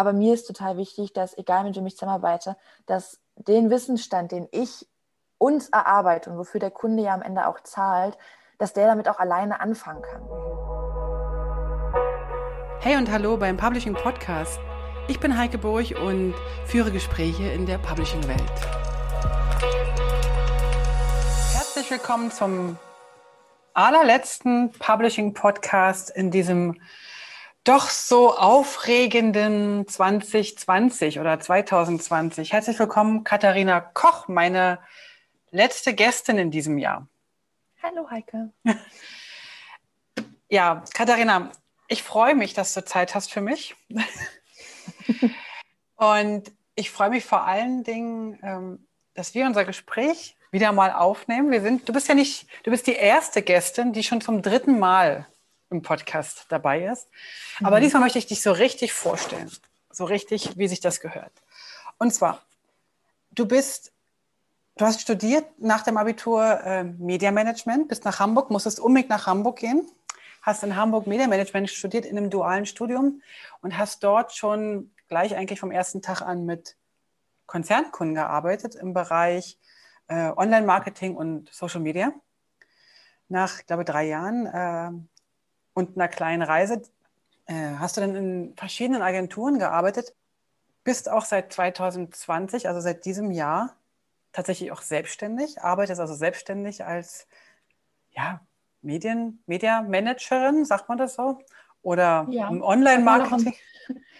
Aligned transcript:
Aber 0.00 0.14
mir 0.14 0.32
ist 0.32 0.46
total 0.46 0.78
wichtig, 0.78 1.12
dass, 1.12 1.36
egal 1.36 1.62
mit 1.62 1.76
wem 1.76 1.84
ich 1.84 1.94
zusammenarbeite, 1.94 2.56
dass 2.86 3.20
den 3.36 3.68
Wissensstand, 3.68 4.32
den 4.32 4.48
ich 4.50 4.88
uns 5.36 5.68
erarbeite 5.68 6.30
und 6.30 6.38
wofür 6.38 6.58
der 6.58 6.70
Kunde 6.70 7.02
ja 7.02 7.12
am 7.12 7.20
Ende 7.20 7.46
auch 7.46 7.60
zahlt, 7.60 8.16
dass 8.56 8.72
der 8.72 8.86
damit 8.86 9.10
auch 9.10 9.18
alleine 9.18 9.60
anfangen 9.60 10.00
kann. 10.00 10.22
Hey 12.80 12.96
und 12.96 13.12
hallo 13.12 13.36
beim 13.36 13.58
Publishing 13.58 13.92
Podcast. 13.92 14.58
Ich 15.06 15.20
bin 15.20 15.36
Heike 15.36 15.58
Burg 15.58 15.94
und 16.02 16.32
führe 16.64 16.92
Gespräche 16.92 17.50
in 17.50 17.66
der 17.66 17.76
Publishing-Welt. 17.76 18.40
Herzlich 21.52 21.90
willkommen 21.90 22.30
zum 22.30 22.78
allerletzten 23.74 24.72
Publishing 24.78 25.34
Podcast 25.34 26.08
in 26.08 26.30
diesem 26.30 26.80
doch 27.64 27.90
so 27.90 28.36
aufregenden 28.36 29.86
2020 29.86 31.20
oder 31.20 31.38
2020. 31.38 32.52
Herzlich 32.52 32.78
willkommen, 32.78 33.24
Katharina 33.24 33.80
Koch, 33.80 34.28
meine 34.28 34.78
letzte 35.50 35.94
Gästin 35.94 36.38
in 36.38 36.50
diesem 36.50 36.78
Jahr. 36.78 37.06
Hallo, 37.82 38.08
Heike. 38.10 38.52
Ja, 40.52 40.82
Katharina, 40.94 41.52
ich 41.86 42.02
freue 42.02 42.34
mich, 42.34 42.54
dass 42.54 42.74
du 42.74 42.84
Zeit 42.84 43.14
hast 43.14 43.32
für 43.32 43.40
mich. 43.40 43.76
Und 45.94 46.50
ich 46.74 46.90
freue 46.90 47.10
mich 47.10 47.24
vor 47.24 47.46
allen 47.46 47.84
Dingen, 47.84 48.36
ähm, 48.42 48.88
dass 49.14 49.32
wir 49.34 49.46
unser 49.46 49.64
Gespräch 49.64 50.36
wieder 50.50 50.72
mal 50.72 50.90
aufnehmen. 50.90 51.52
Wir 51.52 51.60
sind, 51.60 51.88
du 51.88 51.92
bist 51.92 52.08
ja 52.08 52.16
nicht, 52.16 52.48
du 52.64 52.72
bist 52.72 52.88
die 52.88 52.94
erste 52.94 53.42
Gästin, 53.42 53.92
die 53.92 54.02
schon 54.02 54.20
zum 54.20 54.42
dritten 54.42 54.80
Mal 54.80 55.28
im 55.70 55.82
Podcast 55.82 56.46
dabei 56.48 56.84
ist. 56.86 57.08
Aber 57.62 57.78
mhm. 57.78 57.82
diesmal 57.82 58.02
möchte 58.02 58.18
ich 58.18 58.26
dich 58.26 58.42
so 58.42 58.52
richtig 58.52 58.92
vorstellen. 58.92 59.50
So 59.90 60.04
richtig, 60.04 60.56
wie 60.56 60.68
sich 60.68 60.80
das 60.80 61.00
gehört. 61.00 61.32
Und 61.98 62.12
zwar, 62.12 62.42
du 63.30 63.46
bist, 63.46 63.92
du 64.76 64.84
hast 64.84 65.00
studiert 65.00 65.46
nach 65.58 65.82
dem 65.82 65.96
Abitur 65.96 66.60
äh, 66.64 66.84
Mediamanagement, 66.84 67.88
bist 67.88 68.04
nach 68.04 68.20
Hamburg, 68.20 68.50
musstest 68.50 68.80
unbedingt 68.80 69.10
nach 69.10 69.26
Hamburg 69.26 69.58
gehen, 69.58 69.86
hast 70.42 70.62
in 70.62 70.76
Hamburg 70.76 71.06
Mediamanagement 71.06 71.70
studiert 71.70 72.04
in 72.04 72.16
einem 72.16 72.30
dualen 72.30 72.66
Studium 72.66 73.22
und 73.62 73.76
hast 73.76 74.02
dort 74.04 74.34
schon 74.34 74.90
gleich 75.08 75.34
eigentlich 75.36 75.60
vom 75.60 75.70
ersten 75.70 76.02
Tag 76.02 76.22
an 76.22 76.46
mit 76.46 76.76
Konzernkunden 77.46 78.14
gearbeitet 78.14 78.76
im 78.76 78.94
Bereich 78.94 79.58
äh, 80.06 80.30
Online-Marketing 80.36 81.16
und 81.16 81.52
Social 81.52 81.80
Media. 81.80 82.12
Nach, 83.28 83.64
glaube 83.66 83.84
drei 83.84 84.06
Jahren 84.06 84.46
äh, 84.46 85.19
und 85.74 85.96
einer 85.96 86.08
kleinen 86.08 86.42
Reise 86.42 86.82
äh, 87.46 87.76
hast 87.78 87.96
du 87.96 88.00
dann 88.00 88.14
in 88.14 88.54
verschiedenen 88.56 89.02
Agenturen 89.02 89.58
gearbeitet, 89.58 90.14
bist 90.84 91.08
auch 91.08 91.24
seit 91.24 91.52
2020, 91.52 92.68
also 92.68 92.80
seit 92.80 93.04
diesem 93.04 93.30
Jahr, 93.30 93.76
tatsächlich 94.32 94.72
auch 94.72 94.82
selbstständig, 94.82 95.60
arbeitest 95.60 96.00
also 96.00 96.14
selbstständig 96.14 96.84
als 96.84 97.26
ja, 98.12 98.40
Medien, 98.82 99.42
Media 99.46 99.82
Managerin, 99.82 100.64
sagt 100.64 100.88
man 100.88 100.98
das 100.98 101.14
so? 101.14 101.38
Oder 101.82 102.26
ja. 102.30 102.48
im 102.48 102.62
Online-Marketing? 102.62 103.54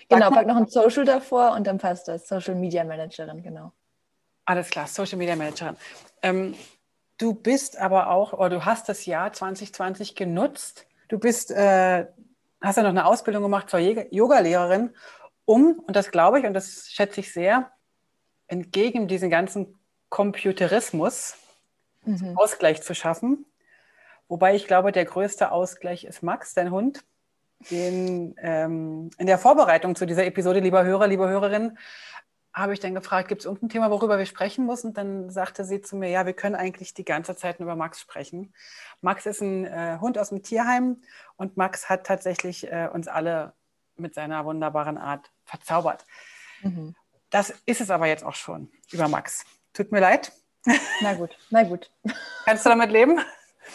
Genau, 0.08 0.30
pack 0.30 0.44
noch 0.48 0.56
ein 0.56 0.66
Social 0.66 1.04
davor 1.04 1.52
und 1.52 1.68
dann 1.68 1.78
passt 1.78 2.08
das. 2.08 2.26
Social 2.26 2.56
Media 2.56 2.82
Managerin, 2.82 3.44
genau. 3.44 3.72
Alles 4.44 4.68
klar, 4.68 4.88
Social 4.88 5.16
Media 5.16 5.36
Managerin. 5.36 5.76
Ähm, 6.22 6.56
du 7.16 7.32
bist 7.32 7.78
aber 7.78 8.10
auch, 8.10 8.32
oder 8.32 8.48
du 8.50 8.64
hast 8.64 8.88
das 8.88 9.06
Jahr 9.06 9.32
2020 9.32 10.16
genutzt, 10.16 10.84
Du 11.11 11.19
bist, 11.19 11.50
äh, 11.50 12.06
hast 12.61 12.77
ja 12.77 12.84
noch 12.84 12.91
eine 12.91 13.05
Ausbildung 13.05 13.42
gemacht 13.42 13.69
zur 13.69 13.80
Yogalehrerin, 13.80 14.94
um, 15.44 15.80
und 15.80 15.97
das 15.97 16.12
glaube 16.12 16.39
ich 16.39 16.47
und 16.47 16.55
das 16.55 16.86
schätze 16.89 17.19
ich 17.19 17.33
sehr, 17.33 17.72
entgegen 18.47 19.08
diesem 19.08 19.28
ganzen 19.28 19.80
Computerismus 20.08 21.34
mhm. 22.05 22.39
Ausgleich 22.39 22.83
zu 22.83 22.94
schaffen. 22.94 23.45
Wobei 24.29 24.55
ich 24.55 24.68
glaube, 24.68 24.92
der 24.92 25.05
größte 25.05 25.51
Ausgleich 25.51 26.05
ist 26.05 26.23
Max, 26.23 26.55
dein 26.55 26.70
Hund, 26.70 27.05
den 27.73 28.36
ähm, 28.39 29.11
in 29.18 29.27
der 29.27 29.39
Vorbereitung 29.39 29.96
zu 29.96 30.07
dieser 30.07 30.24
Episode, 30.24 30.61
lieber 30.61 30.84
Hörer, 30.84 31.08
liebe 31.08 31.29
Hörerin, 31.29 31.77
habe 32.60 32.72
ich 32.72 32.80
dann 32.80 32.94
gefragt, 32.94 33.28
gibt 33.28 33.40
es 33.40 33.46
irgendein 33.46 33.70
Thema, 33.70 33.90
worüber 33.90 34.18
wir 34.18 34.26
sprechen 34.26 34.66
müssen? 34.66 34.88
Und 34.88 34.96
dann 34.96 35.30
sagte 35.30 35.64
sie 35.64 35.80
zu 35.80 35.96
mir, 35.96 36.08
ja, 36.08 36.26
wir 36.26 36.32
können 36.32 36.54
eigentlich 36.54 36.94
die 36.94 37.04
ganze 37.04 37.34
Zeit 37.36 37.60
über 37.60 37.76
Max 37.76 38.00
sprechen. 38.00 38.54
Max 39.00 39.26
ist 39.26 39.40
ein 39.40 39.64
äh, 39.64 39.98
Hund 40.00 40.18
aus 40.18 40.28
dem 40.28 40.42
Tierheim 40.42 41.02
und 41.36 41.56
Max 41.56 41.88
hat 41.88 42.06
tatsächlich 42.06 42.70
äh, 42.70 42.88
uns 42.92 43.08
alle 43.08 43.54
mit 43.96 44.14
seiner 44.14 44.44
wunderbaren 44.44 44.98
Art 44.98 45.30
verzaubert. 45.44 46.04
Mhm. 46.62 46.94
Das 47.30 47.50
ist 47.66 47.80
es 47.80 47.90
aber 47.90 48.06
jetzt 48.06 48.24
auch 48.24 48.34
schon 48.34 48.70
über 48.92 49.08
Max. 49.08 49.44
Tut 49.72 49.92
mir 49.92 50.00
leid. 50.00 50.32
Na 51.00 51.14
gut, 51.14 51.30
na 51.48 51.62
gut. 51.62 51.90
Kannst 52.44 52.66
du 52.66 52.68
damit 52.68 52.90
leben? 52.90 53.18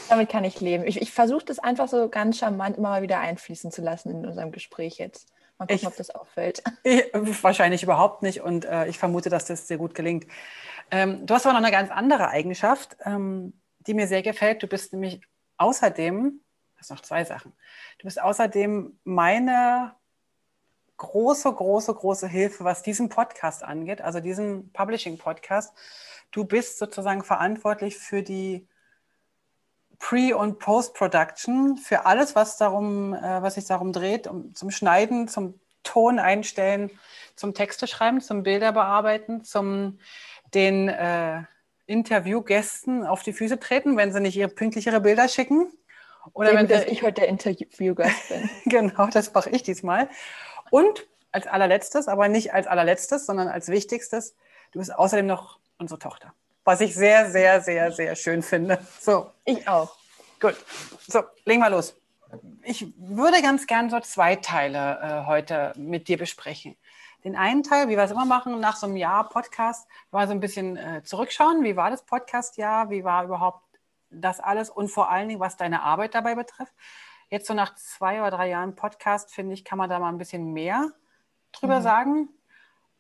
Damit 0.08 0.30
kann 0.30 0.44
ich 0.44 0.62
leben. 0.62 0.86
Ich, 0.86 1.02
ich 1.02 1.12
versuche 1.12 1.44
das 1.46 1.58
einfach 1.58 1.88
so 1.88 2.10
ganz 2.10 2.38
charmant 2.38 2.78
immer 2.78 2.90
mal 2.90 3.02
wieder 3.02 3.20
einfließen 3.20 3.72
zu 3.72 3.82
lassen 3.82 4.12
in 4.12 4.26
unserem 4.26 4.52
Gespräch 4.52 4.98
jetzt. 4.98 5.34
Mal 5.58 5.66
gucken, 5.66 5.76
ich, 5.76 5.88
ob 5.88 5.96
das 5.96 6.10
auffällt. 6.10 6.64
Ich, 6.84 7.04
wahrscheinlich 7.44 7.84
überhaupt 7.84 8.24
nicht 8.24 8.42
und 8.42 8.66
äh, 8.66 8.88
ich 8.88 9.00
vermute, 9.00 9.30
dass 9.30 9.46
das 9.46 9.68
sehr 9.68 9.78
gut 9.78 9.96
gelingt. 9.96 10.28
Ähm, 10.92 11.26
du 11.26 11.34
hast 11.34 11.46
aber 11.46 11.54
noch 11.54 11.66
eine 11.66 11.72
ganz 11.76 11.92
andere 11.92 12.30
Eigenschaft, 12.30 12.98
ähm, 13.06 13.54
die 13.80 13.94
mir 13.94 14.08
sehr 14.08 14.22
gefällt. 14.22 14.62
Du 14.62 14.68
bist 14.68 14.94
nämlich 14.94 15.22
außerdem, 15.58 16.42
das 16.78 16.88
sind 16.88 16.98
noch 16.98 17.04
zwei 17.04 17.24
Sachen, 17.24 17.54
du 18.00 18.04
bist 18.04 18.22
außerdem 18.22 19.00
meine 19.04 19.96
große, 20.98 21.52
große, 21.52 21.94
große 21.94 22.28
Hilfe, 22.28 22.64
was 22.64 22.84
diesen 22.84 23.10
Podcast 23.10 23.64
angeht, 23.64 24.02
also 24.02 24.20
diesen 24.20 24.72
Publishing-Podcast. 24.72 25.74
Du 26.32 26.46
bist 26.46 26.78
sozusagen 26.78 27.24
verantwortlich 27.24 27.98
für 27.98 28.24
die 28.24 28.68
Pre- 30.06 30.38
und 30.38 30.60
Post-Production 30.60 31.78
für 31.78 32.06
alles, 32.06 32.36
was 32.36 32.58
darum, 32.58 33.16
äh, 33.16 33.42
was 33.42 33.56
sich 33.56 33.66
darum 33.66 33.92
dreht, 33.92 34.28
um, 34.28 34.54
zum 34.54 34.70
Schneiden, 34.70 35.28
zum 35.28 35.60
Ton 35.82 36.20
einstellen, 36.20 36.92
zum 37.36 37.56
Texte 37.56 37.88
schreiben, 37.88 38.22
zum 38.22 38.44
Bilder 38.44 38.72
bearbeiten, 38.72 39.44
zum 39.44 39.98
den 40.54 40.90
äh, 40.90 41.42
Interviewgästen 41.88 43.04
auf 43.04 43.24
die 43.24 43.34
Füße 43.34 43.60
treten, 43.60 43.98
wenn 43.98 44.14
sie 44.14 44.20
nicht 44.20 44.38
ihre 44.38 44.50
pünktlich 44.50 44.86
ihre 44.86 45.02
Bilder 45.02 45.28
schicken. 45.28 45.72
Oder 46.34 46.50
Eben, 46.50 46.60
wenn 46.60 46.68
das, 46.68 46.86
ich 46.86 47.02
heute 47.02 47.22
der 47.22 47.28
Interviewgast 47.28 48.30
bin. 48.30 48.48
genau, 48.66 49.08
das 49.08 49.34
mache 49.34 49.50
ich 49.50 49.64
diesmal. 49.64 50.08
Und 50.70 51.08
als 51.32 51.48
allerletztes, 51.48 52.08
aber 52.08 52.28
nicht 52.28 52.54
als 52.54 52.68
allerletztes, 52.68 53.26
sondern 53.26 53.48
als 53.48 53.70
wichtigstes, 53.70 54.36
du 54.72 54.78
bist 54.78 54.94
außerdem 54.94 55.26
noch 55.26 55.58
unsere 55.80 55.98
Tochter 55.98 56.32
was 56.66 56.82
ich 56.82 56.94
sehr, 56.94 57.30
sehr, 57.30 57.62
sehr, 57.62 57.92
sehr 57.92 58.16
schön 58.16 58.42
finde. 58.42 58.80
So. 59.00 59.32
Ich 59.46 59.66
auch. 59.68 59.96
Gut. 60.42 60.56
So, 61.08 61.22
legen 61.46 61.62
wir 61.62 61.70
los. 61.70 61.96
Ich 62.64 62.94
würde 62.98 63.42
ganz 63.42 63.68
gern 63.68 63.90
so 63.90 64.00
zwei 64.02 64.36
Teile 64.36 65.00
äh, 65.02 65.28
heute 65.28 65.72
mit 65.78 66.10
dir 66.10 66.18
besprechen. 66.18 66.76
Den 67.24 67.36
einen 67.36 67.64
Teil, 67.64 67.88
wie 67.88 67.96
wir 67.96 68.04
es 68.04 68.12
immer 68.12 68.26
machen, 68.26 68.60
nach 68.60 68.76
so 68.76 68.88
einem 68.88 68.98
Jahr 68.98 69.30
Podcast, 69.30 69.88
mal 70.12 70.28
so 70.28 70.34
ein 70.34 70.40
bisschen 70.40 70.76
äh, 70.76 71.02
zurückschauen. 71.04 71.64
Wie 71.64 71.76
war 71.76 71.90
das 71.90 72.04
Podcast-Jahr? 72.04 72.90
Wie 72.90 73.04
war 73.04 73.24
überhaupt 73.24 73.64
das 74.10 74.40
alles? 74.40 74.70
Und 74.70 74.90
vor 74.90 75.10
allen 75.10 75.30
Dingen, 75.30 75.40
was 75.40 75.58
deine 75.58 75.84
Arbeit 75.84 76.14
dabei 76.16 76.36
betrifft. 76.36 76.74
Jetzt 77.30 77.48
so 77.48 77.54
nach 77.54 77.76
zwei 77.76 78.22
oder 78.22 78.32
drei 78.32 78.50
Jahren 78.50 78.76
Podcast, 78.76 79.34
finde 79.34 79.54
ich, 79.54 79.64
kann 79.64 79.78
man 79.78 79.90
da 79.90 80.00
mal 80.00 80.10
ein 80.10 80.18
bisschen 80.18 80.52
mehr 80.52 80.92
drüber 81.52 81.80
mhm. 81.80 81.84
sagen. 81.84 82.30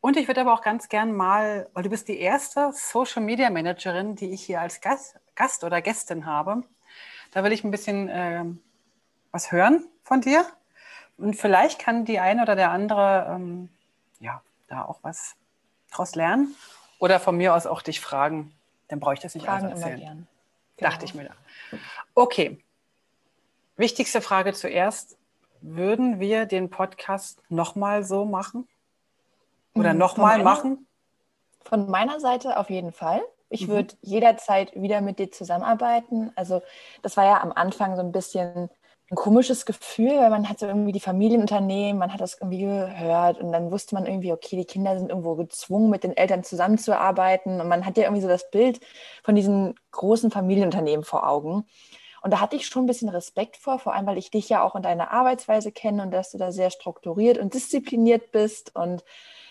Und 0.05 0.17
ich 0.17 0.27
würde 0.27 0.41
aber 0.41 0.53
auch 0.53 0.61
ganz 0.61 0.87
gern 0.87 1.13
mal, 1.15 1.67
weil 1.73 1.81
du 1.81 1.89
bist 1.89 2.07
die 2.07 2.19
erste 2.19 2.71
Social 2.73 3.23
Media 3.23 3.49
Managerin, 3.49 4.15
die 4.15 4.29
ich 4.29 4.43
hier 4.43 4.61
als 4.61 4.79
Gast, 4.79 5.15
Gast 5.33 5.63
oder 5.63 5.81
Gästin 5.81 6.27
habe. 6.27 6.61
Da 7.31 7.43
will 7.43 7.51
ich 7.51 7.63
ein 7.63 7.71
bisschen 7.71 8.07
äh, 8.09 8.45
was 9.31 9.51
hören 9.51 9.83
von 10.03 10.21
dir. 10.21 10.45
Und 11.17 11.35
vielleicht 11.35 11.79
kann 11.79 12.05
die 12.05 12.19
eine 12.19 12.43
oder 12.43 12.55
der 12.55 12.69
andere 12.69 13.25
ähm, 13.31 13.69
ja, 14.19 14.43
da 14.67 14.85
auch 14.85 14.99
was 15.01 15.37
draus 15.91 16.13
lernen. 16.13 16.53
Oder 16.99 17.19
von 17.19 17.35
mir 17.35 17.55
aus 17.55 17.65
auch 17.65 17.81
dich 17.81 17.99
fragen. 17.99 18.53
Dann 18.89 18.99
brauche 18.99 19.15
ich 19.15 19.21
das 19.21 19.33
nicht 19.33 19.47
fragen 19.47 19.65
alles 19.65 19.79
erzählen. 19.79 19.97
Immer 19.97 20.05
gern. 20.05 20.27
Genau. 20.77 20.91
Dachte 20.91 21.05
ich 21.05 21.15
mir 21.15 21.23
da. 21.23 21.33
Okay. 22.13 22.63
Wichtigste 23.75 24.21
Frage 24.21 24.53
zuerst. 24.53 25.17
Würden 25.61 26.19
wir 26.19 26.45
den 26.45 26.69
Podcast 26.69 27.41
nochmal 27.49 28.03
so 28.03 28.25
machen? 28.25 28.67
Oder 29.75 29.93
mhm. 29.93 29.99
nochmal 29.99 30.43
machen? 30.43 30.87
Von 31.63 31.89
meiner 31.89 32.19
Seite 32.19 32.57
auf 32.57 32.69
jeden 32.69 32.91
Fall. 32.91 33.21
Ich 33.49 33.67
mhm. 33.67 33.71
würde 33.71 33.95
jederzeit 34.01 34.73
wieder 34.75 35.01
mit 35.01 35.19
dir 35.19 35.31
zusammenarbeiten. 35.31 36.31
Also 36.35 36.61
das 37.01 37.17
war 37.17 37.25
ja 37.25 37.41
am 37.41 37.51
Anfang 37.51 37.95
so 37.95 38.01
ein 38.01 38.11
bisschen 38.11 38.69
ein 39.11 39.15
komisches 39.15 39.67
Gefühl, 39.67 40.17
weil 40.17 40.31
man 40.31 40.49
hat 40.49 40.57
so 40.57 40.65
irgendwie 40.65 40.91
die 40.91 40.99
Familienunternehmen, 40.99 41.99
man 41.99 42.11
hat 42.11 42.21
das 42.21 42.37
irgendwie 42.39 42.61
gehört 42.61 43.39
und 43.39 43.51
dann 43.51 43.69
wusste 43.69 43.93
man 43.93 44.07
irgendwie, 44.07 44.31
okay, 44.31 44.55
die 44.57 44.65
Kinder 44.65 44.97
sind 44.97 45.09
irgendwo 45.09 45.35
gezwungen, 45.35 45.91
mit 45.91 46.03
den 46.03 46.17
Eltern 46.17 46.43
zusammenzuarbeiten 46.43 47.61
und 47.61 47.67
man 47.67 47.85
hat 47.85 47.97
ja 47.97 48.03
irgendwie 48.05 48.23
so 48.23 48.27
das 48.27 48.49
Bild 48.49 48.79
von 49.23 49.35
diesen 49.35 49.75
großen 49.91 50.31
Familienunternehmen 50.31 51.05
vor 51.05 51.29
Augen. 51.29 51.67
Und 52.23 52.31
da 52.31 52.41
hatte 52.41 52.55
ich 52.55 52.65
schon 52.65 52.85
ein 52.85 52.87
bisschen 52.87 53.09
Respekt 53.09 53.57
vor, 53.57 53.77
vor 53.77 53.93
allem 53.93 54.07
weil 54.07 54.17
ich 54.17 54.31
dich 54.31 54.49
ja 54.49 54.63
auch 54.63 54.75
in 54.75 54.81
deiner 54.81 55.11
Arbeitsweise 55.11 55.71
kenne 55.71 56.01
und 56.01 56.09
dass 56.09 56.31
du 56.31 56.39
da 56.39 56.51
sehr 56.51 56.71
strukturiert 56.71 57.37
und 57.37 57.53
diszipliniert 57.53 58.31
bist 58.31 58.75
und 58.75 59.03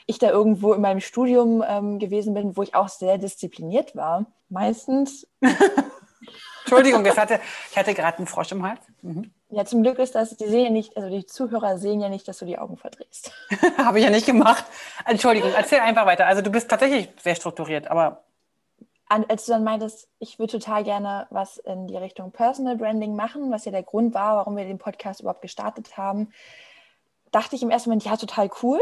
ich 0.07 0.19
da 0.19 0.31
irgendwo 0.31 0.73
in 0.75 0.81
meinem 0.81 1.01
Studium 1.01 1.65
ähm, 1.67 1.99
gewesen 1.99 2.35
bin, 2.35 2.57
wo 2.57 2.63
ich 2.63 2.75
auch 2.75 2.89
sehr 2.89 3.19
diszipliniert 3.19 3.97
war. 3.97 4.27
Meistens. 4.49 5.27
Entschuldigung, 6.65 7.05
ich 7.05 7.17
hatte, 7.17 7.41
ich 7.71 7.77
hatte 7.77 7.95
gerade 7.95 8.19
einen 8.19 8.27
Frosch 8.27 8.53
im 8.53 8.67
Hals. 8.67 8.81
Mhm. 9.03 9.31
Ja, 9.51 9.65
zum 9.65 9.83
Glück 9.83 9.99
ist 9.99 10.15
das, 10.15 10.37
die 10.37 10.47
sehen 10.47 10.65
ja 10.65 10.71
nicht, 10.71 10.97
also 10.97 11.09
die 11.09 11.27
Zuhörer 11.27 11.79
sehen 11.79 12.01
ja 12.01 12.09
nicht, 12.09 12.27
dass 12.27 12.39
du 12.39 12.47
die 12.47 12.59
Augen 12.59 12.77
verdrehst. 12.77 13.33
Habe 13.79 13.99
ich 13.99 14.05
ja 14.05 14.11
nicht 14.11 14.27
gemacht. 14.27 14.65
Entschuldigung, 15.05 15.53
erzähl 15.55 15.81
einfach 15.81 16.07
weiter. 16.07 16.27
Also 16.27 16.43
du 16.43 16.51
bist 16.51 16.71
tatsächlich 16.71 17.09
sehr 17.23 17.35
strukturiert, 17.35 17.89
aber. 17.89 18.25
Als 19.07 19.45
du 19.45 19.53
dann 19.53 19.63
meintest, 19.63 20.09
ich 20.19 20.39
würde 20.39 20.59
total 20.59 20.83
gerne 20.83 21.27
was 21.31 21.59
in 21.59 21.87
die 21.87 21.97
Richtung 21.97 22.33
Personal 22.33 22.77
Branding 22.77 23.15
machen, 23.15 23.53
was 23.53 23.65
ja 23.65 23.71
der 23.71 23.83
Grund 23.83 24.15
war, 24.15 24.39
warum 24.39 24.57
wir 24.57 24.65
den 24.65 24.79
Podcast 24.79 25.21
überhaupt 25.21 25.43
gestartet 25.43 25.97
haben, 25.97 26.33
dachte 27.31 27.55
ich 27.55 27.63
im 27.63 27.71
ersten 27.71 27.91
Moment, 27.91 28.05
ja, 28.05 28.17
total 28.17 28.51
cool 28.63 28.81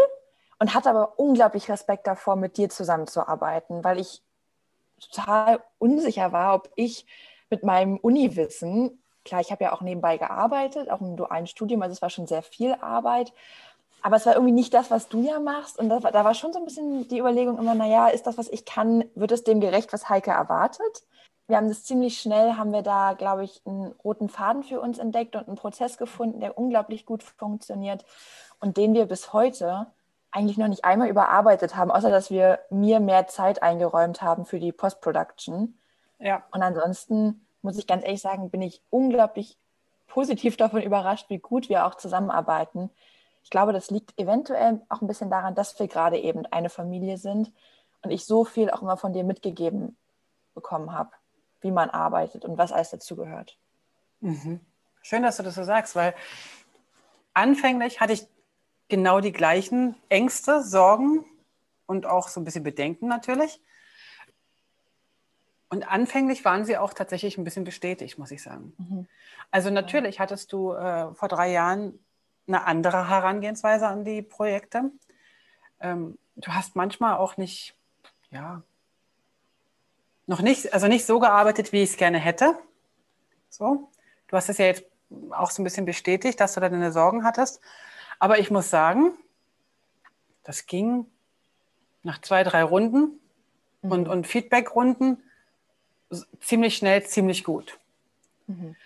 und 0.63 0.75
hatte 0.75 0.91
aber 0.91 1.19
unglaublich 1.19 1.69
Respekt 1.69 2.07
davor, 2.07 2.37
mit 2.37 2.57
dir 2.57 2.71
zusammenzuarbeiten, 2.71 3.83
weil 3.83 3.99
ich 3.99 4.23
total 5.01 5.61
unsicher 5.79 6.31
war, 6.31 6.55
ob 6.55 6.71
ich 6.77 7.05
mit 7.51 7.65
meinem 7.65 7.97
Uniwissen, 7.97 9.03
klar, 9.25 9.41
ich 9.41 9.51
habe 9.51 9.65
ja 9.65 9.73
auch 9.73 9.81
nebenbei 9.81 10.19
gearbeitet, 10.19 10.89
auch 10.89 11.01
im 11.01 11.17
dualen 11.17 11.49
Studium, 11.49 11.83
also 11.83 11.95
es 11.95 12.01
war 12.01 12.11
schon 12.11 12.29
sehr 12.29 12.45
viel 12.45 12.75
Arbeit, 12.75 13.33
aber 14.03 14.15
es 14.15 14.25
war 14.25 14.35
irgendwie 14.35 14.53
nicht 14.53 14.73
das, 14.73 14.89
was 14.93 15.09
du 15.09 15.27
ja 15.27 15.41
machst. 15.41 15.81
Und 15.81 15.89
das, 15.89 16.05
da 16.05 16.25
war 16.25 16.35
schon 16.35 16.53
so 16.53 16.61
ein 16.61 16.65
bisschen 16.65 17.09
die 17.09 17.19
Überlegung 17.19 17.59
immer, 17.59 17.75
naja, 17.75 18.07
ist 18.07 18.29
das, 18.29 18.39
was 18.39 18.49
ich 18.49 18.65
kann, 18.65 19.03
wird 19.17 19.33
es 19.33 19.43
dem 19.43 19.61
gerecht, 19.61 19.93
was 19.93 20.09
Heike 20.09 20.31
erwartet? 20.31 21.03
Wir 21.49 21.57
haben 21.57 21.67
das 21.67 21.83
ziemlich 21.83 22.21
schnell, 22.21 22.53
haben 22.53 22.73
wir 22.73 22.83
da, 22.83 23.15
glaube 23.15 23.43
ich, 23.43 23.63
einen 23.67 23.91
roten 24.05 24.29
Faden 24.29 24.63
für 24.63 24.81
uns 24.81 24.99
entdeckt 24.99 25.35
und 25.35 25.49
einen 25.49 25.57
Prozess 25.57 25.99
gefunden, 25.99 26.39
der 26.39 26.57
unglaublich 26.57 27.05
gut 27.05 27.25
funktioniert 27.25 28.05
und 28.61 28.77
den 28.77 28.95
wir 28.95 29.07
bis 29.07 29.33
heute 29.33 29.89
eigentlich 30.33 30.57
noch 30.57 30.69
nicht 30.69 30.85
einmal 30.85 31.09
überarbeitet 31.09 31.77
haben, 31.77 31.91
außer 31.91 32.11
dass 32.11 32.31
wir 32.31 32.59
mir 32.71 33.01
mehr 33.01 33.27
Zeit 33.29 33.63
eingeräumt 33.63 34.23
haben 34.23 34.47
für 34.47 34.59
die 34.59 34.73
Post-Production. 34.73 35.79
Ja. 36.19 36.43
Und 36.51 36.63
ansonsten 36.63 37.47
muss 37.61 37.79
ich 37.79 37.87
ganz 37.87 38.03
ehrlich 38.03 38.23
sagen, 38.23 38.51
bin 38.51 38.63
ich 38.63 38.83
unglaublich 38.91 39.57
positiv 40.09 40.57
davon 40.57 40.83
überrascht, 40.83 41.29
wie 41.29 41.39
gut 41.39 41.69
wir 41.69 41.87
auch 41.87 41.95
zusammenarbeiten. 41.95 42.91
Ich 43.45 43.51
glaube, 43.51 43.73
das 43.73 43.91
liegt 43.91 44.19
eventuell 44.19 44.81
auch 44.89 45.01
ein 45.01 45.07
bisschen 45.07 45.31
daran, 45.31 45.55
dass 45.55 45.79
wir 45.79 45.89
gerade 45.89 46.19
eben 46.19 46.47
eine 46.47 46.71
Familie 46.71 47.19
sind 47.19 47.53
und 48.03 48.11
ich 48.11 48.25
so 48.25 48.45
viel 48.45 48.71
auch 48.71 48.83
immer 48.83 48.97
von 48.97 49.13
dir 49.13 49.25
mitgegeben 49.25 49.97
bekommen 50.55 50.93
habe, 50.93 51.11
wie 51.61 51.71
man 51.71 51.91
arbeitet 51.91 52.45
und 52.45 52.59
was 52.59 52.73
alles 52.73 52.91
dazugehört. 52.91 53.57
Mhm. 54.21 54.61
Schön, 55.03 55.23
dass 55.23 55.37
du 55.37 55.43
das 55.43 55.55
so 55.55 55.65
sagst, 55.65 55.97
weil 55.97 56.15
anfänglich 57.35 58.01
hatte 58.01 58.13
ich 58.13 58.27
genau 58.89 59.21
die 59.21 59.33
gleichen 59.33 59.97
Ängste, 60.09 60.63
Sorgen 60.63 61.25
und 61.87 62.07
auch 62.07 62.29
so 62.29 62.41
ein 62.41 62.45
bisschen 62.45 62.65
Bedenken 62.65 63.09
natürlich. 63.09 63.61
Und 65.69 65.91
anfänglich 65.91 66.45
waren 66.45 66.67
sie 66.67 66.77
auch 66.77 66.93
tatsächlich 66.93 67.39
ein 67.39 67.45
bisschen 67.45 67.65
bestätigt, 67.65 68.19
muss 68.19 68.31
ich 68.31 68.43
sagen. 68.43 68.75
Mhm. 68.77 69.07
Also 69.51 69.71
natürlich 69.71 70.21
hattest 70.21 70.53
du 70.53 70.73
äh, 70.73 71.15
vor 71.15 71.29
drei 71.29 71.51
Jahren 71.51 71.99
eine 72.47 72.67
andere 72.67 73.09
Herangehensweise 73.09 73.87
an 73.87 74.05
die 74.05 74.21
Projekte. 74.21 74.91
Ähm, 75.81 76.19
du 76.37 76.53
hast 76.53 76.77
manchmal 76.77 77.17
auch 77.17 77.39
nicht, 77.39 77.75
ja, 78.31 78.63
noch 80.27 80.43
nicht, 80.43 80.73
also 80.73 80.89
nicht 80.89 81.07
so 81.07 81.19
gearbeitet, 81.21 81.73
wie 81.73 81.83
ich 81.83 81.91
es 81.91 81.97
gerne 81.97 82.19
hätte. 82.19 82.55
So. 83.49 83.91
Du 84.29 84.37
hast 84.37 84.49
es 84.49 84.59
ja 84.59 84.67
jetzt 84.67 84.85
auch 85.31 85.51
so 85.51 85.63
ein 85.63 85.65
bisschen 85.65 85.85
bestätigt, 85.85 86.41
dass 86.41 86.55
du 86.55 86.61
da 86.61 86.69
deine 86.69 86.93
Sorgen 86.93 87.25
hattest. 87.25 87.61
Aber 88.23 88.39
ich 88.39 88.53
muss 88.53 88.71
sagen, 88.71 89.15
das 90.45 90.67
ging 90.67 91.07
nach 92.05 92.21
zwei, 92.21 92.45
drei 92.45 92.63
Runden 92.63 93.19
mhm. 93.83 93.91
und, 93.91 94.09
und 94.09 94.29
Feedback-Runden 94.29 95.21
ziemlich 96.39 96.77
schnell, 96.77 97.05
ziemlich 97.05 97.43
gut. 97.43 97.81
Mhm. 98.47 98.77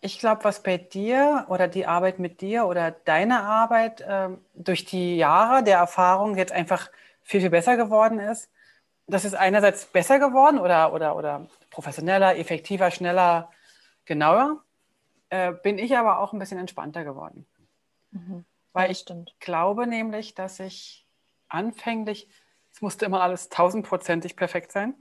Ich 0.00 0.18
glaube, 0.18 0.42
was 0.44 0.62
bei 0.62 0.78
dir 0.78 1.44
oder 1.50 1.68
die 1.68 1.84
Arbeit 1.84 2.18
mit 2.18 2.40
dir 2.40 2.64
oder 2.64 2.92
deine 2.92 3.42
Arbeit 3.42 4.00
äh, 4.00 4.30
durch 4.54 4.86
die 4.86 5.18
Jahre 5.18 5.62
der 5.62 5.76
Erfahrung 5.76 6.38
jetzt 6.38 6.52
einfach 6.52 6.90
viel, 7.24 7.42
viel 7.42 7.50
besser 7.50 7.76
geworden 7.76 8.20
ist. 8.20 8.48
Das 9.06 9.26
ist 9.26 9.34
einerseits 9.34 9.84
besser 9.84 10.18
geworden 10.18 10.60
oder, 10.60 10.94
oder, 10.94 11.14
oder 11.14 11.46
professioneller, 11.68 12.38
effektiver, 12.38 12.90
schneller, 12.90 13.50
genauer. 14.06 14.62
Äh, 15.28 15.52
bin 15.52 15.76
ich 15.76 15.94
aber 15.94 16.20
auch 16.20 16.32
ein 16.32 16.38
bisschen 16.38 16.58
entspannter 16.58 17.04
geworden. 17.04 17.44
Mhm. 18.16 18.44
Weil 18.72 18.90
ich 18.90 18.98
stimmt. 18.98 19.34
glaube 19.40 19.86
nämlich, 19.86 20.34
dass 20.34 20.60
ich 20.60 21.06
anfänglich, 21.48 22.28
es 22.72 22.82
musste 22.82 23.06
immer 23.06 23.22
alles 23.22 23.48
tausendprozentig 23.48 24.36
perfekt 24.36 24.72
sein. 24.72 24.94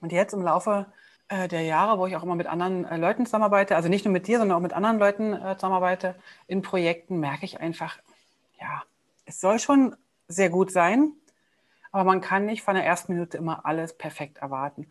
Und 0.00 0.12
jetzt 0.12 0.32
im 0.32 0.42
Laufe 0.42 0.92
äh, 1.28 1.46
der 1.46 1.62
Jahre, 1.62 1.98
wo 1.98 2.06
ich 2.06 2.16
auch 2.16 2.22
immer 2.22 2.34
mit 2.34 2.46
anderen 2.46 2.84
äh, 2.84 2.96
Leuten 2.96 3.26
zusammenarbeite, 3.26 3.76
also 3.76 3.88
nicht 3.88 4.04
nur 4.04 4.12
mit 4.12 4.26
dir, 4.26 4.38
sondern 4.38 4.56
auch 4.56 4.62
mit 4.62 4.72
anderen 4.72 4.98
Leuten 4.98 5.32
äh, 5.32 5.54
zusammenarbeite, 5.56 6.16
in 6.46 6.62
Projekten 6.62 7.20
merke 7.20 7.44
ich 7.44 7.60
einfach, 7.60 7.98
ja, 8.60 8.82
es 9.26 9.40
soll 9.40 9.58
schon 9.58 9.94
sehr 10.26 10.50
gut 10.50 10.72
sein, 10.72 11.12
aber 11.92 12.04
man 12.04 12.20
kann 12.20 12.46
nicht 12.46 12.62
von 12.62 12.74
der 12.74 12.84
ersten 12.84 13.12
Minute 13.12 13.36
immer 13.36 13.64
alles 13.64 13.96
perfekt 13.96 14.38
erwarten. 14.38 14.90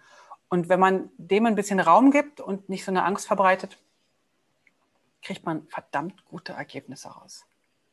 Und 0.50 0.70
wenn 0.70 0.80
man 0.80 1.10
dem 1.18 1.46
ein 1.46 1.56
bisschen 1.56 1.80
Raum 1.80 2.12
gibt 2.12 2.42
und 2.42 2.70
nicht 2.70 2.86
so 2.86 2.92
eine 2.92 3.04
Angst 3.04 3.28
verbreitet, 3.28 3.78
kriegt 5.22 5.46
man 5.46 5.68
verdammt 5.68 6.26
gute 6.26 6.54
Ergebnisse 6.54 7.10
raus. 7.10 7.46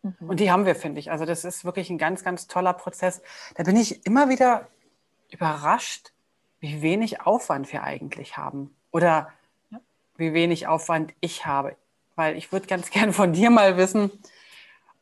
Mhm. 0.06 0.29
Und 0.31 0.41
die 0.41 0.50
haben 0.50 0.67
wir, 0.67 0.75
finde 0.75 1.00
ich. 1.00 1.11
Also 1.11 1.25
das 1.25 1.44
ist 1.44 1.64
wirklich 1.64 1.91
ein 1.91 1.99
ganz, 1.99 2.25
ganz 2.25 2.47
toller 2.47 2.73
Prozess. 2.73 3.23
Da 3.55 3.62
bin 3.62 3.76
ich 3.76 4.06
immer 4.06 4.29
wieder 4.29 4.69
überrascht, 5.31 6.12
wie 6.61 6.82
wenig 6.82 7.23
Aufwand 7.23 7.73
wir 7.73 7.82
eigentlich 7.82 8.37
haben. 8.37 8.75
Oder 8.93 9.32
ja. 9.70 9.81
wie 10.17 10.32
wenig 10.32 10.67
Aufwand 10.67 11.12
ich 11.20 11.47
habe. 11.47 11.76
Weil 12.14 12.37
ich 12.37 12.53
würde 12.53 12.67
ganz 12.67 12.91
gern 12.91 13.12
von 13.12 13.32
dir 13.32 13.50
mal 13.50 13.76
wissen, 13.76 14.11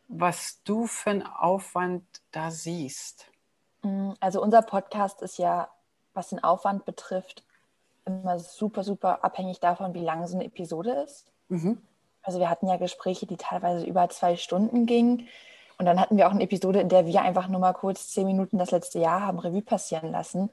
was 0.08 0.62
du 0.64 0.86
für 0.86 1.10
einen 1.10 1.22
Aufwand 1.22 2.04
da 2.32 2.50
siehst. 2.50 3.26
Mm, 3.82 4.12
also 4.20 4.42
unser 4.42 4.62
Podcast 4.62 5.22
ist 5.22 5.38
ja, 5.38 5.68
was 6.12 6.28
den 6.28 6.42
Aufwand 6.42 6.84
betrifft, 6.84 7.44
immer 8.04 8.38
super, 8.38 8.84
super 8.84 9.24
abhängig 9.24 9.60
davon, 9.60 9.94
wie 9.94 10.00
lang 10.00 10.26
so 10.26 10.36
eine 10.36 10.44
Episode 10.44 10.92
ist. 11.04 11.32
Mhm. 11.48 11.80
Also 12.24 12.40
wir 12.40 12.50
hatten 12.50 12.66
ja 12.66 12.76
Gespräche, 12.76 13.26
die 13.26 13.36
teilweise 13.36 13.84
über 13.84 14.08
zwei 14.08 14.36
Stunden 14.36 14.86
gingen. 14.86 15.28
Und 15.78 15.86
dann 15.86 16.00
hatten 16.00 16.16
wir 16.16 16.26
auch 16.26 16.32
eine 16.32 16.44
Episode, 16.44 16.80
in 16.80 16.88
der 16.88 17.06
wir 17.06 17.22
einfach 17.22 17.48
nur 17.48 17.60
mal 17.60 17.72
kurz 17.72 18.08
zehn 18.08 18.26
Minuten 18.26 18.58
das 18.58 18.70
letzte 18.70 18.98
Jahr 18.98 19.20
haben 19.20 19.38
Revue 19.38 19.62
passieren 19.62 20.10
lassen. 20.10 20.50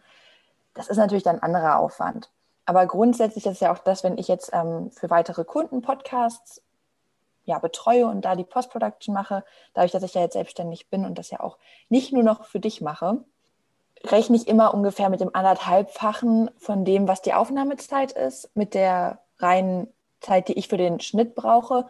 Das 0.73 0.87
ist 0.87 0.97
natürlich 0.97 1.23
dann 1.23 1.37
ein 1.37 1.43
anderer 1.43 1.79
Aufwand. 1.79 2.29
Aber 2.65 2.85
grundsätzlich 2.85 3.45
ist 3.45 3.61
ja 3.61 3.71
auch 3.73 3.79
das, 3.79 4.03
wenn 4.03 4.17
ich 4.17 4.27
jetzt 4.27 4.51
ähm, 4.53 4.91
für 4.91 5.09
weitere 5.09 5.43
Kunden 5.43 5.81
Podcasts 5.81 6.61
ja, 7.45 7.59
betreue 7.59 8.05
und 8.05 8.23
da 8.23 8.35
die 8.35 8.43
Post-Production 8.43 9.13
mache, 9.13 9.43
dadurch, 9.73 9.91
dass 9.91 10.03
ich 10.03 10.13
ja 10.13 10.21
jetzt 10.21 10.33
selbstständig 10.33 10.89
bin 10.89 11.05
und 11.05 11.17
das 11.17 11.31
ja 11.31 11.39
auch 11.39 11.57
nicht 11.89 12.13
nur 12.13 12.23
noch 12.23 12.45
für 12.45 12.59
dich 12.59 12.81
mache, 12.81 13.23
rechne 14.05 14.35
ich 14.35 14.47
immer 14.47 14.73
ungefähr 14.73 15.09
mit 15.09 15.21
dem 15.21 15.35
anderthalbfachen 15.35 16.51
von 16.57 16.85
dem, 16.85 17.07
was 17.07 17.21
die 17.21 17.33
Aufnahmezeit 17.33 18.11
ist, 18.11 18.55
mit 18.55 18.73
der 18.73 19.19
reinen 19.39 19.87
Zeit, 20.21 20.47
die 20.47 20.53
ich 20.53 20.67
für 20.67 20.77
den 20.77 20.99
Schnitt 20.99 21.35
brauche, 21.35 21.87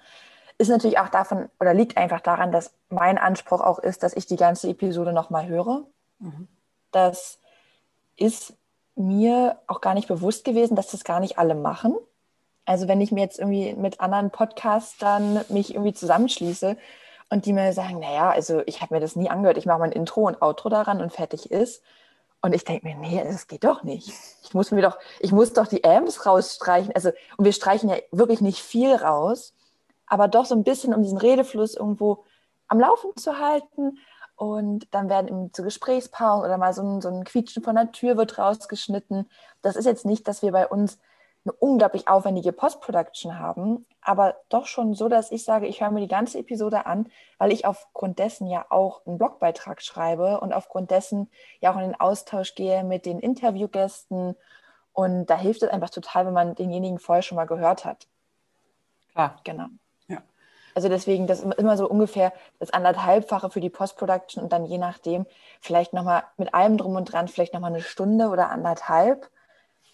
ist 0.58 0.70
natürlich 0.70 1.00
auch 1.00 1.10
davon 1.10 1.50
oder 1.60 1.74
liegt 1.74 1.98
einfach 1.98 2.22
daran, 2.22 2.52
dass 2.52 2.74
mein 2.90 3.18
Anspruch 3.18 3.62
auch 3.62 3.80
ist, 3.80 4.04
dass 4.04 4.16
ich 4.16 4.26
die 4.26 4.36
ganze 4.36 4.70
Episode 4.70 5.14
nochmal 5.14 5.48
höre. 5.48 5.86
Mhm. 6.20 6.48
Das 6.92 7.40
ist 8.16 8.54
mir 8.96 9.58
auch 9.68 9.82
gar 9.82 9.94
nicht 9.94 10.08
bewusst 10.08 10.44
gewesen, 10.44 10.76
dass 10.76 10.92
das 10.92 11.04
gar 11.04 11.20
nicht 11.20 11.38
alle 11.40 11.56
machen. 11.56 11.96
Also 12.66 12.88
wenn 12.88 13.02
ich 13.02 13.12
mir 13.12 13.22
jetzt 13.22 13.40
irgendwie 13.40 13.74
mit 13.74 14.00
anderen 14.00 14.30
Podcastern 14.30 15.44
mich 15.50 15.74
irgendwie 15.74 15.94
zusammenschließe 15.94 16.78
und 17.30 17.46
die 17.46 17.54
mir 17.54 17.74
sagen, 17.74 18.00
naja, 18.00 18.30
also 18.30 18.62
ich 18.66 18.82
habe 18.82 18.94
mir 18.94 19.00
das 19.00 19.16
nie 19.16 19.30
angehört, 19.30 19.58
ich 19.58 19.66
mache 19.66 19.80
mein 19.80 19.92
Intro 19.92 20.28
und 20.28 20.42
Outro 20.42 20.70
daran 20.70 21.02
und 21.02 21.12
fertig 21.12 21.50
ist, 21.50 21.82
und 22.41 22.53
ich 22.53 22.63
denke 22.65 22.88
mir, 22.88 22.95
nee, 22.95 23.24
das 23.24 23.48
geht 23.48 23.63
doch 23.63 23.83
nicht. 23.83 24.12
Ich 24.43 24.53
muss 24.53 24.71
mir 24.71 24.81
doch, 24.81 24.98
ich 25.19 25.31
muss 25.31 25.53
doch 25.53 25.67
die 25.67 25.83
Amps 25.83 26.25
rausstreichen. 26.25 26.91
Also, 26.95 27.12
und 27.38 27.45
wir 27.45 27.53
streichen 27.53 27.89
ja 27.89 27.98
wirklich 28.12 28.41
nicht 28.41 28.60
viel 28.60 28.95
raus, 28.95 29.53
aber 30.07 30.27
doch 30.27 30.45
so 30.45 30.55
ein 30.55 30.63
bisschen, 30.63 30.93
um 30.93 31.03
diesen 31.03 31.19
Redefluss 31.19 31.75
irgendwo 31.75 32.25
am 32.67 32.79
Laufen 32.79 33.15
zu 33.15 33.38
halten. 33.38 34.00
Und 34.36 34.88
dann 34.91 35.07
werden 35.07 35.27
eben 35.27 35.53
zu 35.53 35.62
Gesprächspausen 35.62 36.43
oder 36.43 36.57
mal 36.57 36.74
so 36.74 36.81
ein, 36.81 37.01
so 37.01 37.10
ein 37.10 37.24
Quietschen 37.25 37.63
von 37.63 37.75
der 37.75 37.91
Tür 37.91 38.17
wird 38.17 38.39
rausgeschnitten. 38.39 39.29
Das 39.62 39.75
ist 39.75 39.86
jetzt 39.86 40.05
nicht, 40.05 40.27
dass 40.27 40.41
wir 40.41 40.51
bei 40.51 40.67
uns 40.67 40.98
eine 41.45 41.53
unglaublich 41.53 42.07
aufwendige 42.07 42.51
Post-Production 42.51 43.38
haben, 43.38 43.86
aber 44.01 44.36
doch 44.50 44.65
schon 44.67 44.93
so, 44.93 45.10
dass 45.10 45.31
ich 45.31 45.43
sage, 45.43 45.67
ich 45.67 45.81
höre 45.81 45.91
mir 45.91 46.01
die 46.01 46.08
ganze 46.08 46.39
Episode 46.39 46.86
an, 46.86 47.10
weil 47.38 47.51
ich 47.51 47.65
aufgrund 47.65 48.20
dessen 48.20 48.48
ja 48.48 48.65
auch 48.70 49.05
einen 49.05 49.17
Blogbeitrag 49.17 49.81
schreibe 49.81 50.39
und 50.41 50.53
aufgrund 50.53 50.91
dessen 50.91 51.29
ja 51.60 51.72
auch 51.72 51.75
in 51.77 51.84
den 51.84 52.00
Austausch 52.00 52.55
gehe 52.55 52.84
mit 52.84 53.05
den 53.05 53.20
Interviewgästen 53.20 54.36
Und 54.93 55.27
da 55.27 55.38
hilft 55.38 55.63
es 55.63 55.70
einfach 55.70 55.89
total, 55.89 56.25
wenn 56.25 56.34
man 56.34 56.55
denjenigen 56.55 57.00
vorher 57.00 57.22
schon 57.22 57.36
mal 57.38 57.46
gehört 57.46 57.86
hat. 57.86 58.08
Klar. 59.13 59.39
Genau. 59.43 59.67
Ja. 60.08 60.22
Also 60.75 60.89
deswegen, 60.89 61.27
das 61.27 61.41
ist 61.41 61.53
immer 61.55 61.77
so 61.77 61.88
ungefähr 61.89 62.34
das 62.60 62.72
anderthalbfache 62.72 63.50
für 63.50 63.62
die 63.62 63.70
Post-Production 63.70 64.43
und 64.43 64.51
dann 64.53 64.65
je 64.65 64.77
nachdem, 64.77 65.25
vielleicht 65.60 65.93
nochmal 65.93 66.24
mit 66.38 66.53
allem 66.53 66.77
drum 66.77 66.96
und 66.96 67.05
dran, 67.05 67.27
vielleicht 67.27 67.53
nochmal 67.53 67.72
eine 67.72 67.81
Stunde 67.81 68.29
oder 68.29 68.50
anderthalb, 68.50 69.29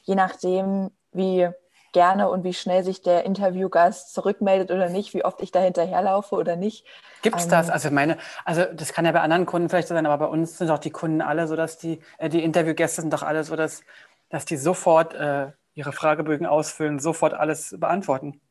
je 0.03 0.15
nachdem, 0.15 0.91
wie 1.11 1.49
gerne 1.91 2.29
und 2.29 2.44
wie 2.44 2.53
schnell 2.53 2.84
sich 2.84 3.01
der 3.01 3.25
Interviewgast 3.25 4.13
zurückmeldet 4.13 4.72
oder 4.72 4.89
nicht, 4.89 5.13
wie 5.13 5.25
oft 5.25 5.41
ich 5.41 5.51
da 5.51 5.60
hinterherlaufe 5.60 6.36
oder 6.36 6.56
nicht. 6.56 6.86
Gibt 7.22 7.38
es 7.38 7.46
ähm, 7.46 7.51
das? 7.51 7.70
Also 7.70 7.89
meine, 7.91 8.17
also 8.46 8.65
das 8.65 8.94
kann 8.94 9.06
ja 9.06 9.12
bei 9.12 9.22
anderen 9.22 9.46
Kunden 9.46 9.70
vielleicht 9.70 9.88
so 9.88 9.96
sein, 9.96 10.06
aber 10.06 10.25
bei 10.25 10.32
uns 10.32 10.58
sind 10.58 10.70
doch 10.70 10.79
die 10.79 10.91
Kunden 10.91 11.22
alle 11.22 11.48
so, 11.48 11.56
dass 11.56 11.77
die, 11.77 12.01
äh, 12.17 12.29
die 12.29 12.44
Interviewgäste 12.44 13.01
sind 13.01 13.13
doch 13.13 13.24
alle 13.24 13.44
so, 13.44 13.56
dass, 13.56 13.82
dass 14.29 14.46
die 14.46 14.58
sofort 14.58 15.13
äh, 15.13 15.51
ihre 15.74 15.91
Fragebögen 15.91 16.46
ausfüllen, 16.46 17.00
sofort 17.00 17.34
alles 17.34 17.75
beantworten. 17.79 18.41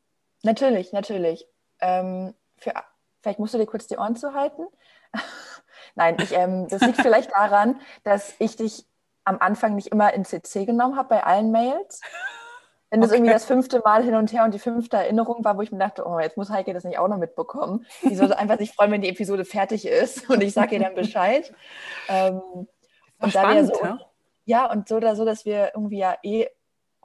Natürlich, 0.42 0.92
natürlich. 0.92 1.46
Ähm, 1.80 2.34
für, 2.56 2.72
vielleicht 3.20 3.38
musst 3.38 3.54
du 3.54 3.58
dir 3.58 3.66
kurz 3.66 3.86
die 3.86 3.98
Ohren 3.98 4.16
zuhalten. 4.16 4.66
Nein, 5.94 6.16
ich, 6.20 6.32
ähm, 6.32 6.68
das 6.68 6.82
liegt 6.82 7.00
vielleicht 7.00 7.32
daran, 7.32 7.80
dass 8.04 8.34
ich 8.38 8.56
dich 8.56 8.86
am 9.24 9.38
Anfang 9.40 9.74
nicht 9.74 9.88
immer 9.88 10.14
in 10.14 10.24
CC 10.24 10.64
genommen 10.64 10.96
habe 10.96 11.08
bei 11.08 11.24
allen 11.24 11.50
Mails. 11.50 12.00
Wenn 12.90 13.00
das 13.00 13.10
okay. 13.10 13.18
irgendwie 13.18 13.32
das 13.32 13.44
fünfte 13.44 13.80
Mal 13.80 14.04
hin 14.04 14.14
und 14.14 14.32
her 14.32 14.44
und 14.44 14.54
die 14.54 14.60
fünfte 14.60 14.96
Erinnerung 14.96 15.44
war, 15.44 15.56
wo 15.56 15.62
ich 15.62 15.72
mir 15.72 15.78
dachte, 15.78 16.06
oh, 16.06 16.20
jetzt 16.20 16.36
muss 16.36 16.50
Heike 16.50 16.72
das 16.72 16.84
nicht 16.84 16.98
auch 16.98 17.08
noch 17.08 17.18
mitbekommen. 17.18 17.84
Die 18.02 18.14
sollte 18.14 18.38
einfach 18.38 18.58
sich 18.58 18.72
freuen, 18.72 18.92
wenn 18.92 19.00
die 19.00 19.08
Episode 19.08 19.44
fertig 19.44 19.86
ist 19.86 20.30
und 20.30 20.42
ich 20.42 20.52
sage 20.52 20.76
ihr 20.76 20.82
dann 20.82 20.94
Bescheid. 20.94 21.52
Ähm, 22.08 22.40
und 23.18 23.30
spannend, 23.30 23.74
so, 23.74 23.82
ja? 23.82 23.98
ja, 24.44 24.70
und 24.70 24.86
so 24.86 24.96
oder 24.96 25.16
so, 25.16 25.24
dass 25.24 25.44
wir 25.44 25.72
irgendwie 25.74 25.98
ja 25.98 26.16
eh 26.22 26.46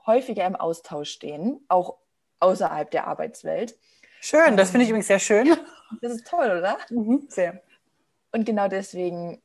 häufiger 0.06 0.46
im 0.46 0.56
Austausch 0.56 1.10
stehen, 1.10 1.64
auch 1.70 1.98
außerhalb 2.40 2.92
der 2.92 3.08
Arbeitswelt. 3.08 3.76
Schön, 4.20 4.58
das 4.58 4.70
finde 4.70 4.84
ich 4.84 4.90
ähm, 4.90 4.96
übrigens 4.96 5.08
sehr 5.08 5.20
schön. 5.20 5.56
Das 6.02 6.14
ist 6.14 6.26
toll, 6.26 6.46
oder? 6.46 6.78
Mhm, 6.90 7.26
sehr. 7.28 7.62
Und 8.32 8.46
genau 8.46 8.70
deswegen 8.70 9.42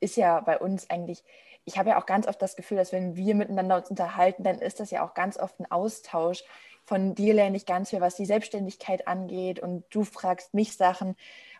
ist 0.00 0.16
ja 0.16 0.40
bei 0.40 0.58
uns 0.58 0.90
eigentlich 0.90 1.22
ich 1.64 1.78
habe 1.78 1.90
ja 1.90 2.00
auch 2.00 2.06
ganz 2.06 2.26
oft 2.26 2.40
das 2.40 2.56
Gefühl, 2.56 2.78
dass 2.78 2.92
wenn 2.92 3.16
wir 3.16 3.34
miteinander 3.34 3.76
uns 3.76 3.90
unterhalten, 3.90 4.42
dann 4.42 4.58
ist 4.58 4.80
das 4.80 4.90
ja 4.90 5.06
auch 5.06 5.14
ganz 5.14 5.38
oft 5.38 5.60
ein 5.60 5.70
Austausch. 5.70 6.44
Von 6.84 7.14
dir 7.14 7.34
lerne 7.34 7.56
ich 7.56 7.66
ganz 7.66 7.90
viel, 7.90 8.00
was 8.00 8.16
die 8.16 8.26
Selbstständigkeit 8.26 9.06
angeht 9.06 9.60
und 9.60 9.84
du 9.90 10.04
fragst 10.04 10.54
mich 10.54 10.76
Sachen, 10.76 11.16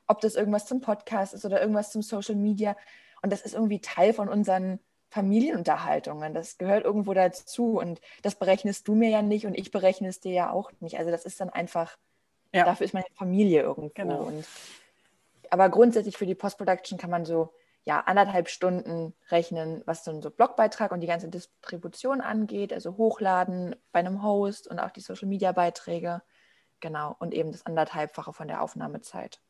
ob 0.07 0.21
das 0.21 0.35
irgendwas 0.35 0.66
zum 0.66 0.80
Podcast 0.80 1.35
ist 1.35 1.45
oder 1.45 1.61
irgendwas 1.61 1.92
zum 1.92 2.02
Social 2.02 2.35
Media. 2.35 2.76
Und 3.23 3.33
das 3.33 3.42
ist 3.42 3.54
irgendwie 3.54 3.80
Teil 3.80 4.12
von 4.12 4.28
unseren 4.28 4.80
Familienunterhaltungen. 5.11 6.35
Das 6.35 6.57
gehört 6.59 6.85
irgendwo 6.85 7.14
dazu 7.14 7.78
und 7.78 8.00
das 8.23 8.37
berechnest 8.37 8.88
du 8.88 8.95
mir 8.95 9.11
ja 9.11 9.23
nicht 9.23 9.47
und 9.47 9.54
ich 9.54 9.71
berechne 9.71 10.09
es 10.09 10.21
dir 10.21 10.33
ja 10.33 10.50
auch 10.50 10.71
nicht. 10.80 10.99
Also 10.99 11.11
das 11.11 11.25
ist 11.25 11.40
dann 11.40 11.50
einfach, 11.50 11.97
ja. 12.52 12.64
dafür 12.64 12.87
ist 12.87 12.95
meine 12.95 13.07
Familie 13.14 13.62
irgendwo. 13.62 13.92
Genau. 13.95 14.23
Und, 14.23 14.47
aber 15.50 15.69
grundsätzlich 15.69 16.16
für 16.16 16.26
die 16.26 16.35
Post-Production 16.35 16.99
kann 16.99 17.11
man 17.11 17.25
so 17.25 17.52
ja, 17.84 18.00
anderthalb 18.00 18.49
Stunden 18.49 19.14
rechnen, 19.30 19.82
was 19.87 20.04
dann 20.04 20.22
so 20.22 20.30
Blogbeitrag 20.30 20.92
und 20.92 21.00
die 21.00 21.06
ganze 21.06 21.28
Distribution 21.28 22.20
angeht, 22.20 22.72
also 22.72 22.96
hochladen 22.96 23.75
bei 23.92 24.00
einem 24.00 24.22
Host 24.22 24.68
und 24.68 24.78
auch 24.78 24.90
die 24.90 25.00
Social 25.00 25.28
Media 25.28 25.52
Beiträge. 25.52 26.22
Genau, 26.80 27.16
und 27.18 27.34
eben 27.34 27.52
das 27.52 27.66
anderthalbfache 27.66 28.32
von 28.32 28.49
der 28.49 28.62
Aufnahmezeit. 28.62 29.40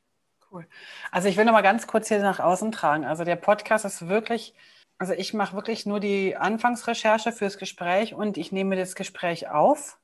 Cool. 0.50 0.66
Also 1.12 1.28
ich 1.28 1.36
will 1.36 1.44
noch 1.44 1.52
mal 1.52 1.62
ganz 1.62 1.86
kurz 1.86 2.08
hier 2.08 2.20
nach 2.20 2.40
außen 2.40 2.72
tragen. 2.72 3.04
Also 3.04 3.24
der 3.24 3.36
Podcast 3.36 3.84
ist 3.84 4.08
wirklich, 4.08 4.54
also 4.98 5.12
ich 5.12 5.32
mache 5.32 5.54
wirklich 5.54 5.86
nur 5.86 6.00
die 6.00 6.36
Anfangsrecherche 6.36 7.32
fürs 7.32 7.56
Gespräch 7.56 8.14
und 8.14 8.36
ich 8.36 8.50
nehme 8.50 8.76
das 8.76 8.96
Gespräch 8.96 9.48
auf 9.48 9.98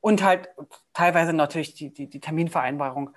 und 0.00 0.22
halt 0.22 0.48
teilweise 0.94 1.32
natürlich 1.32 1.74
die, 1.74 1.92
die, 1.92 2.08
die 2.08 2.20
Terminvereinbarung. 2.20 3.10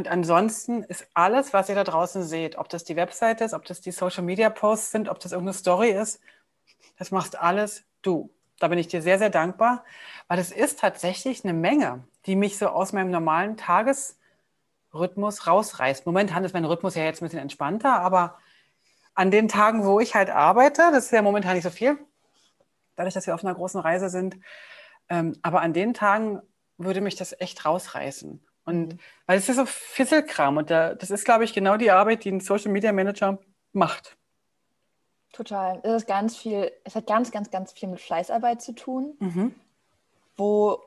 Und 0.00 0.08
ansonsten 0.08 0.82
ist 0.84 1.06
alles, 1.12 1.52
was 1.52 1.68
ihr 1.68 1.74
da 1.74 1.84
draußen 1.84 2.22
seht, 2.22 2.56
ob 2.56 2.70
das 2.70 2.84
die 2.84 2.96
Webseite 2.96 3.44
ist, 3.44 3.52
ob 3.52 3.66
das 3.66 3.82
die 3.82 3.90
Social 3.90 4.22
Media 4.22 4.48
Posts 4.48 4.92
sind, 4.92 5.08
ob 5.10 5.20
das 5.20 5.32
irgendeine 5.32 5.52
Story 5.52 5.90
ist, 5.90 6.22
das 6.96 7.10
machst 7.10 7.38
alles 7.38 7.84
du. 8.00 8.30
Da 8.60 8.68
bin 8.68 8.78
ich 8.78 8.88
dir 8.88 9.02
sehr, 9.02 9.18
sehr 9.18 9.28
dankbar, 9.28 9.84
weil 10.26 10.38
es 10.38 10.52
ist 10.52 10.78
tatsächlich 10.78 11.44
eine 11.44 11.52
Menge, 11.52 12.02
die 12.24 12.34
mich 12.34 12.56
so 12.56 12.68
aus 12.68 12.94
meinem 12.94 13.10
normalen 13.10 13.58
Tagesrhythmus 13.58 15.46
rausreißt. 15.46 16.06
Momentan 16.06 16.44
ist 16.44 16.54
mein 16.54 16.64
Rhythmus 16.64 16.94
ja 16.94 17.04
jetzt 17.04 17.20
ein 17.20 17.26
bisschen 17.26 17.40
entspannter, 17.40 18.00
aber 18.00 18.38
an 19.14 19.30
den 19.30 19.48
Tagen, 19.48 19.84
wo 19.84 20.00
ich 20.00 20.14
halt 20.14 20.30
arbeite, 20.30 20.80
das 20.92 21.04
ist 21.04 21.12
ja 21.12 21.20
momentan 21.20 21.56
nicht 21.56 21.64
so 21.64 21.68
viel, 21.68 21.98
dadurch, 22.96 23.12
dass 23.12 23.26
wir 23.26 23.34
auf 23.34 23.44
einer 23.44 23.54
großen 23.54 23.78
Reise 23.78 24.08
sind, 24.08 24.38
ähm, 25.10 25.36
aber 25.42 25.60
an 25.60 25.74
den 25.74 25.92
Tagen 25.92 26.40
würde 26.78 27.02
mich 27.02 27.16
das 27.16 27.38
echt 27.38 27.66
rausreißen. 27.66 28.42
Und 28.70 28.94
mhm. 28.94 28.98
weil 29.26 29.38
es 29.38 29.48
ist 29.48 29.56
so 29.56 29.66
Fisselkram 29.66 30.56
und 30.56 30.70
da, 30.70 30.94
das 30.94 31.10
ist, 31.10 31.24
glaube 31.24 31.44
ich, 31.44 31.52
genau 31.52 31.76
die 31.76 31.90
Arbeit, 31.90 32.24
die 32.24 32.32
ein 32.32 32.40
Social 32.40 32.70
Media 32.70 32.92
Manager 32.92 33.38
macht. 33.72 34.16
Total. 35.32 35.80
Es 35.82 36.02
ist 36.02 36.08
ganz 36.08 36.36
viel, 36.36 36.72
es 36.84 36.94
hat 36.94 37.06
ganz, 37.06 37.30
ganz, 37.30 37.50
ganz 37.50 37.72
viel 37.72 37.88
mit 37.88 38.00
Fleißarbeit 38.00 38.62
zu 38.62 38.74
tun, 38.74 39.14
mhm. 39.20 39.54
wo 40.36 40.80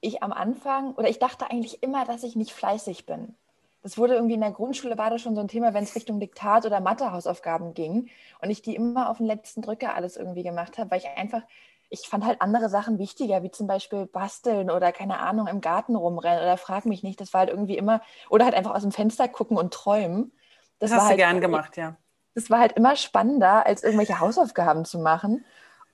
ich 0.00 0.22
am 0.22 0.32
Anfang, 0.32 0.94
oder 0.94 1.08
ich 1.08 1.18
dachte 1.18 1.50
eigentlich 1.50 1.82
immer, 1.82 2.04
dass 2.04 2.22
ich 2.22 2.36
nicht 2.36 2.52
fleißig 2.52 3.06
bin. 3.06 3.34
Das 3.82 3.96
wurde 3.96 4.14
irgendwie 4.14 4.34
in 4.34 4.40
der 4.40 4.52
Grundschule, 4.52 4.98
war 4.98 5.10
das 5.10 5.22
schon 5.22 5.34
so 5.34 5.40
ein 5.40 5.48
Thema, 5.48 5.72
wenn 5.72 5.84
es 5.84 5.94
Richtung 5.94 6.20
Diktat 6.20 6.66
oder 6.66 6.80
Mathehausaufgaben 6.80 7.72
ging 7.74 8.10
und 8.40 8.50
ich 8.50 8.62
die 8.62 8.74
immer 8.74 9.08
auf 9.08 9.16
den 9.16 9.26
letzten 9.26 9.62
Drücker 9.62 9.94
alles 9.94 10.16
irgendwie 10.16 10.42
gemacht 10.42 10.78
habe, 10.78 10.90
weil 10.90 10.98
ich 10.98 11.08
einfach 11.08 11.42
ich 11.90 12.08
fand 12.08 12.24
halt 12.24 12.40
andere 12.40 12.68
Sachen 12.68 12.98
wichtiger, 12.98 13.42
wie 13.42 13.50
zum 13.50 13.66
Beispiel 13.66 14.06
basteln 14.06 14.70
oder 14.70 14.92
keine 14.92 15.18
Ahnung, 15.18 15.48
im 15.48 15.60
Garten 15.60 15.96
rumrennen 15.96 16.40
oder 16.40 16.56
frag 16.56 16.86
mich 16.86 17.02
nicht. 17.02 17.20
Das 17.20 17.32
war 17.34 17.40
halt 17.40 17.50
irgendwie 17.50 17.76
immer, 17.76 18.00
oder 18.30 18.44
halt 18.44 18.54
einfach 18.54 18.74
aus 18.74 18.82
dem 18.82 18.92
Fenster 18.92 19.28
gucken 19.28 19.58
und 19.58 19.74
träumen. 19.74 20.32
Das, 20.78 20.90
das 20.90 20.98
hast 20.98 21.04
du 21.04 21.08
halt, 21.10 21.18
gern 21.18 21.40
gemacht, 21.40 21.76
ja. 21.76 21.96
Das 22.34 22.48
war 22.48 22.60
halt 22.60 22.72
immer 22.72 22.94
spannender, 22.94 23.66
als 23.66 23.82
irgendwelche 23.82 24.20
Hausaufgaben 24.20 24.84
zu 24.84 25.00
machen. 25.00 25.44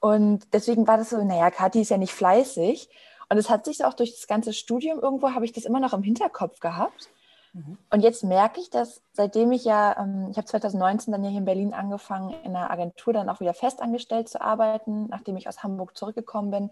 Und 0.00 0.52
deswegen 0.52 0.86
war 0.86 0.98
das 0.98 1.10
so, 1.10 1.24
naja, 1.24 1.50
Kathi 1.50 1.80
ist 1.80 1.90
ja 1.90 1.96
nicht 1.96 2.12
fleißig. 2.12 2.90
Und 3.30 3.38
es 3.38 3.48
hat 3.48 3.64
sich 3.64 3.84
auch 3.84 3.94
durch 3.94 4.12
das 4.12 4.26
ganze 4.26 4.52
Studium 4.52 5.00
irgendwo, 5.00 5.30
habe 5.30 5.46
ich 5.46 5.52
das 5.52 5.64
immer 5.64 5.80
noch 5.80 5.94
im 5.94 6.02
Hinterkopf 6.02 6.60
gehabt. 6.60 7.08
Mhm. 7.56 7.78
Und 7.90 8.00
jetzt 8.02 8.22
merke 8.22 8.60
ich, 8.60 8.68
dass 8.68 9.00
seitdem 9.14 9.50
ich 9.50 9.64
ja, 9.64 9.96
ähm, 9.98 10.28
ich 10.30 10.36
habe 10.36 10.46
2019 10.46 11.10
dann 11.10 11.24
hier 11.24 11.38
in 11.38 11.46
Berlin 11.46 11.72
angefangen, 11.72 12.34
in 12.44 12.54
einer 12.54 12.70
Agentur 12.70 13.14
dann 13.14 13.30
auch 13.30 13.40
wieder 13.40 13.54
festangestellt 13.54 14.28
zu 14.28 14.42
arbeiten, 14.42 15.06
nachdem 15.06 15.38
ich 15.38 15.48
aus 15.48 15.62
Hamburg 15.62 15.96
zurückgekommen 15.96 16.50
bin. 16.50 16.70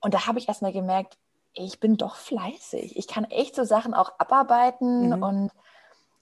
Und 0.00 0.12
da 0.12 0.26
habe 0.26 0.38
ich 0.38 0.46
erstmal 0.46 0.72
gemerkt, 0.72 1.16
ich 1.54 1.80
bin 1.80 1.96
doch 1.96 2.16
fleißig. 2.16 2.98
Ich 2.98 3.08
kann 3.08 3.24
echt 3.24 3.54
so 3.54 3.64
Sachen 3.64 3.94
auch 3.94 4.12
abarbeiten 4.18 5.08
mhm. 5.08 5.22
und 5.22 5.50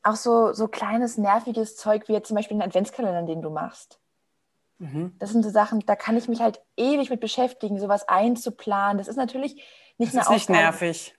auch 0.04 0.16
so, 0.16 0.52
so 0.52 0.68
kleines, 0.68 1.18
nerviges 1.18 1.76
Zeug 1.76 2.06
wie 2.06 2.12
jetzt 2.12 2.28
zum 2.28 2.36
Beispiel 2.36 2.56
den 2.56 2.62
Adventskalender, 2.62 3.22
den 3.22 3.42
du 3.42 3.50
machst. 3.50 3.98
Mhm. 4.78 5.16
Das 5.18 5.30
sind 5.30 5.42
so 5.42 5.50
Sachen, 5.50 5.80
da 5.80 5.96
kann 5.96 6.16
ich 6.16 6.28
mich 6.28 6.40
halt 6.40 6.60
ewig 6.76 7.10
mit 7.10 7.18
beschäftigen, 7.18 7.80
sowas 7.80 8.06
einzuplanen. 8.06 8.98
Das 8.98 9.08
ist 9.08 9.16
natürlich 9.16 9.56
nicht 9.98 10.14
das 10.14 10.28
eine 10.28 10.36
ist 10.36 10.48
nicht 10.48 10.60
nervig. 10.60 11.16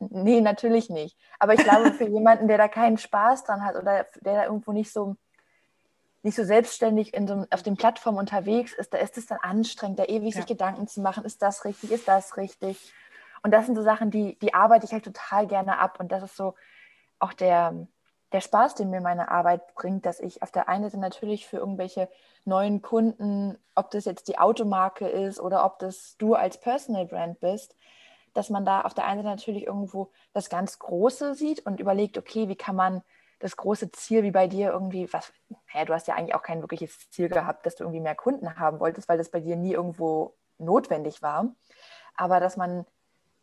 Nee, 0.00 0.40
natürlich 0.40 0.90
nicht. 0.90 1.16
Aber 1.38 1.54
ich 1.54 1.60
glaube, 1.64 1.92
für 1.92 2.08
jemanden, 2.08 2.46
der 2.48 2.58
da 2.58 2.68
keinen 2.68 2.98
Spaß 2.98 3.44
dran 3.44 3.64
hat 3.64 3.76
oder 3.76 4.06
der 4.20 4.34
da 4.34 4.44
irgendwo 4.44 4.72
nicht 4.72 4.92
so, 4.92 5.16
nicht 6.22 6.36
so 6.36 6.44
selbstständig 6.44 7.14
in 7.14 7.26
so, 7.26 7.46
auf 7.50 7.62
den 7.62 7.76
Plattformen 7.76 8.18
unterwegs 8.18 8.72
ist, 8.72 8.94
da 8.94 8.98
ist 8.98 9.18
es 9.18 9.26
dann 9.26 9.38
anstrengend, 9.38 9.98
da 9.98 10.04
ewig 10.04 10.34
ja. 10.34 10.40
sich 10.40 10.46
Gedanken 10.46 10.86
zu 10.86 11.00
machen, 11.00 11.24
ist 11.24 11.42
das 11.42 11.64
richtig, 11.64 11.90
ist 11.90 12.06
das 12.06 12.36
richtig? 12.36 12.92
Und 13.42 13.52
das 13.52 13.66
sind 13.66 13.76
so 13.76 13.82
Sachen, 13.82 14.10
die, 14.10 14.38
die 14.38 14.54
arbeite 14.54 14.86
ich 14.86 14.92
halt 14.92 15.04
total 15.04 15.46
gerne 15.46 15.78
ab. 15.78 15.98
Und 16.00 16.12
das 16.12 16.22
ist 16.22 16.36
so 16.36 16.54
auch 17.18 17.32
der, 17.32 17.86
der 18.32 18.40
Spaß, 18.40 18.74
den 18.74 18.90
mir 18.90 19.00
meine 19.00 19.30
Arbeit 19.30 19.74
bringt, 19.74 20.06
dass 20.06 20.20
ich 20.20 20.42
auf 20.42 20.50
der 20.52 20.68
einen 20.68 20.84
Seite 20.84 20.98
natürlich 20.98 21.46
für 21.46 21.56
irgendwelche 21.56 22.08
neuen 22.44 22.82
Kunden, 22.82 23.58
ob 23.74 23.90
das 23.90 24.04
jetzt 24.04 24.28
die 24.28 24.38
Automarke 24.38 25.08
ist 25.08 25.40
oder 25.40 25.64
ob 25.64 25.78
das 25.78 26.16
du 26.18 26.34
als 26.34 26.60
Personal 26.60 27.06
Brand 27.06 27.40
bist, 27.40 27.74
dass 28.38 28.50
man 28.50 28.64
da 28.64 28.82
auf 28.82 28.94
der 28.94 29.04
einen 29.04 29.22
Seite 29.22 29.36
natürlich 29.36 29.66
irgendwo 29.66 30.10
das 30.32 30.48
ganz 30.48 30.78
Große 30.78 31.34
sieht 31.34 31.66
und 31.66 31.80
überlegt, 31.80 32.16
okay, 32.16 32.48
wie 32.48 32.56
kann 32.56 32.76
man 32.76 33.02
das 33.40 33.56
große 33.56 33.90
Ziel 33.90 34.22
wie 34.22 34.30
bei 34.30 34.46
dir 34.46 34.70
irgendwie, 34.70 35.12
was, 35.12 35.32
naja, 35.72 35.84
du 35.84 35.92
hast 35.92 36.06
ja 36.06 36.14
eigentlich 36.14 36.34
auch 36.34 36.42
kein 36.42 36.60
wirkliches 36.60 37.10
Ziel 37.10 37.28
gehabt, 37.28 37.66
dass 37.66 37.74
du 37.74 37.84
irgendwie 37.84 38.00
mehr 38.00 38.14
Kunden 38.14 38.58
haben 38.58 38.80
wolltest, 38.80 39.08
weil 39.08 39.18
das 39.18 39.30
bei 39.30 39.40
dir 39.40 39.56
nie 39.56 39.72
irgendwo 39.72 40.34
notwendig 40.58 41.20
war. 41.20 41.52
Aber 42.14 42.40
dass 42.40 42.56
man 42.56 42.86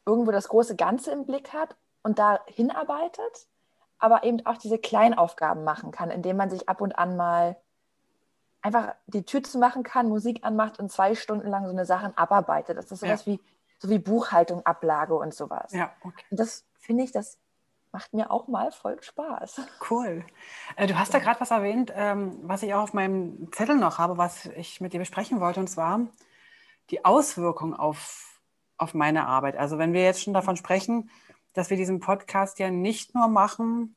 irgendwo 0.05 0.31
das 0.31 0.47
große 0.47 0.75
Ganze 0.75 1.11
im 1.11 1.25
Blick 1.25 1.51
hat 1.53 1.75
und 2.03 2.17
da 2.17 2.39
hinarbeitet, 2.47 3.47
aber 3.99 4.23
eben 4.23 4.45
auch 4.45 4.57
diese 4.57 4.77
Kleinaufgaben 4.77 5.63
machen 5.63 5.91
kann, 5.91 6.09
indem 6.09 6.37
man 6.37 6.49
sich 6.49 6.69
ab 6.69 6.81
und 6.81 6.97
an 6.97 7.17
mal 7.17 7.57
einfach 8.61 8.95
die 9.07 9.23
Tür 9.23 9.43
zu 9.43 9.59
machen 9.59 9.83
kann, 9.83 10.09
Musik 10.09 10.39
anmacht 10.43 10.79
und 10.79 10.91
zwei 10.91 11.15
Stunden 11.15 11.47
lang 11.47 11.65
so 11.65 11.71
eine 11.71 11.85
Sache 11.85 12.13
abarbeitet. 12.15 12.77
Das 12.77 12.91
ist 12.91 12.99
sowas 12.99 13.25
ja. 13.25 13.33
wie 13.33 13.41
so 13.77 13.89
wie 13.89 13.99
Buchhaltung, 13.99 14.65
Ablage 14.65 15.15
und 15.15 15.33
sowas. 15.33 15.71
Ja, 15.71 15.91
okay. 16.01 16.23
Und 16.31 16.39
das 16.39 16.65
finde 16.79 17.03
ich, 17.03 17.11
das 17.11 17.37
macht 17.91 18.13
mir 18.13 18.29
auch 18.29 18.49
mal 18.49 18.71
voll 18.71 19.01
Spaß. 19.01 19.61
Cool. 19.89 20.25
Äh, 20.75 20.87
du 20.87 20.99
hast 20.99 21.13
ja. 21.13 21.19
da 21.19 21.23
gerade 21.25 21.39
was 21.39 21.51
erwähnt, 21.51 21.93
ähm, 21.95 22.39
was 22.43 22.61
ich 22.61 22.73
auch 22.73 22.83
auf 22.83 22.93
meinem 22.93 23.49
Zettel 23.53 23.77
noch 23.77 23.99
habe, 23.99 24.17
was 24.17 24.47
ich 24.47 24.81
mit 24.81 24.91
dir 24.91 24.99
besprechen 24.99 25.39
wollte. 25.39 25.61
Und 25.61 25.69
zwar 25.69 26.01
die 26.89 27.05
Auswirkung 27.05 27.73
auf, 27.73 28.41
auf 28.77 28.93
meine 28.93 29.27
Arbeit. 29.27 29.55
Also 29.55 29.77
wenn 29.77 29.93
wir 29.93 30.03
jetzt 30.03 30.21
schon 30.21 30.33
davon 30.33 30.57
sprechen, 30.57 31.09
dass 31.53 31.69
wir 31.69 31.77
diesen 31.77 32.01
Podcast 32.01 32.59
ja 32.59 32.69
nicht 32.69 33.15
nur 33.15 33.29
machen, 33.29 33.95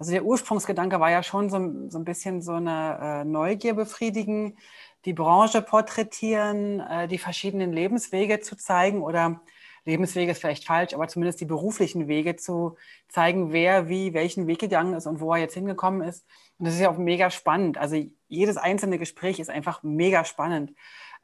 also 0.00 0.12
der 0.12 0.24
Ursprungsgedanke 0.24 0.98
war 0.98 1.10
ja 1.10 1.22
schon 1.22 1.50
so, 1.50 1.90
so 1.90 1.98
ein 1.98 2.04
bisschen 2.04 2.40
so 2.40 2.54
eine 2.54 2.98
äh, 3.20 3.24
Neugier 3.24 3.74
befriedigen, 3.74 4.56
die 5.04 5.12
Branche 5.12 5.60
porträtieren, 5.60 6.80
äh, 6.80 7.06
die 7.06 7.18
verschiedenen 7.18 7.70
Lebenswege 7.70 8.40
zu 8.40 8.56
zeigen 8.56 9.02
oder 9.02 9.42
Lebenswege 9.84 10.32
ist 10.32 10.40
vielleicht 10.40 10.66
falsch, 10.66 10.94
aber 10.94 11.06
zumindest 11.08 11.42
die 11.42 11.46
beruflichen 11.46 12.08
Wege 12.08 12.36
zu 12.36 12.76
zeigen, 13.08 13.52
wer 13.52 13.90
wie 13.90 14.14
welchen 14.14 14.46
Weg 14.46 14.58
gegangen 14.58 14.94
ist 14.94 15.06
und 15.06 15.20
wo 15.20 15.34
er 15.34 15.40
jetzt 15.40 15.54
hingekommen 15.54 16.00
ist. 16.00 16.26
Und 16.58 16.66
das 16.66 16.74
ist 16.74 16.80
ja 16.80 16.90
auch 16.90 16.98
mega 16.98 17.30
spannend. 17.30 17.76
Also 17.76 18.02
jedes 18.28 18.56
einzelne 18.56 18.98
Gespräch 18.98 19.38
ist 19.38 19.50
einfach 19.50 19.82
mega 19.82 20.24
spannend. 20.24 20.74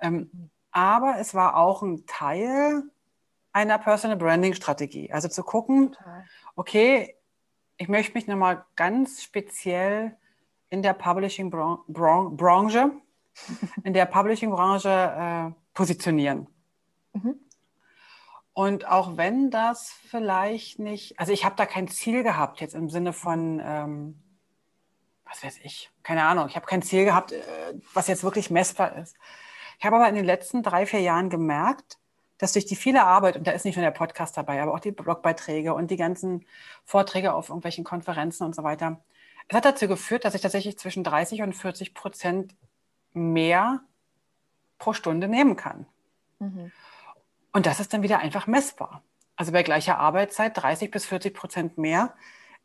Ähm, 0.03 0.51
aber 0.71 1.17
es 1.19 1.35
war 1.35 1.57
auch 1.57 1.81
ein 1.81 2.05
Teil 2.07 2.83
einer 3.55 3.79
Personal 3.79 4.19
Branding 4.19 4.53
Strategie. 4.53 5.11
Also 5.11 5.29
zu 5.29 5.43
gucken, 5.43 5.97
okay, 6.57 7.16
ich 7.77 7.89
möchte 7.89 8.15
mich 8.15 8.27
nochmal 8.27 8.65
ganz 8.75 9.23
speziell 9.23 10.17
in 10.71 10.83
der 10.83 10.95
Publishing 10.95 11.51
Branche, 11.51 12.93
in 13.85 13.93
der 13.93 14.07
Publishing 14.07 14.51
Branche 14.51 14.89
äh, 14.89 15.53
positionieren. 15.75 16.49
Mhm. 17.13 17.41
Und 18.53 18.89
auch 18.89 19.19
wenn 19.19 19.51
das 19.51 19.91
vielleicht 19.91 20.79
nicht, 20.79 21.21
also 21.21 21.33
ich 21.33 21.45
habe 21.45 21.57
da 21.57 21.67
kein 21.67 21.89
Ziel 21.89 22.23
gehabt, 22.23 22.61
jetzt 22.63 22.75
im 22.75 22.89
Sinne 22.89 23.13
von, 23.13 23.61
ähm, 23.63 24.23
was 25.27 25.45
weiß 25.45 25.59
ich, 25.63 25.91
keine 26.03 26.25
Ahnung, 26.25 26.47
ich 26.49 26.57
habe 26.57 26.65
kein 26.65 26.81
Ziel 26.81 27.05
gehabt, 27.05 27.33
äh, 27.33 27.43
was 27.93 28.07
jetzt 28.07 28.25
wirklich 28.25 28.51
messbar 28.51 28.97
ist. 28.97 29.15
Ich 29.79 29.85
habe 29.85 29.97
aber 29.97 30.09
in 30.09 30.15
den 30.15 30.25
letzten 30.25 30.63
drei, 30.63 30.87
vier 30.87 31.01
Jahren 31.01 31.29
gemerkt, 31.29 31.99
dass 32.39 32.53
durch 32.53 32.67
die 32.67 32.77
viele 32.77 33.05
Arbeit, 33.05 33.37
und 33.37 33.47
da 33.47 33.53
ist 33.53 33.65
nicht 33.65 33.77
nur 33.77 33.85
der 33.85 33.91
Podcast 33.91 34.37
dabei, 34.37 34.63
aber 34.63 34.75
auch 34.75 34.81
die 34.81 34.93
Blogbeiträge 34.93 35.75
und 35.75 35.91
die 35.91 35.97
ganzen 35.97 36.45
Vorträge 36.85 37.33
auf 37.35 37.49
irgendwelchen 37.49 37.85
Konferenzen 37.85 38.45
und 38.45 38.55
so 38.55 38.63
weiter, 38.63 39.01
es 39.49 39.57
hat 39.57 39.65
dazu 39.65 39.89
geführt, 39.89 40.25
dass 40.25 40.35
ich 40.35 40.41
tatsächlich 40.41 40.79
zwischen 40.79 41.05
30 41.05 41.43
und 41.43 41.55
40 41.55 41.95
Prozent 41.95 42.55
mehr 43.13 43.81
pro 44.79 44.93
Stunde 44.93 45.29
nehmen 45.29 45.57
kann. 45.57 45.87
Mhm. 46.39 46.73
Und 47.53 47.67
das 47.67 47.81
ist 47.81 47.93
dann 47.93 48.03
wieder 48.03 48.19
einfach 48.19 48.47
messbar. 48.47 49.03
Also 49.37 49.53
bei 49.53 49.63
gleicher 49.63 49.99
Arbeitszeit 49.99 50.57
30 50.57 50.91
bis 50.91 51.07
40 51.07 51.35
Prozent 51.35 51.79
mehr 51.79 52.15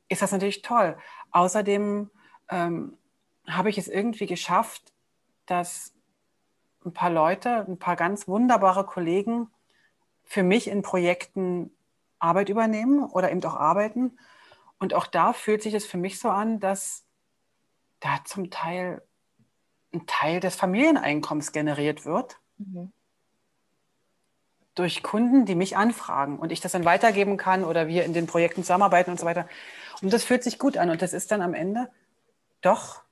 ist 0.09 0.21
das 0.21 0.31
natürlich 0.31 0.61
toll. 0.61 0.97
Außerdem 1.31 2.09
ähm, 2.49 2.97
habe 3.47 3.69
ich 3.69 3.77
es 3.77 3.87
irgendwie 3.87 4.25
geschafft, 4.25 4.93
dass 5.45 5.93
ein 6.85 6.93
paar 6.93 7.09
Leute, 7.09 7.65
ein 7.67 7.77
paar 7.77 7.95
ganz 7.95 8.27
wunderbare 8.27 8.85
Kollegen 8.85 9.49
für 10.31 10.43
mich 10.43 10.69
in 10.69 10.81
Projekten 10.81 11.71
Arbeit 12.17 12.47
übernehmen 12.47 13.03
oder 13.03 13.29
eben 13.33 13.43
auch 13.43 13.57
arbeiten. 13.57 14.17
Und 14.79 14.93
auch 14.93 15.05
da 15.05 15.33
fühlt 15.33 15.61
sich 15.61 15.73
es 15.73 15.85
für 15.85 15.97
mich 15.97 16.19
so 16.19 16.29
an, 16.29 16.61
dass 16.61 17.03
da 17.99 18.21
zum 18.23 18.49
Teil 18.49 19.01
ein 19.93 20.07
Teil 20.07 20.39
des 20.39 20.55
Familieneinkommens 20.55 21.51
generiert 21.51 22.05
wird. 22.05 22.39
Mhm 22.57 22.93
durch 24.73 25.03
Kunden, 25.03 25.45
die 25.45 25.53
mich 25.53 25.75
anfragen 25.75 26.39
und 26.39 26.53
ich 26.53 26.61
das 26.61 26.71
dann 26.71 26.85
weitergeben 26.85 27.35
kann 27.35 27.65
oder 27.65 27.89
wir 27.89 28.05
in 28.05 28.13
den 28.13 28.25
Projekten 28.25 28.63
zusammenarbeiten 28.63 29.11
und 29.11 29.19
so 29.19 29.25
weiter. 29.25 29.49
Und 30.01 30.13
das 30.13 30.23
fühlt 30.23 30.45
sich 30.45 30.59
gut 30.59 30.77
an 30.77 30.89
und 30.89 31.01
das 31.01 31.11
ist 31.11 31.29
dann 31.29 31.41
am 31.41 31.53
Ende 31.53 31.91
doch 32.61 33.03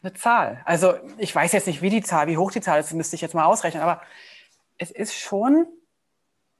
eine 0.00 0.14
Zahl. 0.14 0.62
Also 0.64 0.94
ich 1.18 1.34
weiß 1.34 1.50
jetzt 1.50 1.66
nicht, 1.66 1.82
wie 1.82 1.90
die 1.90 2.04
Zahl, 2.04 2.28
wie 2.28 2.36
hoch 2.36 2.52
die 2.52 2.60
Zahl 2.60 2.78
ist, 2.78 2.86
das 2.86 2.94
müsste 2.94 3.16
ich 3.16 3.20
jetzt 3.20 3.34
mal 3.34 3.46
ausrechnen, 3.46 3.82
aber 3.82 4.00
es 4.78 4.92
ist 4.92 5.12
schon 5.12 5.66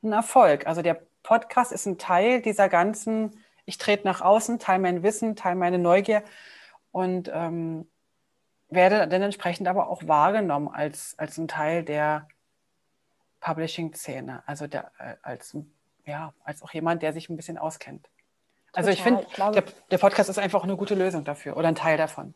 ein 0.02 0.12
Erfolg. 0.12 0.67
Also 0.67 0.83
der 0.83 1.00
Podcast 1.23 1.73
ist 1.73 1.87
ein 1.87 1.99
Teil 1.99 2.40
dieser 2.43 2.69
ganzen, 2.69 3.45
ich 3.64 3.78
trete 3.78 4.07
nach 4.07 4.21
außen, 4.21 4.59
teile 4.59 4.81
mein 4.81 5.02
Wissen, 5.02 5.37
teile 5.37 5.57
meine 5.57 5.78
Neugier 5.78 6.23
und 6.93 7.31
ähm, 7.33 7.88
werde 8.69 9.09
dann 9.09 9.23
entsprechend 9.23 9.69
aber 9.69 9.89
auch 9.89 10.06
wahrgenommen 10.06 10.69
als, 10.69 11.15
als 11.19 11.39
ein 11.39 11.49
Teil 11.49 11.82
der 11.82 12.28
Publishing-Szene, 13.41 14.43
also 14.47 14.67
der, 14.67 14.91
äh, 14.99 15.15
als, 15.23 15.56
ja, 16.04 16.32
als 16.45 16.63
auch 16.63 16.73
jemand, 16.73 17.02
der 17.02 17.13
sich 17.13 17.28
ein 17.28 17.37
bisschen 17.37 17.58
auskennt. 17.58 18.08
Also 18.73 18.91
ich 18.91 19.02
finde, 19.02 19.26
der, 19.37 19.65
der, 19.91 19.99
Podcast 19.99 20.28
ist 20.28 20.39
einfach 20.39 20.63
eine 20.63 20.76
gute 20.76 20.95
Lösung 20.95 21.25
dafür 21.25 21.56
oder 21.56 21.69
ein 21.69 21.75
Teil 21.75 21.97
davon. 21.97 22.34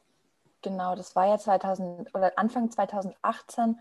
Genau, 0.62 0.94
das 0.94 1.14
war 1.14 1.27
ja 1.27 1.38
2000 1.38 2.14
oder 2.14 2.33
Anfang 2.37 2.70
2018, 2.70 3.79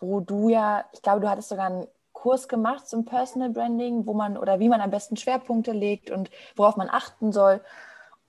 wo 0.00 0.20
du 0.20 0.48
ja, 0.48 0.84
ich 0.92 1.00
glaube, 1.00 1.20
du 1.20 1.28
hattest 1.30 1.48
sogar 1.48 1.66
einen 1.66 1.86
Kurs 2.24 2.48
gemacht 2.48 2.88
zum 2.88 3.04
Personal 3.04 3.50
Branding, 3.50 4.06
wo 4.06 4.14
man 4.14 4.38
oder 4.38 4.58
wie 4.58 4.70
man 4.70 4.80
am 4.80 4.90
besten 4.90 5.18
Schwerpunkte 5.18 5.72
legt 5.72 6.10
und 6.10 6.30
worauf 6.56 6.78
man 6.78 6.88
achten 6.88 7.32
soll. 7.32 7.60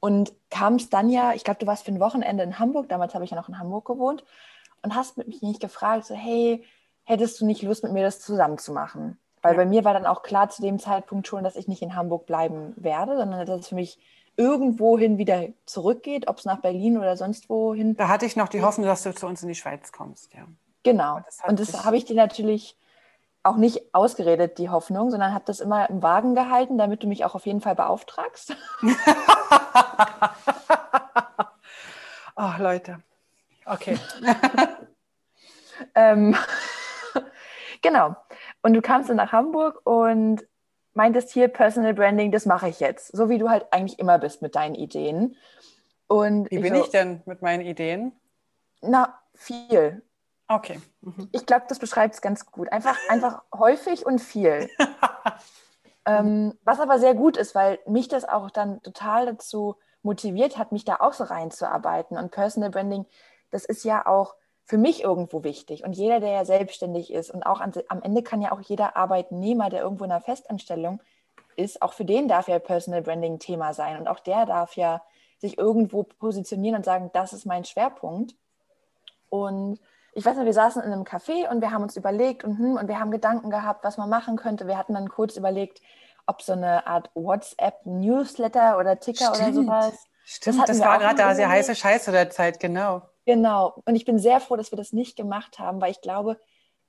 Und 0.01 0.33
kam 0.49 0.75
es 0.75 0.89
dann 0.89 1.09
ja, 1.09 1.31
ich 1.31 1.45
glaube, 1.45 1.59
du 1.61 1.65
warst 1.65 1.85
für 1.85 1.93
ein 1.93 2.01
Wochenende 2.01 2.43
in 2.43 2.59
Hamburg, 2.59 2.89
damals 2.89 3.13
habe 3.13 3.23
ich 3.23 3.31
ja 3.31 3.37
noch 3.37 3.47
in 3.47 3.57
Hamburg 3.57 3.85
gewohnt, 3.85 4.25
und 4.81 4.95
hast 4.95 5.17
mich 5.17 5.41
nicht 5.41 5.61
gefragt, 5.61 6.07
so, 6.07 6.13
hey, 6.13 6.65
hättest 7.05 7.39
du 7.39 7.45
nicht 7.45 7.61
Lust, 7.61 7.83
mit 7.83 7.93
mir 7.93 8.03
das 8.03 8.19
zusammen 8.19 8.57
zu 8.57 8.73
machen? 8.73 9.17
Weil 9.41 9.55
bei 9.55 9.65
mir 9.65 9.85
war 9.85 9.93
dann 9.93 10.05
auch 10.05 10.23
klar 10.23 10.49
zu 10.49 10.61
dem 10.61 10.77
Zeitpunkt 10.77 11.25
schon, 11.25 11.45
dass 11.45 11.55
ich 11.55 11.69
nicht 11.69 11.81
in 11.81 11.95
Hamburg 11.95 12.25
bleiben 12.25 12.73
werde, 12.75 13.15
sondern 13.15 13.45
dass 13.45 13.61
es 13.61 13.69
für 13.69 13.75
mich 13.75 13.97
irgendwohin 14.35 15.17
wieder 15.17 15.45
zurückgeht, 15.65 16.27
ob 16.27 16.39
es 16.39 16.43
nach 16.43 16.59
Berlin 16.59 16.97
oder 16.97 17.15
sonst 17.15 17.47
wohin. 17.49 17.95
Da 17.95 18.09
hatte 18.09 18.25
ich 18.25 18.35
noch 18.35 18.49
die 18.49 18.61
Hoffnung, 18.61 18.87
dass 18.87 19.03
du 19.03 19.15
zu 19.15 19.25
uns 19.25 19.41
in 19.41 19.47
die 19.47 19.55
Schweiz 19.55 19.93
kommst, 19.93 20.33
ja. 20.33 20.45
Genau. 20.83 21.21
Das 21.25 21.39
und 21.47 21.61
das 21.61 21.85
habe 21.85 21.95
ich 21.95 22.03
dir 22.03 22.17
natürlich 22.17 22.75
auch 23.45 23.57
nicht 23.57 23.93
ausgeredet, 23.93 24.57
die 24.57 24.69
Hoffnung, 24.69 25.11
sondern 25.11 25.33
habe 25.33 25.45
das 25.45 25.59
immer 25.59 25.89
im 25.89 26.01
Wagen 26.01 26.35
gehalten, 26.35 26.77
damit 26.77 27.03
du 27.03 27.07
mich 27.07 27.25
auch 27.25 27.35
auf 27.35 27.45
jeden 27.45 27.61
Fall 27.61 27.75
beauftragst. 27.75 28.55
Ach, 32.35 32.59
Leute. 32.59 33.01
Okay. 33.65 33.97
ähm, 35.95 36.35
Genau. 37.85 38.15
Und 38.63 38.73
du 38.73 38.81
kamst 38.81 39.09
dann 39.09 39.17
nach 39.17 39.31
Hamburg 39.31 39.79
und 39.83 40.43
meintest 40.93 41.31
hier 41.31 41.47
Personal 41.49 41.93
Branding, 41.93 42.31
das 42.31 42.47
mache 42.47 42.67
ich 42.67 42.79
jetzt. 42.79 43.15
So 43.15 43.29
wie 43.29 43.37
du 43.37 43.49
halt 43.49 43.67
eigentlich 43.71 43.99
immer 43.99 44.17
bist 44.17 44.41
mit 44.41 44.55
deinen 44.55 44.73
Ideen. 44.73 45.35
Und 46.07 46.49
wie 46.49 46.59
bin 46.59 46.73
so, 46.73 46.81
ich 46.81 46.89
denn 46.89 47.21
mit 47.25 47.43
meinen 47.43 47.61
Ideen? 47.61 48.11
Na, 48.81 49.19
viel. 49.35 50.01
Okay. 50.47 50.79
Mhm. 51.01 51.29
Ich 51.31 51.45
glaube, 51.45 51.65
das 51.67 51.79
beschreibt 51.79 52.15
es 52.15 52.21
ganz 52.21 52.45
gut. 52.45 52.71
Einfach, 52.71 52.97
einfach 53.09 53.41
häufig 53.53 54.05
und 54.05 54.19
viel. 54.19 54.69
ähm, 56.05 56.57
was 56.63 56.79
aber 56.79 56.99
sehr 56.99 57.15
gut 57.15 57.37
ist, 57.37 57.55
weil 57.55 57.79
mich 57.87 58.07
das 58.07 58.27
auch 58.27 58.51
dann 58.51 58.81
total 58.83 59.25
dazu 59.25 59.75
motiviert 60.03 60.57
hat, 60.57 60.71
mich 60.71 60.85
da 60.85 60.97
auch 60.99 61.13
so 61.13 61.23
reinzuarbeiten. 61.23 62.17
Und 62.17 62.31
Personal 62.31 62.69
Branding, 62.69 63.05
das 63.49 63.65
ist 63.65 63.83
ja 63.83 64.05
auch 64.05 64.35
für 64.65 64.77
mich 64.77 65.03
irgendwo 65.03 65.43
wichtig. 65.43 65.83
Und 65.83 65.93
jeder, 65.93 66.19
der 66.19 66.31
ja 66.31 66.45
selbstständig 66.45 67.11
ist 67.11 67.31
und 67.31 67.43
auch 67.43 67.59
an, 67.59 67.73
am 67.87 68.01
Ende 68.01 68.21
kann 68.21 68.41
ja 68.41 68.51
auch 68.51 68.61
jeder 68.61 68.95
Arbeitnehmer, 68.95 69.69
der 69.69 69.81
irgendwo 69.81 70.05
in 70.05 70.11
einer 70.11 70.21
Festanstellung 70.21 71.01
ist, 71.55 71.81
auch 71.81 71.93
für 71.93 72.05
den 72.05 72.27
darf 72.27 72.47
ja 72.47 72.59
Personal 72.59 73.01
Branding 73.01 73.39
Thema 73.39 73.73
sein. 73.73 73.97
Und 73.97 74.07
auch 74.07 74.19
der 74.19 74.45
darf 74.45 74.75
ja 74.75 75.01
sich 75.39 75.57
irgendwo 75.57 76.03
positionieren 76.03 76.77
und 76.77 76.85
sagen, 76.85 77.09
das 77.13 77.33
ist 77.33 77.45
mein 77.45 77.65
Schwerpunkt. 77.65 78.35
Und 79.29 79.79
ich 80.15 80.25
weiß 80.25 80.37
nicht, 80.37 80.45
wir 80.45 80.53
saßen 80.53 80.81
in 80.81 80.91
einem 80.91 81.03
Café 81.03 81.49
und 81.49 81.61
wir 81.61 81.71
haben 81.71 81.83
uns 81.83 81.97
überlegt 81.97 82.45
und, 82.45 82.57
hm, 82.57 82.77
und 82.77 82.87
wir 82.87 82.99
haben 82.99 83.11
Gedanken 83.11 83.49
gehabt, 83.49 83.83
was 83.83 83.97
man 83.97 84.09
machen 84.09 84.37
könnte. 84.37 84.65
Wir 84.65 84.77
hatten 84.77 84.93
dann 84.93 85.09
kurz 85.09 85.35
überlegt, 85.35 85.81
ob 86.25 86.41
so 86.41 86.53
eine 86.53 86.87
Art 86.87 87.11
WhatsApp-Newsletter 87.13 88.79
oder 88.79 88.99
Ticker 88.99 89.35
Stimmt. 89.35 89.49
oder 89.49 89.53
sowas. 89.53 90.07
Stimmt, 90.23 90.59
das, 90.59 90.67
das 90.67 90.79
war 90.79 90.99
gerade 90.99 91.17
da 91.17 91.35
sehr 91.35 91.49
heiße 91.49 91.75
Scheiße 91.75 92.11
der 92.13 92.29
Zeit, 92.29 92.59
genau. 92.61 93.01
Genau. 93.25 93.81
Und 93.85 93.95
ich 93.95 94.05
bin 94.05 94.17
sehr 94.17 94.39
froh, 94.39 94.55
dass 94.55 94.71
wir 94.71 94.77
das 94.77 94.93
nicht 94.93 95.17
gemacht 95.17 95.59
haben, 95.59 95.81
weil 95.81 95.91
ich 95.91 96.01
glaube, 96.01 96.39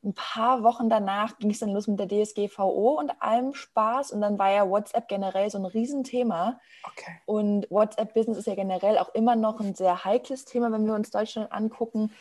ein 0.05 0.15
paar 0.15 0.63
Wochen 0.63 0.89
danach 0.89 1.37
ging 1.39 1.51
es 1.51 1.59
dann 1.59 1.71
los 1.71 1.89
mit 1.89 1.99
der 1.99 2.07
DSGVO 2.09 2.99
und 2.99 3.11
allem 3.21 3.55
Spaß. 3.55 4.13
Und 4.13 4.21
dann 4.21 4.39
war 4.39 4.53
ja 4.53 4.69
WhatsApp 4.69 5.09
generell 5.09 5.51
so 5.51 5.59
ein 5.59 5.65
Riesenthema. 5.65 6.61
Okay. 6.85 7.19
Und 7.27 7.69
WhatsApp-Business 7.71 8.39
ist 8.39 8.47
ja 8.47 8.55
generell 8.55 8.99
auch 8.99 9.13
immer 9.15 9.35
noch 9.35 9.59
ein 9.59 9.75
sehr 9.75 10.05
heikles 10.05 10.45
Thema, 10.45 10.71
wenn 10.71 10.87
wir 10.87 10.95
uns 10.95 11.11
Deutschland 11.11 11.51
angucken. 11.51 12.13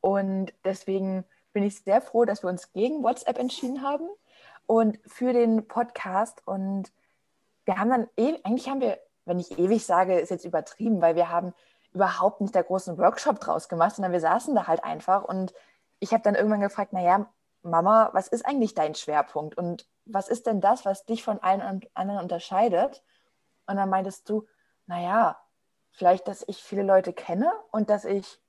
Und 0.00 0.52
deswegen 0.64 1.24
bin 1.52 1.64
ich 1.64 1.82
sehr 1.82 2.00
froh, 2.00 2.24
dass 2.24 2.42
wir 2.42 2.50
uns 2.50 2.72
gegen 2.72 3.02
WhatsApp 3.02 3.38
entschieden 3.38 3.82
haben 3.82 4.08
und 4.66 4.98
für 5.06 5.32
den 5.32 5.66
Podcast. 5.66 6.42
Und 6.46 6.92
wir 7.64 7.78
haben 7.78 7.90
dann, 7.90 8.08
eigentlich 8.16 8.68
haben 8.68 8.80
wir, 8.80 8.98
wenn 9.24 9.40
ich 9.40 9.58
ewig 9.58 9.84
sage, 9.84 10.18
ist 10.18 10.30
jetzt 10.30 10.44
übertrieben, 10.44 11.00
weil 11.00 11.16
wir 11.16 11.28
haben 11.28 11.52
überhaupt 11.92 12.40
nicht 12.40 12.54
der 12.54 12.64
großen 12.64 12.98
Workshop 12.98 13.40
draus 13.40 13.68
gemacht, 13.68 13.96
sondern 13.96 14.12
wir 14.12 14.20
saßen 14.20 14.54
da 14.54 14.66
halt 14.66 14.84
einfach 14.84 15.24
und 15.24 15.52
ich 15.98 16.12
habe 16.12 16.22
dann 16.22 16.34
irgendwann 16.34 16.60
gefragt, 16.60 16.92
naja, 16.92 17.28
Mama, 17.62 18.10
was 18.12 18.28
ist 18.28 18.46
eigentlich 18.46 18.74
dein 18.74 18.94
Schwerpunkt 18.94 19.58
und 19.58 19.86
was 20.06 20.28
ist 20.28 20.46
denn 20.46 20.60
das, 20.60 20.84
was 20.86 21.04
dich 21.04 21.22
von 21.22 21.40
allen 21.40 21.82
anderen 21.94 22.22
unterscheidet? 22.22 23.02
Und 23.66 23.76
dann 23.76 23.90
meintest 23.90 24.28
du, 24.28 24.46
naja, 24.86 25.36
vielleicht, 25.90 26.26
dass 26.26 26.44
ich 26.48 26.62
viele 26.62 26.82
Leute 26.82 27.12
kenne 27.12 27.52
und 27.70 27.90
dass 27.90 28.04
ich 28.04 28.39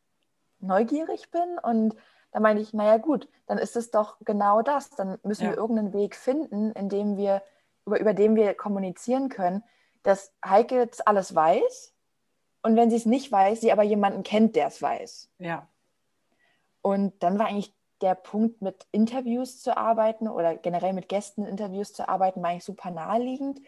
neugierig 0.64 1.32
bin 1.32 1.58
und 1.64 1.96
Da 2.34 2.40
meine 2.40 2.62
ich, 2.62 2.72
naja 2.72 2.96
gut, 2.96 3.28
dann 3.46 3.58
ist 3.58 3.76
es 3.76 3.92
doch 3.92 4.16
genau 4.24 4.62
das. 4.62 4.90
Dann 4.92 5.18
müssen 5.24 5.44
Ja. 5.44 5.50
wir 5.50 5.58
irgendeinen 5.58 5.92
Weg 5.92 6.16
finden, 6.16 6.72
in 6.72 6.88
dem 6.88 7.18
wir, 7.18 7.42
über, 7.86 8.00
über 8.00 8.14
den 8.14 8.38
wir 8.38 8.54
kommunizieren 8.54 9.28
können, 9.28 9.66
dass 10.04 10.32
Heike 10.46 10.88
das 10.88 11.02
alles 11.02 11.36
weiß 11.36 11.94
und 12.64 12.78
wenn 12.78 12.90
sie 12.90 12.96
es 12.96 13.06
nicht 13.06 13.34
weiß, 13.34 13.60
sie 13.60 13.72
aber 13.74 13.84
jemanden 13.84 14.24
kennt, 14.24 14.56
der 14.56 14.68
es 14.68 14.82
weiß. 14.82 15.30
Ja. 15.40 15.68
Und 16.82 17.22
dann 17.22 17.38
war 17.38 17.48
eigentlich 17.48 17.74
der 18.02 18.16
Punkt, 18.16 18.62
mit 18.62 18.88
Interviews 18.92 19.62
zu 19.62 19.76
arbeiten 19.76 20.28
oder 20.30 20.56
generell 20.56 20.94
mit 20.94 21.10
Gästen 21.10 21.46
Interviews 21.46 21.92
zu 21.94 22.08
arbeiten, 22.08 22.42
war 22.42 22.50
eigentlich 22.50 22.64
super 22.64 22.92
naheliegend. 22.92 23.60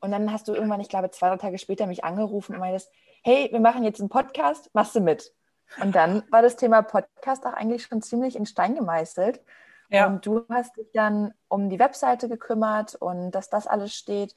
Und 0.00 0.10
dann 0.10 0.32
hast 0.32 0.48
du 0.48 0.54
irgendwann, 0.54 0.80
ich 0.80 0.88
glaube, 0.88 1.10
zwei, 1.10 1.28
drei 1.28 1.36
Tage 1.36 1.58
später 1.58 1.86
mich 1.86 2.02
angerufen 2.02 2.54
und 2.54 2.60
meintest, 2.60 2.90
hey, 3.22 3.48
wir 3.52 3.60
machen 3.60 3.84
jetzt 3.84 4.00
einen 4.00 4.08
Podcast, 4.08 4.70
machst 4.72 4.94
du 4.96 5.00
mit? 5.00 5.34
Und 5.82 5.94
dann 5.94 6.22
war 6.30 6.42
das 6.42 6.56
Thema 6.56 6.82
Podcast 6.82 7.44
auch 7.46 7.52
eigentlich 7.52 7.84
schon 7.84 8.02
ziemlich 8.02 8.36
in 8.36 8.46
Stein 8.46 8.74
gemeißelt. 8.74 9.40
Ja. 9.88 10.06
Und 10.06 10.26
du 10.26 10.44
hast 10.48 10.76
dich 10.76 10.90
dann 10.92 11.34
um 11.48 11.68
die 11.68 11.78
Webseite 11.78 12.28
gekümmert 12.28 12.94
und 12.94 13.30
dass 13.32 13.50
das 13.50 13.66
alles 13.66 13.94
steht. 13.94 14.34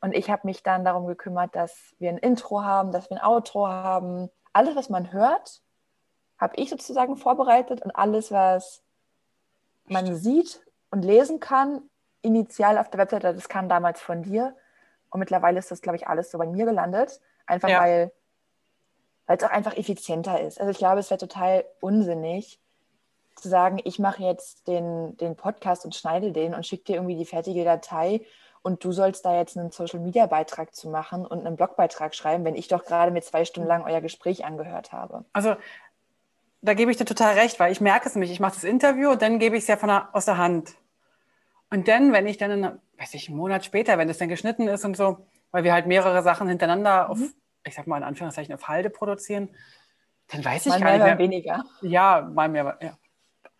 Und 0.00 0.14
ich 0.14 0.30
habe 0.30 0.46
mich 0.46 0.62
dann 0.62 0.84
darum 0.84 1.06
gekümmert, 1.06 1.54
dass 1.54 1.94
wir 1.98 2.10
ein 2.10 2.18
Intro 2.18 2.62
haben, 2.62 2.92
dass 2.92 3.08
wir 3.10 3.18
ein 3.18 3.24
Outro 3.24 3.68
haben. 3.68 4.30
Alles, 4.52 4.76
was 4.76 4.90
man 4.90 5.12
hört, 5.12 5.62
habe 6.38 6.56
ich 6.56 6.70
sozusagen 6.70 7.16
vorbereitet 7.16 7.82
und 7.82 7.94
alles, 7.94 8.32
was 8.32 8.82
man 9.86 10.14
sieht 10.16 10.60
und 10.90 11.04
lesen 11.04 11.40
kann, 11.40 11.82
initial 12.20 12.78
auf 12.78 12.90
der 12.90 12.98
Webseite, 12.98 13.34
das 13.34 13.48
kam 13.48 13.68
damals 13.68 14.00
von 14.00 14.22
dir. 14.22 14.56
Und 15.10 15.20
mittlerweile 15.20 15.58
ist 15.58 15.70
das, 15.70 15.82
glaube 15.82 15.96
ich, 15.96 16.08
alles 16.08 16.30
so 16.30 16.38
bei 16.38 16.46
mir 16.46 16.64
gelandet. 16.64 17.20
Einfach 17.46 17.68
Ja. 17.68 17.80
weil 17.80 18.12
weil 19.32 19.38
es 19.38 19.44
auch 19.44 19.50
einfach 19.50 19.78
effizienter 19.78 20.42
ist. 20.42 20.60
Also 20.60 20.70
ich 20.72 20.76
glaube, 20.76 21.00
es 21.00 21.08
wäre 21.08 21.16
total 21.16 21.64
unsinnig 21.80 22.60
zu 23.34 23.48
sagen, 23.48 23.80
ich 23.82 23.98
mache 23.98 24.22
jetzt 24.22 24.68
den, 24.68 25.16
den 25.16 25.36
Podcast 25.36 25.86
und 25.86 25.94
schneide 25.94 26.32
den 26.32 26.52
und 26.52 26.66
schicke 26.66 26.84
dir 26.84 26.96
irgendwie 26.96 27.16
die 27.16 27.24
fertige 27.24 27.64
Datei 27.64 28.26
und 28.60 28.84
du 28.84 28.92
sollst 28.92 29.24
da 29.24 29.34
jetzt 29.38 29.56
einen 29.56 29.70
Social-Media-Beitrag 29.70 30.74
zu 30.74 30.90
machen 30.90 31.24
und 31.24 31.46
einen 31.46 31.56
Blogbeitrag 31.56 32.14
schreiben, 32.14 32.44
wenn 32.44 32.56
ich 32.56 32.68
doch 32.68 32.84
gerade 32.84 33.10
mir 33.10 33.22
zwei 33.22 33.46
Stunden 33.46 33.66
lang 33.70 33.84
euer 33.86 34.02
Gespräch 34.02 34.44
angehört 34.44 34.92
habe. 34.92 35.24
Also 35.32 35.56
da 36.60 36.74
gebe 36.74 36.90
ich 36.90 36.98
dir 36.98 37.06
total 37.06 37.32
recht, 37.38 37.58
weil 37.58 37.72
ich 37.72 37.80
merke 37.80 38.10
es 38.10 38.14
nämlich. 38.14 38.32
Ich 38.32 38.40
mache 38.40 38.52
das 38.52 38.64
Interview 38.64 39.12
und 39.12 39.22
dann 39.22 39.38
gebe 39.38 39.56
ich 39.56 39.62
es 39.62 39.68
ja 39.68 39.78
von 39.78 39.88
der, 39.88 40.10
aus 40.12 40.26
der 40.26 40.36
Hand. 40.36 40.74
Und 41.70 41.88
dann, 41.88 42.12
wenn 42.12 42.26
ich 42.26 42.36
dann, 42.36 42.50
in, 42.50 42.62
weiß 42.98 43.14
ich, 43.14 43.28
einen 43.28 43.38
Monat 43.38 43.64
später, 43.64 43.96
wenn 43.96 44.08
das 44.08 44.18
dann 44.18 44.28
geschnitten 44.28 44.68
ist 44.68 44.84
und 44.84 44.94
so, 44.94 45.24
weil 45.52 45.64
wir 45.64 45.72
halt 45.72 45.86
mehrere 45.86 46.22
Sachen 46.22 46.48
hintereinander 46.48 47.08
auf, 47.08 47.18
ich 47.64 47.74
sag 47.74 47.86
mal 47.86 47.96
in 47.98 48.02
Anführungszeichen, 48.02 48.54
auf 48.54 48.68
Halde 48.68 48.90
produzieren, 48.90 49.54
dann 50.28 50.44
weiß 50.44 50.66
ich 50.66 50.70
Mal 50.72 50.80
gar 50.80 50.84
mehr, 50.84 50.92
nicht 50.92 51.00
mal 51.00 51.06
mehr. 51.08 51.18
weniger. 51.18 51.64
Ja, 51.82 52.30
mal 52.32 52.48
mehr. 52.48 52.78
Ja. 52.80 52.96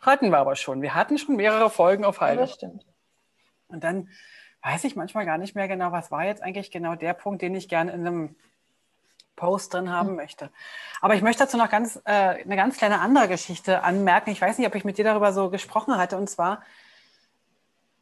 Hatten 0.01 0.31
wir 0.31 0.38
aber 0.38 0.57
schon. 0.57 0.83
Wir 0.83 0.95
hatten 0.95 1.19
schon 1.19 1.37
mehrere 1.37 1.71
Folgen 1.71 2.05
auf 2.05 2.17
Ja, 2.17 2.23
Halde. 2.23 2.41
das 2.43 2.55
stimmt. 2.55 2.85
Und 3.69 3.85
dann 3.85 4.09
weiß 4.62 4.85
ich 4.85 4.97
manchmal 4.97 5.27
gar 5.27 5.38
nicht 5.38 5.55
mehr 5.55 5.69
genau, 5.69 5.93
was 5.93 6.11
war 6.11 6.25
jetzt 6.25 6.43
eigentlich 6.43 6.71
genau 6.71 6.95
der 6.95 7.15
Punkt, 7.15 7.43
den 7.43 7.55
ich 7.55 7.69
gerne 7.69 7.93
in 7.93 8.07
einem 8.07 8.37
Post 9.37 9.75
drin 9.75 9.91
haben 9.91 10.15
möchte. 10.15 10.51
Aber 11.01 11.15
ich 11.15 11.23
möchte 11.23 11.43
dazu 11.45 11.57
noch 11.57 11.71
ganz, 11.71 11.97
äh, 12.05 12.11
eine 12.11 12.57
ganz 12.57 12.77
kleine 12.77 13.01
andere 13.01 13.29
Geschichte 13.29 13.83
anmerken. 13.83 14.31
Ich 14.31 14.41
weiß 14.41 14.59
nicht, 14.59 14.67
ob 14.67 14.75
ich 14.75 14.85
mit 14.85 14.99
dir 14.99 15.05
darüber 15.05 15.33
so 15.33 15.51
gesprochen 15.51 15.97
hatte. 15.97 16.17
Und 16.17 16.29
zwar, 16.31 16.62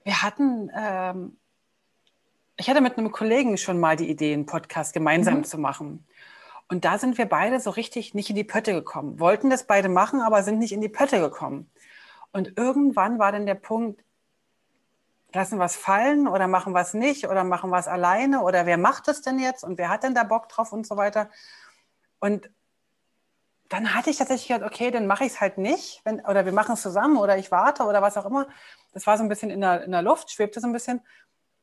wir 0.04 0.22
hatten, 0.22 0.70
ähm, 0.76 1.36
ich 2.60 2.68
hatte 2.68 2.82
mit 2.82 2.98
einem 2.98 3.10
Kollegen 3.10 3.56
schon 3.56 3.80
mal 3.80 3.96
die 3.96 4.10
Idee, 4.10 4.34
einen 4.34 4.44
Podcast 4.44 4.92
gemeinsam 4.92 5.38
Mhm. 5.38 5.44
zu 5.44 5.56
machen. 5.58 6.06
Und 6.68 6.84
da 6.84 6.98
sind 6.98 7.16
wir 7.16 7.26
beide 7.26 7.58
so 7.58 7.70
richtig 7.70 8.14
nicht 8.14 8.28
in 8.30 8.36
die 8.36 8.44
Pötte 8.44 8.74
gekommen. 8.74 9.18
Wollten 9.18 9.48
das 9.48 9.64
beide 9.66 9.88
machen, 9.88 10.20
aber 10.20 10.42
sind 10.42 10.58
nicht 10.58 10.72
in 10.72 10.82
die 10.82 10.88
Pötte 10.90 11.20
gekommen. 11.20 11.70
Und 12.32 12.58
irgendwann 12.58 13.18
war 13.18 13.32
dann 13.32 13.46
der 13.46 13.54
Punkt, 13.54 14.04
lassen 15.32 15.58
wir 15.58 15.64
es 15.64 15.74
fallen 15.74 16.28
oder 16.28 16.48
machen 16.48 16.74
wir 16.74 16.80
es 16.80 16.92
nicht 16.92 17.26
oder 17.28 17.44
machen 17.44 17.70
wir 17.70 17.78
es 17.78 17.88
alleine 17.88 18.42
oder 18.42 18.66
wer 18.66 18.76
macht 18.76 19.08
es 19.08 19.22
denn 19.22 19.38
jetzt 19.38 19.64
und 19.64 19.78
wer 19.78 19.88
hat 19.88 20.02
denn 20.02 20.14
da 20.14 20.24
Bock 20.24 20.48
drauf 20.48 20.72
und 20.72 20.86
so 20.86 20.96
weiter. 20.96 21.30
Und 22.20 22.50
dann 23.68 23.94
hatte 23.94 24.10
ich 24.10 24.18
tatsächlich 24.18 24.48
gedacht, 24.48 24.70
okay, 24.70 24.90
dann 24.90 25.06
mache 25.06 25.24
ich 25.24 25.32
es 25.32 25.40
halt 25.40 25.56
nicht 25.56 26.02
wenn, 26.04 26.20
oder 26.26 26.44
wir 26.44 26.52
machen 26.52 26.74
es 26.74 26.82
zusammen 26.82 27.16
oder 27.16 27.38
ich 27.38 27.50
warte 27.50 27.84
oder 27.84 28.02
was 28.02 28.16
auch 28.16 28.26
immer. 28.26 28.48
Das 28.92 29.06
war 29.06 29.16
so 29.16 29.22
ein 29.22 29.28
bisschen 29.28 29.50
in 29.50 29.60
der, 29.60 29.84
in 29.84 29.92
der 29.92 30.02
Luft, 30.02 30.30
schwebte 30.30 30.60
so 30.60 30.66
ein 30.66 30.72
bisschen. 30.72 31.00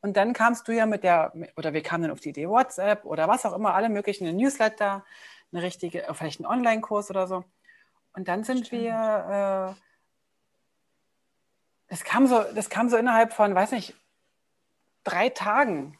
Und 0.07 0.13
dann 0.13 0.31
kamst 0.31 0.65
du 0.69 0.71
ja 0.71 0.85
mit 0.85 1.03
der, 1.03 1.33
oder 1.57 1.73
wir 1.73 1.83
kamen 1.83 2.03
dann 2.03 2.11
auf 2.13 2.21
die 2.21 2.29
Idee 2.29 2.47
WhatsApp 2.47 3.03
oder 3.03 3.27
was 3.27 3.45
auch 3.45 3.51
immer, 3.51 3.73
alle 3.73 3.89
möglichen, 3.89 4.33
Newsletter, 4.37 5.03
eine 5.51 5.61
richtige, 5.61 6.05
vielleicht 6.13 6.39
einen 6.39 6.45
Online-Kurs 6.45 7.09
oder 7.09 7.27
so. 7.27 7.43
Und 8.13 8.29
dann 8.29 8.45
sind 8.45 8.67
Stimmt. 8.67 8.83
wir, 8.83 9.75
äh, 9.75 9.81
das 11.89 12.05
kam 12.05 12.25
so, 12.25 12.41
das 12.55 12.69
kam 12.69 12.87
so 12.87 12.95
innerhalb 12.95 13.33
von, 13.33 13.53
weiß 13.53 13.73
nicht, 13.73 13.95
drei 15.03 15.27
Tagen, 15.27 15.97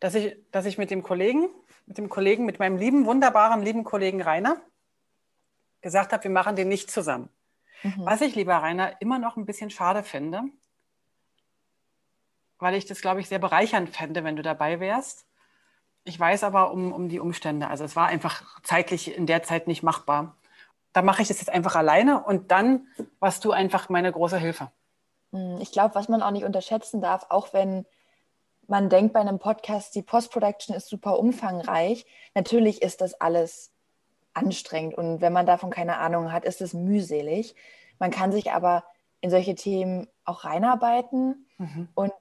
dass 0.00 0.16
ich, 0.16 0.36
dass 0.50 0.66
ich 0.66 0.78
mit 0.78 0.90
dem 0.90 1.04
Kollegen, 1.04 1.48
mit 1.86 1.96
dem 1.96 2.08
Kollegen, 2.08 2.44
mit 2.44 2.58
meinem 2.58 2.76
lieben, 2.76 3.06
wunderbaren, 3.06 3.62
lieben 3.62 3.84
Kollegen 3.84 4.20
Rainer 4.20 4.60
gesagt 5.80 6.12
habe, 6.12 6.24
wir 6.24 6.30
machen 6.32 6.56
den 6.56 6.66
nicht 6.66 6.90
zusammen. 6.90 7.28
Mhm. 7.84 8.04
Was 8.04 8.20
ich, 8.20 8.34
lieber 8.34 8.56
Rainer, 8.56 9.00
immer 9.00 9.20
noch 9.20 9.36
ein 9.36 9.46
bisschen 9.46 9.70
schade 9.70 10.02
finde, 10.02 10.42
weil 12.62 12.74
ich 12.74 12.86
das, 12.86 13.00
glaube 13.00 13.20
ich, 13.20 13.28
sehr 13.28 13.38
bereichernd 13.40 13.90
fände, 13.90 14.24
wenn 14.24 14.36
du 14.36 14.42
dabei 14.42 14.80
wärst. 14.80 15.26
Ich 16.04 16.18
weiß 16.18 16.44
aber 16.44 16.72
um, 16.72 16.92
um 16.92 17.08
die 17.08 17.20
Umstände. 17.20 17.68
Also 17.68 17.84
es 17.84 17.94
war 17.96 18.06
einfach 18.06 18.42
zeitlich 18.62 19.16
in 19.16 19.26
der 19.26 19.42
Zeit 19.42 19.66
nicht 19.66 19.82
machbar. 19.82 20.36
Da 20.92 21.02
mache 21.02 21.22
ich 21.22 21.28
das 21.28 21.38
jetzt 21.40 21.50
einfach 21.50 21.74
alleine 21.76 22.22
und 22.22 22.50
dann 22.50 22.86
warst 23.20 23.44
du 23.44 23.52
einfach 23.52 23.88
meine 23.88 24.10
große 24.12 24.38
Hilfe. 24.38 24.70
Mm, 25.30 25.58
Ich 25.60 25.72
glaube, 25.72 25.94
was 25.94 26.08
man 26.08 26.22
auch 26.22 26.30
nicht 26.30 26.44
unterschätzen 26.44 27.00
darf, 27.00 27.26
auch 27.28 27.52
wenn 27.52 27.86
man 28.68 28.88
denkt 28.88 29.12
bei 29.12 29.20
einem 29.20 29.38
Podcast, 29.38 29.94
die 29.94 30.02
Post-Production 30.02 30.74
ist 30.76 30.88
super 30.88 31.18
umfangreich, 31.18 32.06
natürlich 32.34 32.80
ist 32.82 33.00
das 33.00 33.14
alles 33.14 33.72
anstrengend 34.34 34.94
und 34.94 35.20
wenn 35.20 35.32
man 35.32 35.46
davon 35.46 35.70
keine 35.70 35.98
Ahnung 35.98 36.32
hat, 36.32 36.44
ist 36.44 36.60
es 36.62 36.72
mühselig. 36.74 37.54
Man 37.98 38.10
kann 38.10 38.32
sich 38.32 38.52
aber 38.52 38.84
in 39.20 39.30
solche 39.30 39.54
Themen 39.54 40.08
auch 40.24 40.44
reinarbeiten 40.44 41.46
Mhm. 41.58 41.88
und 41.94 42.12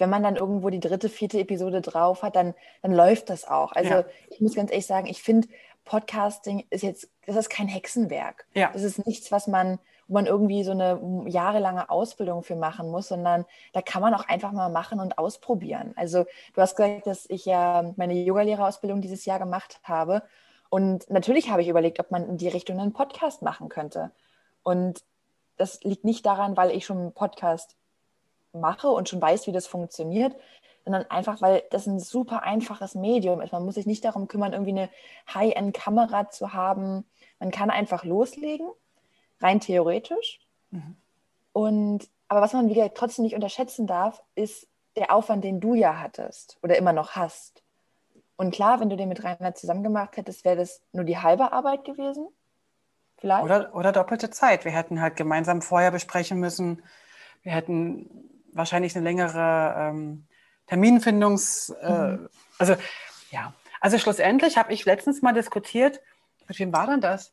wenn 0.00 0.10
man 0.10 0.22
dann 0.22 0.36
irgendwo 0.36 0.70
die 0.70 0.80
dritte, 0.80 1.08
vierte 1.08 1.38
Episode 1.38 1.80
drauf 1.80 2.22
hat, 2.22 2.36
dann, 2.36 2.54
dann 2.82 2.92
läuft 2.92 3.30
das 3.30 3.46
auch. 3.46 3.72
Also 3.72 3.90
Ja. 3.90 4.04
ich 4.30 4.40
muss 4.40 4.54
ganz 4.54 4.70
ehrlich 4.70 4.86
sagen, 4.86 5.06
ich 5.06 5.22
finde, 5.22 5.48
Podcasting 5.84 6.66
ist 6.70 6.82
jetzt, 6.82 7.08
das 7.26 7.36
ist 7.36 7.50
kein 7.50 7.68
Hexenwerk. 7.68 8.46
Ja. 8.54 8.70
Das 8.72 8.82
ist 8.82 9.06
nichts, 9.06 9.32
was 9.32 9.46
man, 9.46 9.78
wo 10.08 10.14
man 10.14 10.26
irgendwie 10.26 10.62
so 10.64 10.72
eine 10.72 11.00
jahrelange 11.26 11.90
Ausbildung 11.90 12.42
für 12.42 12.56
machen 12.56 12.90
muss, 12.90 13.08
sondern 13.08 13.44
da 13.72 13.82
kann 13.82 14.02
man 14.02 14.14
auch 14.14 14.28
einfach 14.28 14.52
mal 14.52 14.68
machen 14.70 15.00
und 15.00 15.18
ausprobieren. 15.18 15.92
Also 15.96 16.24
du 16.54 16.60
hast 16.60 16.76
gesagt, 16.76 17.06
dass 17.06 17.26
ich 17.28 17.44
ja 17.44 17.92
meine 17.96 18.14
Yogalehrerausbildung 18.14 19.00
dieses 19.00 19.24
Jahr 19.24 19.38
gemacht 19.38 19.80
habe. 19.84 20.22
Und 20.68 21.10
natürlich 21.10 21.50
habe 21.50 21.62
ich 21.62 21.68
überlegt, 21.68 21.98
ob 21.98 22.10
man 22.10 22.28
in 22.28 22.36
die 22.36 22.48
Richtung 22.48 22.78
einen 22.78 22.92
Podcast 22.92 23.42
machen 23.42 23.68
könnte. 23.68 24.12
Und 24.62 25.02
das 25.56 25.82
liegt 25.82 26.04
nicht 26.04 26.24
daran, 26.24 26.56
weil 26.56 26.70
ich 26.70 26.86
schon 26.86 26.98
einen 26.98 27.12
Podcast 27.12 27.76
mache 28.52 28.88
und 28.88 29.08
schon 29.08 29.22
weiß, 29.22 29.46
wie 29.46 29.52
das 29.52 29.66
funktioniert, 29.66 30.34
sondern 30.84 31.04
einfach, 31.10 31.40
weil 31.42 31.62
das 31.70 31.86
ein 31.86 32.00
super 32.00 32.42
einfaches 32.42 32.94
Medium 32.94 33.40
ist. 33.40 33.52
Man 33.52 33.64
muss 33.64 33.74
sich 33.74 33.86
nicht 33.86 34.04
darum 34.04 34.28
kümmern, 34.28 34.52
irgendwie 34.52 34.72
eine 34.72 34.90
High-End-Kamera 35.32 36.30
zu 36.30 36.52
haben. 36.52 37.04
Man 37.38 37.50
kann 37.50 37.70
einfach 37.70 38.04
loslegen, 38.04 38.68
rein 39.40 39.60
theoretisch. 39.60 40.40
Mhm. 40.70 40.96
Und 41.52 42.08
aber 42.28 42.42
was 42.42 42.52
man 42.52 42.68
wieder 42.68 42.94
trotzdem 42.94 43.24
nicht 43.24 43.34
unterschätzen 43.34 43.88
darf, 43.88 44.22
ist 44.36 44.68
der 44.96 45.12
Aufwand, 45.12 45.42
den 45.42 45.60
du 45.60 45.74
ja 45.74 45.98
hattest 45.98 46.58
oder 46.62 46.76
immer 46.76 46.92
noch 46.92 47.16
hast. 47.16 47.62
Und 48.36 48.54
klar, 48.54 48.80
wenn 48.80 48.88
du 48.88 48.96
den 48.96 49.08
mit 49.08 49.22
Rainer 49.24 49.54
zusammen 49.54 49.82
gemacht 49.82 50.16
hättest, 50.16 50.44
wäre 50.44 50.56
das 50.56 50.80
nur 50.92 51.04
die 51.04 51.18
halbe 51.18 51.52
Arbeit 51.52 51.84
gewesen. 51.84 52.28
Vielleicht. 53.18 53.44
Oder, 53.44 53.74
oder 53.74 53.92
doppelte 53.92 54.30
Zeit. 54.30 54.64
Wir 54.64 54.72
hätten 54.72 55.00
halt 55.00 55.16
gemeinsam 55.16 55.60
vorher 55.60 55.90
besprechen 55.90 56.38
müssen. 56.38 56.82
Wir 57.42 57.52
hätten 57.52 58.29
wahrscheinlich 58.52 58.94
eine 58.96 59.04
längere 59.04 59.74
ähm, 59.78 60.26
Terminfindungs... 60.66 61.70
Äh, 61.70 62.18
Also 62.58 62.76
ja, 63.30 63.54
also 63.80 63.98
schlussendlich 63.98 64.58
habe 64.58 64.72
ich 64.72 64.84
letztens 64.84 65.22
mal 65.22 65.32
diskutiert, 65.32 66.00
mit 66.46 66.58
wem 66.58 66.72
war 66.72 66.86
denn 66.86 67.00
das? 67.00 67.32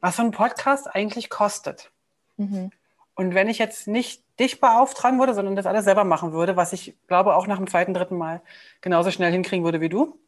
Was 0.00 0.16
so 0.16 0.22
ein 0.22 0.30
Podcast 0.30 0.94
eigentlich 0.94 1.30
kostet. 1.30 1.90
Mhm. 2.36 2.70
Und 3.14 3.34
wenn 3.34 3.48
ich 3.48 3.58
jetzt 3.58 3.88
nicht 3.88 4.22
dich 4.38 4.60
beauftragen 4.60 5.18
würde, 5.18 5.34
sondern 5.34 5.56
das 5.56 5.66
alles 5.66 5.84
selber 5.84 6.04
machen 6.04 6.32
würde, 6.32 6.56
was 6.56 6.72
ich 6.72 6.94
glaube 7.08 7.34
auch 7.34 7.46
nach 7.46 7.56
dem 7.56 7.66
zweiten, 7.66 7.94
dritten 7.94 8.16
Mal 8.16 8.42
genauso 8.80 9.10
schnell 9.10 9.32
hinkriegen 9.32 9.64
würde 9.64 9.80
wie 9.80 9.88
du, 9.88 10.18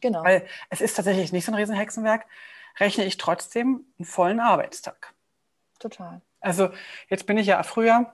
Genau. 0.00 0.24
weil 0.24 0.46
es 0.70 0.80
ist 0.80 0.94
tatsächlich 0.94 1.32
nicht 1.32 1.44
so 1.44 1.52
ein 1.52 1.56
Riesenhexenwerk, 1.56 2.24
rechne 2.78 3.04
ich 3.04 3.16
trotzdem 3.16 3.84
einen 3.98 4.06
vollen 4.06 4.40
Arbeitstag. 4.40 5.12
Total. 5.78 6.20
Also 6.40 6.70
jetzt 7.08 7.26
bin 7.26 7.36
ich 7.36 7.46
ja 7.46 7.62
früher, 7.62 8.12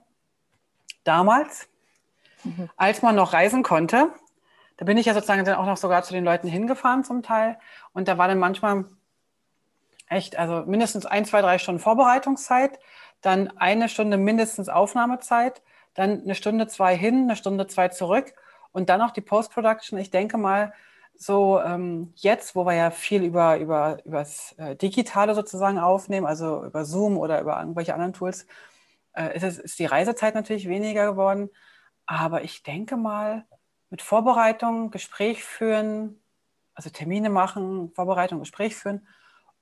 damals, 1.07 1.67
als 2.75 3.01
man 3.01 3.15
noch 3.15 3.33
reisen 3.33 3.63
konnte, 3.63 4.09
da 4.77 4.85
bin 4.85 4.97
ich 4.97 5.07
ja 5.07 5.13
sozusagen 5.13 5.43
dann 5.43 5.55
auch 5.55 5.65
noch 5.65 5.77
sogar 5.77 6.03
zu 6.03 6.13
den 6.13 6.23
Leuten 6.23 6.47
hingefahren 6.47 7.03
zum 7.03 7.23
Teil. 7.23 7.57
Und 7.93 8.07
da 8.07 8.17
war 8.17 8.27
dann 8.27 8.39
manchmal 8.39 8.85
Echt, 10.09 10.37
also 10.37 10.63
mindestens 10.65 11.05
ein, 11.05 11.25
zwei, 11.25 11.41
drei 11.41 11.57
Stunden 11.57 11.81
Vorbereitungszeit, 11.81 12.79
dann 13.21 13.51
eine 13.57 13.89
Stunde 13.89 14.17
mindestens 14.17 14.69
Aufnahmezeit, 14.69 15.61
dann 15.95 16.21
eine 16.23 16.35
Stunde, 16.35 16.67
zwei 16.67 16.95
hin, 16.95 17.23
eine 17.23 17.35
Stunde, 17.35 17.67
zwei 17.67 17.89
zurück 17.89 18.33
und 18.71 18.89
dann 18.89 19.01
auch 19.01 19.11
die 19.11 19.21
Post-Production. 19.21 19.99
Ich 19.99 20.09
denke 20.09 20.37
mal, 20.37 20.73
so 21.17 21.59
ähm, 21.59 22.13
jetzt, 22.15 22.55
wo 22.55 22.65
wir 22.65 22.73
ja 22.73 22.91
viel 22.91 23.23
über, 23.23 23.57
über, 23.57 23.97
über 24.05 24.19
das 24.19 24.53
äh, 24.57 24.75
Digitale 24.75 25.33
sozusagen 25.35 25.79
aufnehmen, 25.79 26.27
also 26.27 26.63
über 26.63 26.85
Zoom 26.85 27.17
oder 27.17 27.41
über 27.41 27.59
irgendwelche 27.59 27.93
anderen 27.93 28.13
Tools, 28.13 28.45
äh, 29.17 29.35
ist, 29.35 29.43
es, 29.43 29.57
ist 29.57 29.79
die 29.79 29.85
Reisezeit 29.85 30.35
natürlich 30.35 30.67
weniger 30.67 31.11
geworden. 31.11 31.49
Aber 32.05 32.43
ich 32.43 32.63
denke 32.63 32.95
mal, 32.95 33.45
mit 33.89 34.01
Vorbereitung, 34.01 34.91
Gespräch 34.91 35.43
führen, 35.43 36.21
also 36.73 36.89
Termine 36.89 37.29
machen, 37.29 37.91
Vorbereitung, 37.95 38.39
Gespräch 38.39 38.75
führen 38.75 39.07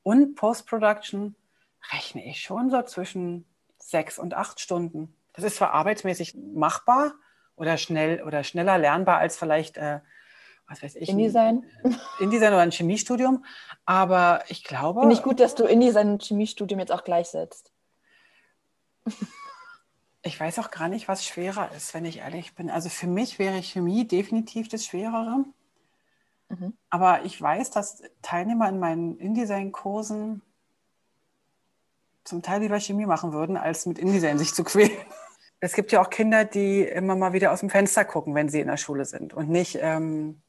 und 0.04 0.36
Post-Production 0.36 1.36
rechne 1.92 2.26
ich 2.26 2.42
schon 2.42 2.70
so 2.70 2.82
zwischen 2.82 3.46
sechs 3.78 4.20
und 4.20 4.34
acht 4.34 4.60
Stunden. 4.60 5.16
Das 5.34 5.44
ist 5.44 5.58
zwar 5.58 5.72
arbeitsmäßig 5.72 6.36
machbar 6.54 7.14
oder 7.56 7.78
schnell 7.78 8.24
oder 8.24 8.44
schneller 8.44 8.78
lernbar 8.78 9.18
als 9.18 9.38
vielleicht, 9.38 9.78
äh, 9.78 10.00
was 10.68 10.82
weiß 10.82 10.96
ich, 10.96 11.10
InDesign. 11.10 11.64
InDesign 12.20 12.54
oder 12.54 12.62
ein 12.62 12.72
Chemiestudium, 12.72 13.46
aber 13.86 14.44
ich 14.48 14.64
glaube. 14.64 15.02
Finde 15.02 15.16
ich 15.16 15.24
gut, 15.24 15.40
dass 15.40 15.56
du 15.56 15.66
InDesign 15.66 16.10
und 16.10 16.24
Chemiestudium 16.24 16.80
jetzt 16.80 16.92
auch 16.92 17.04
gleichsetzt. 17.04 17.72
Ich 20.26 20.40
weiß 20.40 20.58
auch 20.58 20.72
gar 20.72 20.90
nicht, 20.90 21.08
was 21.08 21.24
schwerer 21.24 21.70
ist, 21.78 21.94
wenn 21.94 22.04
ich 22.04 22.18
ehrlich 22.18 22.56
bin. 22.56 22.72
Also 22.72 22.90
für 22.90 23.06
mich 23.06 23.38
wäre 23.38 23.62
Chemie 23.62 24.08
definitiv 24.08 24.68
das 24.68 24.84
Schwerere. 24.84 25.46
Mhm. 26.50 26.74
Aber 26.90 27.26
ich 27.26 27.40
weiß, 27.40 27.70
dass 27.70 28.02
Teilnehmer 28.24 28.68
in 28.68 28.80
meinen 28.80 29.20
InDesign-Kursen 29.20 30.42
zum 32.24 32.42
Teil 32.42 32.62
lieber 32.62 32.80
Chemie 32.80 33.06
machen 33.06 33.34
würden, 33.34 33.56
als 33.56 33.86
mit 33.86 34.00
InDesign 34.00 34.40
sich 34.40 34.56
zu 34.56 34.64
quälen. 34.64 34.98
Es 35.60 35.74
gibt 35.74 35.92
ja 35.92 36.02
auch 36.02 36.10
Kinder, 36.10 36.44
die 36.44 36.82
immer 36.82 37.16
mal 37.16 37.34
wieder 37.34 37.52
aus 37.52 37.60
dem 37.60 37.70
Fenster 37.70 38.04
gucken, 38.04 38.34
wenn 38.34 38.50
sie 38.50 38.62
in 38.62 38.68
der 38.68 38.78
Schule 38.78 39.06
sind 39.06 39.34
und 39.34 39.50
nicht, 39.50 39.78
ähm, 39.80 40.42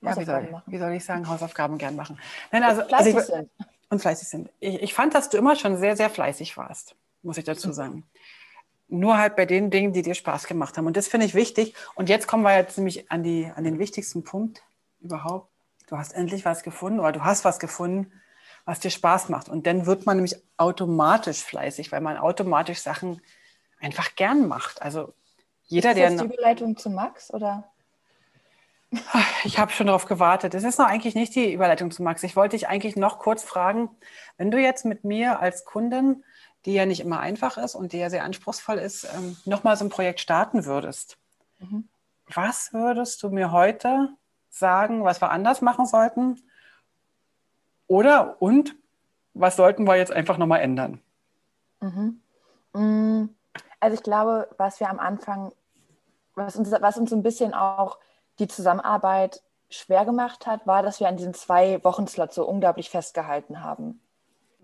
ja, 0.00 0.16
wie, 0.18 0.24
soll, 0.24 0.62
wie, 0.66 0.78
soll, 0.78 0.92
ich 0.92 1.04
sagen, 1.04 1.28
Hausaufgaben 1.28 1.76
gern 1.76 1.94
machen. 1.94 2.18
Nein, 2.52 2.62
also, 2.62 2.82
und 2.82 2.88
fleißig 2.88 3.16
also 3.16 3.32
ich, 3.32 3.34
sind. 3.34 3.50
Und 3.90 4.00
fleißig 4.00 4.28
sind. 4.28 4.50
Ich, 4.60 4.82
ich, 4.82 4.94
fand, 4.94 5.14
dass 5.14 5.28
du 5.28 5.36
immer 5.36 5.56
schon 5.56 5.76
sehr, 5.76 5.96
sehr 5.96 6.10
fleißig 6.10 6.56
warst, 6.56 6.96
muss 7.22 7.36
ich 7.36 7.44
dazu 7.44 7.68
mhm. 7.68 8.02
Nur 8.88 9.18
halt 9.18 9.36
bei 9.36 9.46
den 9.46 9.70
Dingen, 9.70 9.92
die 9.92 10.02
dir 10.02 10.14
Spaß 10.14 10.46
gemacht 10.46 10.76
haben. 10.76 10.86
Und 10.86 10.96
das 10.96 11.08
finde 11.08 11.26
ich 11.26 11.34
wichtig. 11.34 11.74
Und 11.94 12.08
jetzt 12.08 12.26
kommen 12.26 12.42
wir 12.42 12.56
jetzt 12.56 12.76
nämlich 12.76 13.10
an, 13.10 13.22
die, 13.22 13.50
an 13.54 13.64
den 13.64 13.78
wichtigsten 13.78 14.24
Punkt 14.24 14.62
überhaupt. 15.00 15.50
Du 15.86 15.98
hast 15.98 16.12
endlich 16.12 16.44
was 16.44 16.62
gefunden 16.62 17.00
oder 17.00 17.12
du 17.12 17.24
hast 17.24 17.44
was 17.44 17.58
gefunden, 17.58 18.12
was 18.64 18.80
dir 18.80 18.90
Spaß 18.90 19.28
macht. 19.28 19.48
Und 19.48 19.66
dann 19.66 19.86
wird 19.86 20.06
man 20.06 20.16
nämlich 20.16 20.36
automatisch 20.56 21.42
fleißig, 21.42 21.92
weil 21.92 22.00
man 22.00 22.16
automatisch 22.16 22.78
Sachen 22.80 23.20
einfach 23.80 24.14
gern 24.16 24.48
macht. 24.48 24.80
Also 24.80 25.12
jeder, 25.66 25.90
ist 25.90 25.98
das 25.98 26.16
der. 26.16 26.26
die 26.26 26.34
Überleitung 26.34 26.76
zu 26.76 26.90
Max 26.90 27.32
oder? 27.32 27.70
Ich 29.44 29.58
habe 29.58 29.72
schon 29.72 29.88
darauf 29.88 30.06
gewartet. 30.06 30.54
Es 30.54 30.64
ist 30.64 30.78
noch 30.78 30.86
eigentlich 30.86 31.14
nicht 31.14 31.34
die 31.34 31.52
Überleitung 31.52 31.90
zu 31.90 32.02
Max. 32.02 32.22
Ich 32.22 32.36
wollte 32.36 32.56
dich 32.56 32.68
eigentlich 32.68 32.96
noch 32.96 33.18
kurz 33.18 33.42
fragen, 33.42 33.90
wenn 34.38 34.50
du 34.50 34.58
jetzt 34.58 34.84
mit 34.84 35.04
mir 35.04 35.40
als 35.40 35.64
Kundin 35.64 36.24
die 36.64 36.74
ja 36.74 36.86
nicht 36.86 37.00
immer 37.00 37.20
einfach 37.20 37.56
ist 37.56 37.74
und 37.74 37.92
die 37.92 37.98
ja 37.98 38.10
sehr 38.10 38.24
anspruchsvoll 38.24 38.78
ist, 38.78 39.04
ähm, 39.04 39.36
nochmal 39.44 39.76
so 39.76 39.84
ein 39.84 39.90
Projekt 39.90 40.20
starten 40.20 40.64
würdest, 40.64 41.18
mhm. 41.58 41.88
was 42.32 42.72
würdest 42.72 43.22
du 43.22 43.30
mir 43.30 43.52
heute 43.52 44.10
sagen, 44.50 45.04
was 45.04 45.20
wir 45.20 45.30
anders 45.30 45.60
machen 45.60 45.86
sollten? 45.86 46.40
Oder 47.86 48.40
und 48.40 48.74
was 49.34 49.56
sollten 49.56 49.84
wir 49.84 49.96
jetzt 49.96 50.12
einfach 50.12 50.38
nochmal 50.38 50.60
ändern? 50.60 51.00
Mhm. 51.80 52.20
Mm, 52.72 53.28
also 53.80 53.94
ich 53.94 54.02
glaube, 54.02 54.48
was 54.56 54.80
wir 54.80 54.88
am 54.88 54.98
Anfang, 54.98 55.52
was 56.34 56.56
uns, 56.56 56.70
was 56.70 56.96
uns 56.96 57.12
ein 57.12 57.22
bisschen 57.22 57.52
auch 57.52 57.98
die 58.38 58.48
Zusammenarbeit 58.48 59.42
schwer 59.68 60.04
gemacht 60.04 60.46
hat, 60.46 60.66
war, 60.66 60.82
dass 60.82 61.00
wir 61.00 61.08
an 61.08 61.16
diesen 61.16 61.34
zwei 61.34 61.82
Wochenslots 61.84 62.36
so 62.36 62.46
unglaublich 62.46 62.90
festgehalten 62.90 63.62
haben. 63.62 64.00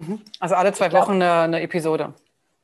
Mhm. 0.00 0.20
Also 0.38 0.54
alle 0.54 0.72
zwei 0.72 0.88
glaub, 0.88 1.04
Wochen 1.04 1.14
eine, 1.14 1.32
eine, 1.32 1.60
Episode. 1.60 2.14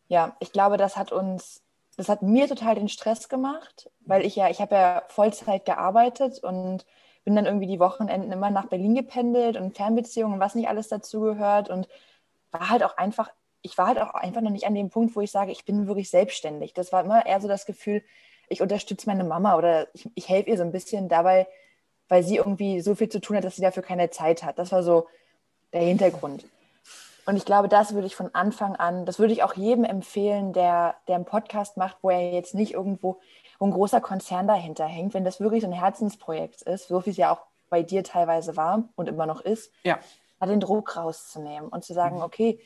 Ja, 0.09 0.37
ich 0.41 0.53
glaube, 0.53 0.79
das 0.79 0.97
hat 0.97 1.13
uns, 1.13 1.63
das 1.97 2.09
hat 2.09 2.23
mir 2.23 2.49
total 2.49 2.75
den 2.75 2.89
Stress 2.89 3.29
gemacht, 3.29 3.91
weil 4.01 4.25
ich 4.25 4.37
ja, 4.37 4.49
ich 4.49 4.61
habe 4.61 4.75
ja 4.75 5.03
Vollzeit 5.09 5.65
gearbeitet 5.65 6.43
und 6.43 6.87
bin 7.25 7.37
dann 7.37 7.47
irgendwie 7.47 7.67
die 7.67 7.81
Wochenenden 7.81 8.33
immer 8.33 8.51
nach 8.51 8.67
Berlin 8.67 8.95
gependelt 8.95 9.57
und 9.57 9.77
Fernbeziehungen, 9.77 10.41
was 10.41 10.55
nicht 10.55 10.69
alles 10.69 10.89
dazu 10.89 11.21
gehört 11.21 11.69
und 11.69 11.89
war 12.53 12.71
halt 12.71 12.83
auch 12.83 12.97
einfach, 12.97 13.31
ich 13.63 13.77
war 13.77 13.89
halt 13.89 14.01
auch 14.01 14.15
einfach 14.15 14.41
noch 14.41 14.51
nicht 14.51 14.67
an 14.67 14.75
dem 14.75 14.91
Punkt, 14.91 15.15
wo 15.15 15.21
ich 15.21 15.31
sage, 15.31 15.53
ich 15.53 15.65
bin 15.65 15.89
wirklich 15.89 16.09
selbstständig. 16.09 16.73
Das 16.73 16.93
war 16.93 17.05
immer 17.05 17.27
eher 17.27 17.41
so 17.41 17.49
das 17.49 17.67
Gefühl, 17.67 18.03
ich 18.49 18.63
unterstütze 18.63 19.09
meine 19.09 19.25
Mama 19.25 19.57
oder 19.57 19.89
ich, 19.93 20.09
ich 20.15 20.29
helfe 20.29 20.51
ihr 20.51 20.57
so 20.57 20.63
ein 20.63 20.73
bisschen 20.73 21.09
dabei, 21.09 21.49
weil 22.09 22.23
sie 22.23 22.37
irgendwie 22.37 22.81
so 22.81 22.95
viel 22.95 23.09
zu 23.09 23.21
tun 23.21 23.37
hat, 23.37 23.45
dass 23.45 23.57
sie 23.57 23.63
dafür 23.63 23.83
keine 23.83 24.11
Zeit 24.11 24.45
hat. 24.45 24.59
Das 24.59 24.71
war 24.71 24.85
so 24.85 25.09
der 25.73 25.83
Hintergrund. 25.83 26.45
Und 27.27 27.37
ich 27.37 27.45
glaube, 27.45 27.69
das 27.69 27.93
würde 27.93 28.07
ich 28.07 28.17
von 28.17 28.35
Anfang 28.35 28.77
an, 28.77 29.05
das 29.05 29.19
würde 29.19 29.33
ich 29.33 29.43
auch 29.43 29.55
jedem 29.55 29.85
empfehlen, 29.85 30.53
der, 30.53 30.95
der 31.09 31.17
einen 31.17 31.25
Podcast 31.25 31.77
macht, 31.77 31.99
wo 32.03 32.11
er 32.11 32.33
jetzt 32.33 32.55
nicht 32.55 32.75
irgendwo 32.75 33.19
wo 33.59 33.67
ein 33.67 33.73
großer 33.73 34.01
Konzern 34.01 34.47
dahinter 34.47 34.87
hängt, 34.87 35.15
wenn 35.15 35.25
das 35.25 35.41
wirklich 35.41 35.63
so 35.63 35.69
ein 35.69 35.73
Herzensprojekt 35.73 36.63
ist, 36.63 36.89
so 36.89 37.05
wie 37.07 37.11
es 37.11 37.17
ja 37.17 37.33
auch 37.33 37.41
bei 37.69 37.83
dir 37.83 38.05
teilweise 38.05 38.57
war 38.57 38.85
und 38.97 39.09
immer 39.09 39.27
noch 39.27 39.41
ist, 39.41 39.73
ja. 39.83 39.99
da 40.41 40.47
den 40.47 40.61
Druck 40.61 40.97
rauszunehmen 40.97 41.69
und 41.69 41.85
zu 41.85 41.95
sagen, 41.95 42.17
mhm. 42.17 42.23
okay, 42.23 42.61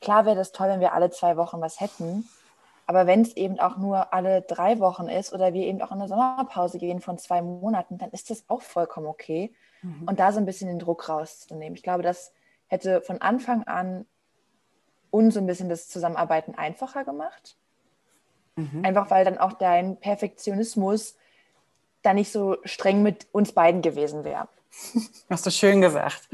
klar 0.00 0.24
wäre 0.24 0.36
das 0.36 0.52
toll, 0.52 0.68
wenn 0.68 0.80
wir 0.80 0.92
alle 0.92 1.10
zwei 1.10 1.36
Wochen 1.36 1.60
was 1.60 1.80
hätten, 1.80 2.28
aber 2.86 3.06
wenn 3.06 3.22
es 3.22 3.36
eben 3.36 3.58
auch 3.58 3.76
nur 3.76 4.14
alle 4.14 4.42
drei 4.42 4.78
Wochen 4.78 5.08
ist 5.08 5.32
oder 5.32 5.52
wir 5.52 5.66
eben 5.66 5.82
auch 5.82 5.90
in 5.90 5.98
eine 5.98 6.08
Sommerpause 6.08 6.78
gehen 6.78 7.00
von 7.00 7.18
zwei 7.18 7.42
Monaten, 7.42 7.98
dann 7.98 8.10
ist 8.10 8.30
das 8.30 8.44
auch 8.48 8.62
vollkommen 8.62 9.08
okay. 9.08 9.52
Mhm. 9.82 10.04
Und 10.06 10.20
da 10.20 10.30
so 10.30 10.38
ein 10.38 10.46
bisschen 10.46 10.68
den 10.68 10.78
Druck 10.78 11.08
rauszunehmen. 11.08 11.74
Ich 11.74 11.82
glaube, 11.82 12.04
das 12.04 12.32
hätte 12.68 13.00
von 13.02 13.20
Anfang 13.20 13.64
an 13.64 14.06
uns 15.10 15.34
so 15.34 15.40
ein 15.40 15.46
bisschen 15.46 15.68
das 15.68 15.88
Zusammenarbeiten 15.88 16.54
einfacher 16.54 17.04
gemacht. 17.04 17.56
Mhm. 18.56 18.84
Einfach 18.84 19.10
weil 19.10 19.24
dann 19.24 19.38
auch 19.38 19.52
dein 19.52 19.98
Perfektionismus 19.98 21.16
da 22.02 22.14
nicht 22.14 22.32
so 22.32 22.56
streng 22.64 23.02
mit 23.02 23.26
uns 23.32 23.52
beiden 23.52 23.82
gewesen 23.82 24.24
wäre. 24.24 24.48
Hast 25.30 25.46
du 25.46 25.50
schön 25.50 25.80
gesagt. 25.80 26.28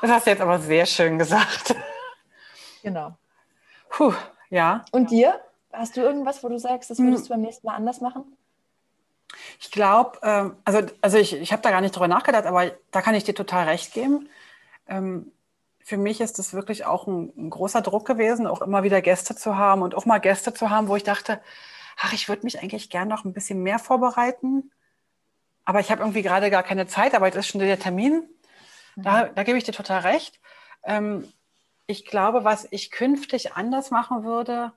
Das 0.00 0.10
hast 0.10 0.26
du 0.26 0.30
jetzt 0.30 0.40
aber 0.40 0.58
sehr 0.58 0.86
schön 0.86 1.18
gesagt. 1.18 1.74
Genau. 2.82 3.14
Puh, 3.90 4.14
ja. 4.48 4.84
Und 4.92 5.10
dir? 5.10 5.40
Hast 5.72 5.96
du 5.96 6.00
irgendwas, 6.00 6.42
wo 6.42 6.48
du 6.48 6.58
sagst, 6.58 6.90
das 6.90 6.98
würdest 6.98 7.26
du 7.26 7.30
beim 7.30 7.42
nächsten 7.42 7.66
Mal 7.66 7.74
anders 7.74 8.00
machen? 8.00 8.24
Ich 9.60 9.70
glaube, 9.70 10.18
ähm, 10.22 10.56
also, 10.64 10.80
also 11.00 11.18
ich, 11.18 11.34
ich 11.34 11.52
habe 11.52 11.62
da 11.62 11.70
gar 11.70 11.80
nicht 11.80 11.94
drüber 11.94 12.08
nachgedacht, 12.08 12.46
aber 12.46 12.72
da 12.90 13.02
kann 13.02 13.14
ich 13.14 13.24
dir 13.24 13.34
total 13.34 13.68
recht 13.68 13.92
geben. 13.92 14.28
Ähm, 14.88 15.30
für 15.82 15.96
mich 15.96 16.20
ist 16.20 16.38
es 16.38 16.52
wirklich 16.52 16.84
auch 16.84 17.06
ein, 17.06 17.32
ein, 17.36 17.50
großer 17.50 17.82
Druck 17.82 18.06
gewesen, 18.06 18.46
auch 18.46 18.62
immer 18.62 18.82
wieder 18.82 19.02
Gäste 19.02 19.34
zu 19.34 19.56
haben 19.56 19.82
und 19.82 19.94
auch 19.94 20.06
mal 20.06 20.18
Gäste 20.18 20.54
zu 20.54 20.70
haben, 20.70 20.88
wo 20.88 20.96
ich 20.96 21.04
dachte, 21.04 21.40
ach, 21.98 22.12
ich 22.12 22.28
würde 22.28 22.44
mich 22.44 22.62
eigentlich 22.62 22.90
gern 22.90 23.08
noch 23.08 23.24
ein 23.24 23.32
bisschen 23.32 23.62
mehr 23.62 23.78
vorbereiten. 23.78 24.70
Aber 25.64 25.80
ich 25.80 25.90
habe 25.90 26.02
irgendwie 26.02 26.22
gerade 26.22 26.50
gar 26.50 26.62
keine 26.62 26.86
Zeit, 26.86 27.14
aber 27.14 27.26
jetzt 27.26 27.36
ist 27.36 27.48
schon 27.48 27.60
der 27.60 27.78
Termin. 27.78 28.28
Da, 28.96 29.26
mhm. 29.26 29.34
da 29.34 29.42
gebe 29.42 29.58
ich 29.58 29.64
dir 29.64 29.72
total 29.72 30.00
recht. 30.00 30.40
Ähm, 30.82 31.30
ich 31.86 32.04
glaube, 32.06 32.44
was 32.44 32.66
ich 32.70 32.90
künftig 32.90 33.54
anders 33.54 33.90
machen 33.90 34.24
würde, 34.24 34.72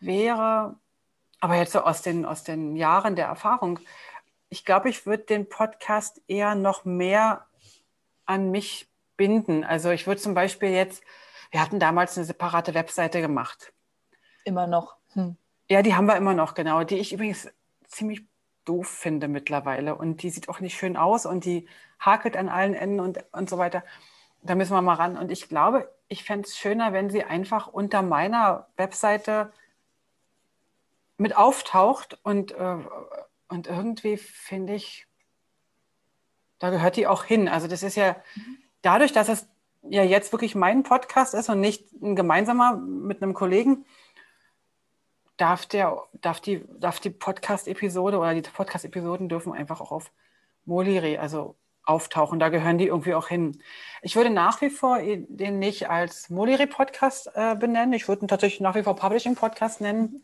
wäre, 0.00 0.76
aber 1.40 1.56
jetzt 1.56 1.72
so 1.72 1.80
aus 1.80 2.02
den, 2.02 2.24
aus 2.24 2.44
den 2.44 2.76
Jahren 2.76 3.16
der 3.16 3.26
Erfahrung, 3.26 3.78
ich 4.48 4.64
glaube, 4.64 4.88
ich 4.88 5.06
würde 5.06 5.24
den 5.24 5.48
Podcast 5.48 6.20
eher 6.26 6.54
noch 6.54 6.84
mehr 6.84 7.46
an 8.26 8.50
mich 8.50 8.89
binden. 9.20 9.64
Also 9.64 9.90
ich 9.90 10.06
würde 10.06 10.18
zum 10.18 10.32
Beispiel 10.32 10.70
jetzt, 10.70 11.04
wir 11.50 11.60
hatten 11.60 11.78
damals 11.78 12.16
eine 12.16 12.24
separate 12.24 12.72
Webseite 12.72 13.20
gemacht. 13.20 13.74
Immer 14.44 14.66
noch. 14.66 14.96
Hm. 15.12 15.36
Ja, 15.68 15.82
die 15.82 15.94
haben 15.94 16.06
wir 16.06 16.16
immer 16.16 16.32
noch, 16.32 16.54
genau. 16.54 16.84
Die 16.84 16.96
ich 16.96 17.12
übrigens 17.12 17.46
ziemlich 17.86 18.22
doof 18.64 18.88
finde 18.88 19.28
mittlerweile. 19.28 19.94
Und 19.94 20.22
die 20.22 20.30
sieht 20.30 20.48
auch 20.48 20.60
nicht 20.60 20.74
schön 20.74 20.96
aus 20.96 21.26
und 21.26 21.44
die 21.44 21.68
hakelt 21.98 22.34
an 22.34 22.48
allen 22.48 22.72
Enden 22.72 22.98
und, 22.98 23.22
und 23.32 23.50
so 23.50 23.58
weiter. 23.58 23.84
Da 24.40 24.54
müssen 24.54 24.72
wir 24.72 24.80
mal 24.80 24.94
ran. 24.94 25.18
Und 25.18 25.30
ich 25.30 25.50
glaube, 25.50 25.94
ich 26.08 26.24
fände 26.24 26.48
es 26.48 26.56
schöner, 26.56 26.94
wenn 26.94 27.10
sie 27.10 27.22
einfach 27.22 27.66
unter 27.66 28.00
meiner 28.00 28.68
Webseite 28.78 29.52
mit 31.18 31.36
auftaucht 31.36 32.18
und, 32.22 32.52
äh, 32.52 32.78
und 33.48 33.66
irgendwie 33.66 34.16
finde 34.16 34.72
ich, 34.72 35.06
da 36.58 36.70
gehört 36.70 36.96
die 36.96 37.06
auch 37.06 37.24
hin. 37.24 37.50
Also 37.50 37.68
das 37.68 37.82
ist 37.82 37.96
ja, 37.96 38.16
mhm 38.34 38.62
dadurch, 38.82 39.12
dass 39.12 39.28
es 39.28 39.48
ja 39.82 40.02
jetzt 40.02 40.32
wirklich 40.32 40.54
mein 40.54 40.82
Podcast 40.82 41.34
ist 41.34 41.48
und 41.48 41.60
nicht 41.60 41.92
ein 42.02 42.16
gemeinsamer 42.16 42.76
mit 42.76 43.22
einem 43.22 43.34
Kollegen, 43.34 43.84
darf, 45.36 45.66
der, 45.66 45.96
darf 46.12 46.40
die, 46.40 46.64
darf 46.78 47.00
die 47.00 47.10
Podcast-Episode 47.10 48.18
oder 48.18 48.34
die 48.34 48.42
Podcast-Episoden 48.42 49.28
dürfen 49.28 49.52
einfach 49.52 49.80
auch 49.80 49.90
auf 49.90 50.12
Moliri, 50.66 51.16
also 51.16 51.56
auftauchen. 51.84 52.38
Da 52.38 52.50
gehören 52.50 52.78
die 52.78 52.86
irgendwie 52.86 53.14
auch 53.14 53.28
hin. 53.28 53.62
Ich 54.02 54.16
würde 54.16 54.30
nach 54.30 54.60
wie 54.60 54.70
vor 54.70 54.98
den 55.00 55.58
nicht 55.58 55.88
als 55.88 56.30
Moliri 56.30 56.66
Podcast 56.66 57.30
äh, 57.34 57.56
benennen. 57.56 57.94
Ich 57.94 58.06
würde 58.06 58.24
ihn 58.24 58.28
tatsächlich 58.28 58.60
nach 58.60 58.74
wie 58.74 58.82
vor 58.82 58.96
Publishing 58.96 59.34
Podcast 59.34 59.80
nennen. 59.80 60.22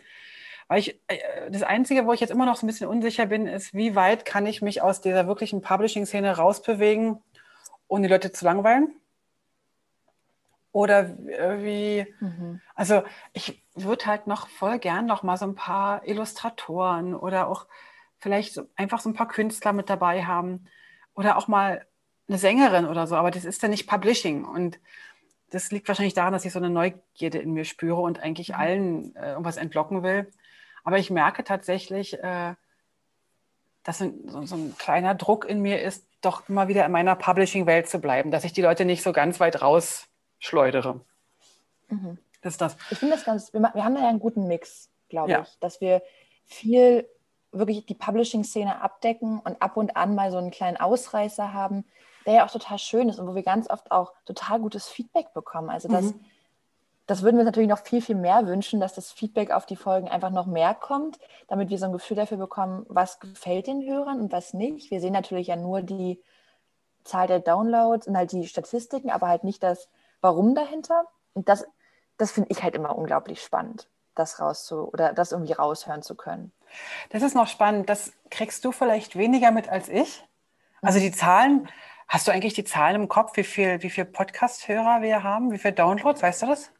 Weil 0.69 0.81
ich, 0.81 1.01
äh, 1.09 1.51
das 1.51 1.63
Einzige, 1.63 2.07
wo 2.07 2.13
ich 2.13 2.21
jetzt 2.21 2.31
immer 2.31 2.47
noch 2.47 2.57
so 2.57 2.67
ein 2.67 2.69
bisschen 2.69 2.89
unsicher 2.89 3.27
bin, 3.27 3.47
ist, 3.47 3.73
wie 3.75 3.95
weit 3.95 4.25
kann 4.25 4.47
ich 4.47 4.63
mich 4.63 4.83
aus 4.83 5.01
dieser 5.01 5.27
wirklichen 5.27 5.63
Publishing-Szene 5.63 6.37
rausbewegen, 6.37 7.23
ohne 7.89 8.07
die 8.07 8.13
Leute 8.13 8.33
zu 8.33 8.45
langweilen? 8.45 8.95
Oder 10.73 11.17
wie, 11.17 12.07
mhm. 12.21 12.61
also 12.75 13.03
ich 13.33 13.65
würde 13.75 14.05
halt 14.05 14.27
noch 14.27 14.49
voll 14.49 14.79
gern 14.79 15.07
noch 15.07 15.23
mal 15.23 15.39
so 15.39 15.47
ein 15.47 15.55
paar 15.55 16.07
Illustratoren 16.07 17.15
oder 17.15 17.49
auch 17.49 17.67
vielleicht 18.19 18.61
einfach 18.77 19.01
so 19.01 19.09
ein 19.09 19.15
paar 19.15 19.29
Künstler 19.29 19.73
mit 19.73 19.89
dabei 19.89 20.25
haben 20.25 20.67
oder 21.15 21.39
auch 21.39 21.49
mal 21.49 21.87
eine 22.29 22.37
Sängerin 22.37 22.87
oder 22.87 23.07
so, 23.07 23.17
aber 23.17 23.31
das 23.31 23.47
ist 23.47 23.63
ja 23.63 23.69
nicht 23.69 23.87
Publishing 23.87 24.45
und 24.45 24.79
das 25.51 25.71
liegt 25.71 25.89
wahrscheinlich 25.89 26.13
daran, 26.13 26.33
dass 26.35 26.45
ich 26.45 26.53
so 26.53 26.59
eine 26.59 26.71
Neugierde 26.71 27.39
in 27.39 27.53
mir 27.53 27.65
spüre 27.65 28.01
und 28.01 28.21
eigentlich 28.21 28.51
mhm. 28.51 28.55
allen 28.57 29.17
äh, 29.17 29.31
irgendwas 29.31 29.57
entlocken 29.57 30.03
will. 30.03 30.31
Aber 30.85 30.99
ich 30.99 31.11
merke 31.11 31.43
tatsächlich, 31.45 32.23
äh, 32.23 32.55
dass 33.87 33.99
so, 33.99 34.13
so, 34.45 34.57
ein 34.57 34.75
kleiner 34.77 35.15
Druck 35.15 35.45
in 35.45 35.63
mir 35.63 35.81
ist, 35.81 36.05
doch 36.21 36.49
immer 36.49 36.67
wieder 36.67 36.85
in 36.85 36.91
meiner 36.91 37.15
Publishing-Welt 37.15 37.89
zu 37.89 38.01
bleiben, 38.01 38.33
dass 38.33 38.43
ich 38.43 38.53
die 38.53 38.63
Leute 38.63 38.85
nicht 38.85 39.05
so 39.05 39.13
ganz 39.13 39.39
weit 39.39 39.63
rausschleudere. 39.63 41.01
Mhm. 41.89 42.19
Das 42.43 42.55
ist 42.55 42.61
das. 42.61 42.77
Ich 42.91 42.99
finde 42.99 43.15
das 43.15 43.25
ganz, 43.25 43.53
wir, 43.53 43.61
wir, 43.61 43.85
haben 43.85 43.95
da 43.95 44.01
ja 44.01 44.09
einen 44.09 44.19
guten 44.19 44.49
Mix, 44.49 44.91
glaube 45.09 45.31
ja. 45.31 45.43
ich, 45.43 45.57
dass 45.61 45.81
wir 45.81 46.03
viel 46.47 47.09
wirklich 47.53 47.87
die 47.87 47.95
Publishing-Szene 47.95 48.83
abdecken 48.83 49.39
und 49.39 49.63
ab 49.63 49.77
und 49.77 49.97
an 49.97 50.17
mal 50.17 50.33
so 50.33 50.39
einen 50.39 50.51
kleinen 50.51 50.77
Ausreißer 50.79 51.53
haben, 51.53 51.85
der 52.27 52.35
ja 52.35 52.47
auch 52.47 52.51
total 52.51 52.81
schön 52.81 53.09
ist 53.09 53.21
und 53.21 53.29
wo 53.29 53.37
wir 53.37 53.45
ganz 53.45 53.71
oft 53.71 53.93
auch 53.93 54.15
total 54.25 54.59
gutes 54.59 54.89
Feedback 54.89 55.33
bekommen. 55.33 55.71
Also 55.71 55.87
das 55.87 56.07
mhm 56.07 56.25
das 57.07 57.23
würden 57.23 57.37
wir 57.37 57.41
uns 57.41 57.47
natürlich 57.47 57.69
noch 57.69 57.85
viel, 57.85 58.03
viel 58.03 58.17
mehr 58.17 58.47
wünschen, 58.47 58.81
dass 58.81 58.95
das 58.95 59.13
Feedback 59.13 59.53
auf 59.53 59.65
die 59.65 59.77
Folgen 59.77 60.09
einfach 60.09 60.31
noch 60.31 60.47
mehr 60.47 60.75
kommt, 60.75 61.19
damit 61.47 61.71
wir 61.71 61.79
so 61.79 61.87
ein 61.87 61.93
Gefühl 61.93 62.17
dafür 62.17 62.37
bekommen, 62.37 62.85
was 62.89 63.21
gefällt 63.21 63.69
den 63.69 63.87
Hörern 63.87 64.21
und 64.21 64.33
was 64.33 64.55
nicht. 64.55 64.91
Wir 64.91 65.01
sehen 65.01 65.13
natürlich 65.13 65.47
ja 65.47 65.57
nur 65.57 65.83
die 65.83 66.21
Zahl 67.05 67.29
der 67.29 67.39
Downloads 67.39 68.09
und 68.09 68.17
halt 68.17 68.33
die 68.33 68.47
Statistiken, 68.49 69.11
aber 69.11 69.29
halt 69.29 69.45
nicht 69.45 69.63
das 69.63 69.89
Warum 70.21 70.57
dahinter. 70.57 71.05
Und 71.35 71.49
das, 71.49 71.65
das 72.17 72.33
finde 72.33 72.51
ich 72.51 72.63
halt 72.63 72.75
immer 72.75 72.97
unglaublich 72.97 73.41
spannend, 73.41 73.89
das 74.17 74.41
rauszu 74.41 74.89
oder 74.93 75.13
das 75.13 75.31
irgendwie 75.31 75.53
raushören 75.53 76.03
zu 76.03 76.17
können. 76.17 76.51
Das 77.11 77.23
ist 77.23 77.37
noch 77.37 77.47
spannend. 77.47 77.89
Das 77.89 78.13
kriegst 78.31 78.65
du 78.65 78.73
vielleicht 78.73 79.17
weniger 79.17 79.53
mit 79.53 79.69
als 79.69 79.89
ich. 79.89 80.25
Also 80.83 80.99
die 80.99 81.13
Zahlen, 81.13 81.69
hast 82.09 82.27
du 82.27 82.33
eigentlich 82.33 82.55
die 82.55 82.65
Zahlen 82.65 82.97
im 82.97 83.09
Kopf, 83.09 83.37
wie 83.37 83.45
viel, 83.45 83.83
wie 83.83 83.91
viel 83.91 84.05
Podcast-Hörer 84.05 85.03
wir 85.03 85.23
haben, 85.23 85.53
wie 85.53 85.59
viele 85.59 85.75
Downloads, 85.75 86.23
weißt 86.23 86.43
du 86.43 86.47
das? 86.47 86.73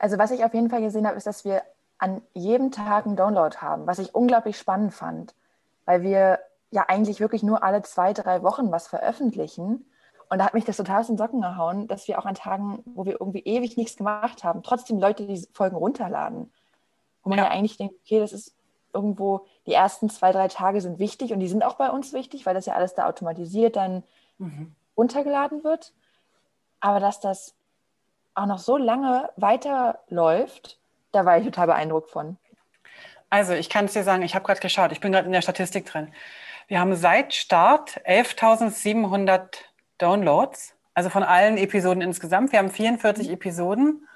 Also 0.00 0.16
was 0.16 0.30
ich 0.30 0.44
auf 0.44 0.54
jeden 0.54 0.70
Fall 0.70 0.80
gesehen 0.80 1.06
habe, 1.06 1.18
ist, 1.18 1.26
dass 1.26 1.44
wir 1.44 1.62
an 1.98 2.22
jedem 2.32 2.70
Tag 2.70 3.04
einen 3.04 3.16
Download 3.16 3.54
haben, 3.58 3.86
was 3.86 3.98
ich 3.98 4.14
unglaublich 4.14 4.56
spannend 4.56 4.94
fand, 4.94 5.34
weil 5.84 6.02
wir 6.02 6.38
ja 6.70 6.86
eigentlich 6.88 7.20
wirklich 7.20 7.42
nur 7.42 7.62
alle 7.62 7.82
zwei, 7.82 8.14
drei 8.14 8.42
Wochen 8.42 8.72
was 8.72 8.88
veröffentlichen. 8.88 9.84
Und 10.30 10.38
da 10.38 10.46
hat 10.46 10.54
mich 10.54 10.64
das 10.64 10.78
total 10.78 11.00
aus 11.00 11.08
den 11.08 11.18
Socken 11.18 11.42
gehauen, 11.42 11.86
dass 11.86 12.08
wir 12.08 12.18
auch 12.18 12.24
an 12.24 12.34
Tagen, 12.34 12.82
wo 12.86 13.04
wir 13.04 13.20
irgendwie 13.20 13.40
ewig 13.40 13.76
nichts 13.76 13.98
gemacht 13.98 14.42
haben, 14.42 14.62
trotzdem 14.62 14.98
Leute 14.98 15.26
die 15.26 15.46
Folgen 15.52 15.76
runterladen. 15.76 16.50
Wo 17.22 17.28
man 17.28 17.38
ja, 17.38 17.44
ja 17.44 17.50
eigentlich 17.50 17.76
denkt, 17.76 17.96
okay, 18.02 18.20
das 18.20 18.32
ist 18.32 18.54
irgendwo, 18.94 19.46
die 19.66 19.74
ersten 19.74 20.08
zwei, 20.08 20.32
drei 20.32 20.48
Tage 20.48 20.80
sind 20.80 20.98
wichtig 20.98 21.34
und 21.34 21.40
die 21.40 21.48
sind 21.48 21.62
auch 21.62 21.74
bei 21.74 21.90
uns 21.90 22.14
wichtig, 22.14 22.46
weil 22.46 22.54
das 22.54 22.64
ja 22.64 22.72
alles 22.72 22.94
da 22.94 23.06
automatisiert 23.06 23.76
dann 23.76 24.02
mhm. 24.38 24.74
runtergeladen 24.96 25.62
wird. 25.62 25.92
Aber 26.80 27.00
dass 27.00 27.20
das 27.20 27.54
auch 28.34 28.46
noch 28.46 28.58
so 28.58 28.76
lange 28.76 29.30
weiterläuft, 29.36 30.78
da 31.12 31.24
war 31.24 31.38
ich 31.38 31.44
total 31.44 31.66
beeindruckt 31.66 32.10
von. 32.10 32.38
Also 33.28 33.52
ich 33.52 33.68
kann 33.68 33.84
es 33.84 33.92
dir 33.92 34.02
sagen, 34.02 34.22
ich 34.22 34.34
habe 34.34 34.44
gerade 34.44 34.60
geschaut, 34.60 34.92
ich 34.92 35.00
bin 35.00 35.12
gerade 35.12 35.26
in 35.26 35.32
der 35.32 35.42
Statistik 35.42 35.86
drin. 35.86 36.12
Wir 36.66 36.80
haben 36.80 36.94
seit 36.94 37.34
Start 37.34 38.00
11.700 38.06 39.56
Downloads, 39.98 40.74
also 40.94 41.10
von 41.10 41.22
allen 41.22 41.56
Episoden 41.56 42.02
insgesamt. 42.02 42.52
Wir 42.52 42.58
haben 42.58 42.70
44 42.70 43.28
mhm. 43.28 43.34
Episoden 43.34 44.08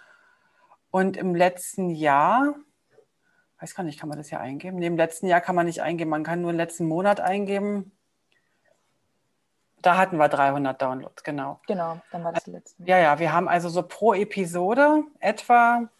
und 0.90 1.16
im 1.16 1.34
letzten 1.34 1.90
Jahr, 1.90 2.54
weiß 3.60 3.74
gar 3.74 3.84
nicht, 3.84 3.98
kann 3.98 4.08
man 4.08 4.18
das 4.18 4.30
ja 4.30 4.40
eingeben? 4.40 4.78
Nee, 4.78 4.86
im 4.86 4.96
letzten 4.96 5.26
Jahr 5.26 5.40
kann 5.40 5.56
man 5.56 5.66
nicht 5.66 5.82
eingeben, 5.82 6.10
man 6.10 6.24
kann 6.24 6.42
nur 6.42 6.52
den 6.52 6.56
letzten 6.56 6.86
Monat 6.86 7.20
eingeben. 7.20 7.92
Da 9.84 9.98
hatten 9.98 10.16
wir 10.16 10.28
300 10.30 10.80
Downloads, 10.80 11.22
genau. 11.24 11.60
Genau, 11.66 12.00
dann 12.10 12.24
war 12.24 12.32
das 12.32 12.46
letzte. 12.46 12.82
Ja, 12.84 12.96
ja, 12.96 13.18
wir 13.18 13.34
haben 13.34 13.48
also 13.48 13.68
so 13.68 13.82
pro 13.82 14.14
Episode 14.14 15.02
etwa 15.20 15.90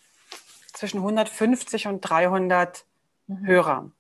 zwischen 0.72 1.00
150 1.00 1.86
und 1.88 2.00
300 2.00 2.86
mhm. 3.26 3.46
Hörer. 3.46 3.90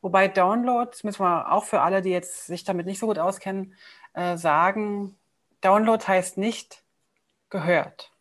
Wobei 0.00 0.28
Downloads, 0.28 1.02
müssen 1.02 1.24
wir 1.24 1.50
auch 1.50 1.64
für 1.64 1.80
alle, 1.80 2.02
die 2.02 2.10
jetzt 2.10 2.46
sich 2.46 2.62
damit 2.62 2.86
nicht 2.86 3.00
so 3.00 3.08
gut 3.08 3.18
auskennen, 3.18 3.74
äh, 4.12 4.36
sagen, 4.36 5.18
Download 5.60 6.06
heißt 6.06 6.38
nicht 6.38 6.84
gehört. 7.50 8.12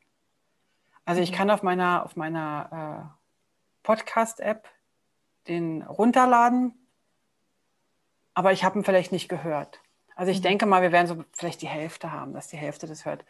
Also 1.05 1.21
ich 1.21 1.31
mhm. 1.31 1.35
kann 1.35 1.51
auf 1.51 1.61
meiner, 1.61 2.03
auf 2.03 2.15
meiner 2.15 3.11
äh, 3.13 3.83
Podcast-App 3.83 4.67
den 5.47 5.83
runterladen, 5.83 6.87
aber 8.33 8.53
ich 8.53 8.63
habe 8.63 8.79
ihn 8.79 8.83
vielleicht 8.83 9.11
nicht 9.11 9.29
gehört. 9.29 9.80
Also 10.21 10.31
ich 10.31 10.37
mhm. 10.37 10.43
denke 10.43 10.65
mal, 10.67 10.83
wir 10.83 10.91
werden 10.91 11.07
so 11.07 11.25
vielleicht 11.33 11.63
die 11.63 11.67
Hälfte 11.67 12.11
haben, 12.11 12.35
dass 12.35 12.47
die 12.47 12.55
Hälfte 12.55 12.85
das 12.85 13.05
hört. 13.05 13.25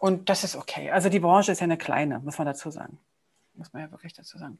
Und 0.00 0.28
das 0.28 0.42
ist 0.42 0.56
okay. 0.56 0.90
Also 0.90 1.08
die 1.08 1.20
Branche 1.20 1.52
ist 1.52 1.60
ja 1.60 1.64
eine 1.64 1.78
kleine, 1.78 2.18
muss 2.18 2.38
man 2.38 2.46
dazu 2.48 2.72
sagen. 2.72 2.98
Muss 3.54 3.72
man 3.72 3.82
ja 3.82 3.90
wirklich 3.92 4.12
dazu 4.12 4.36
sagen. 4.36 4.58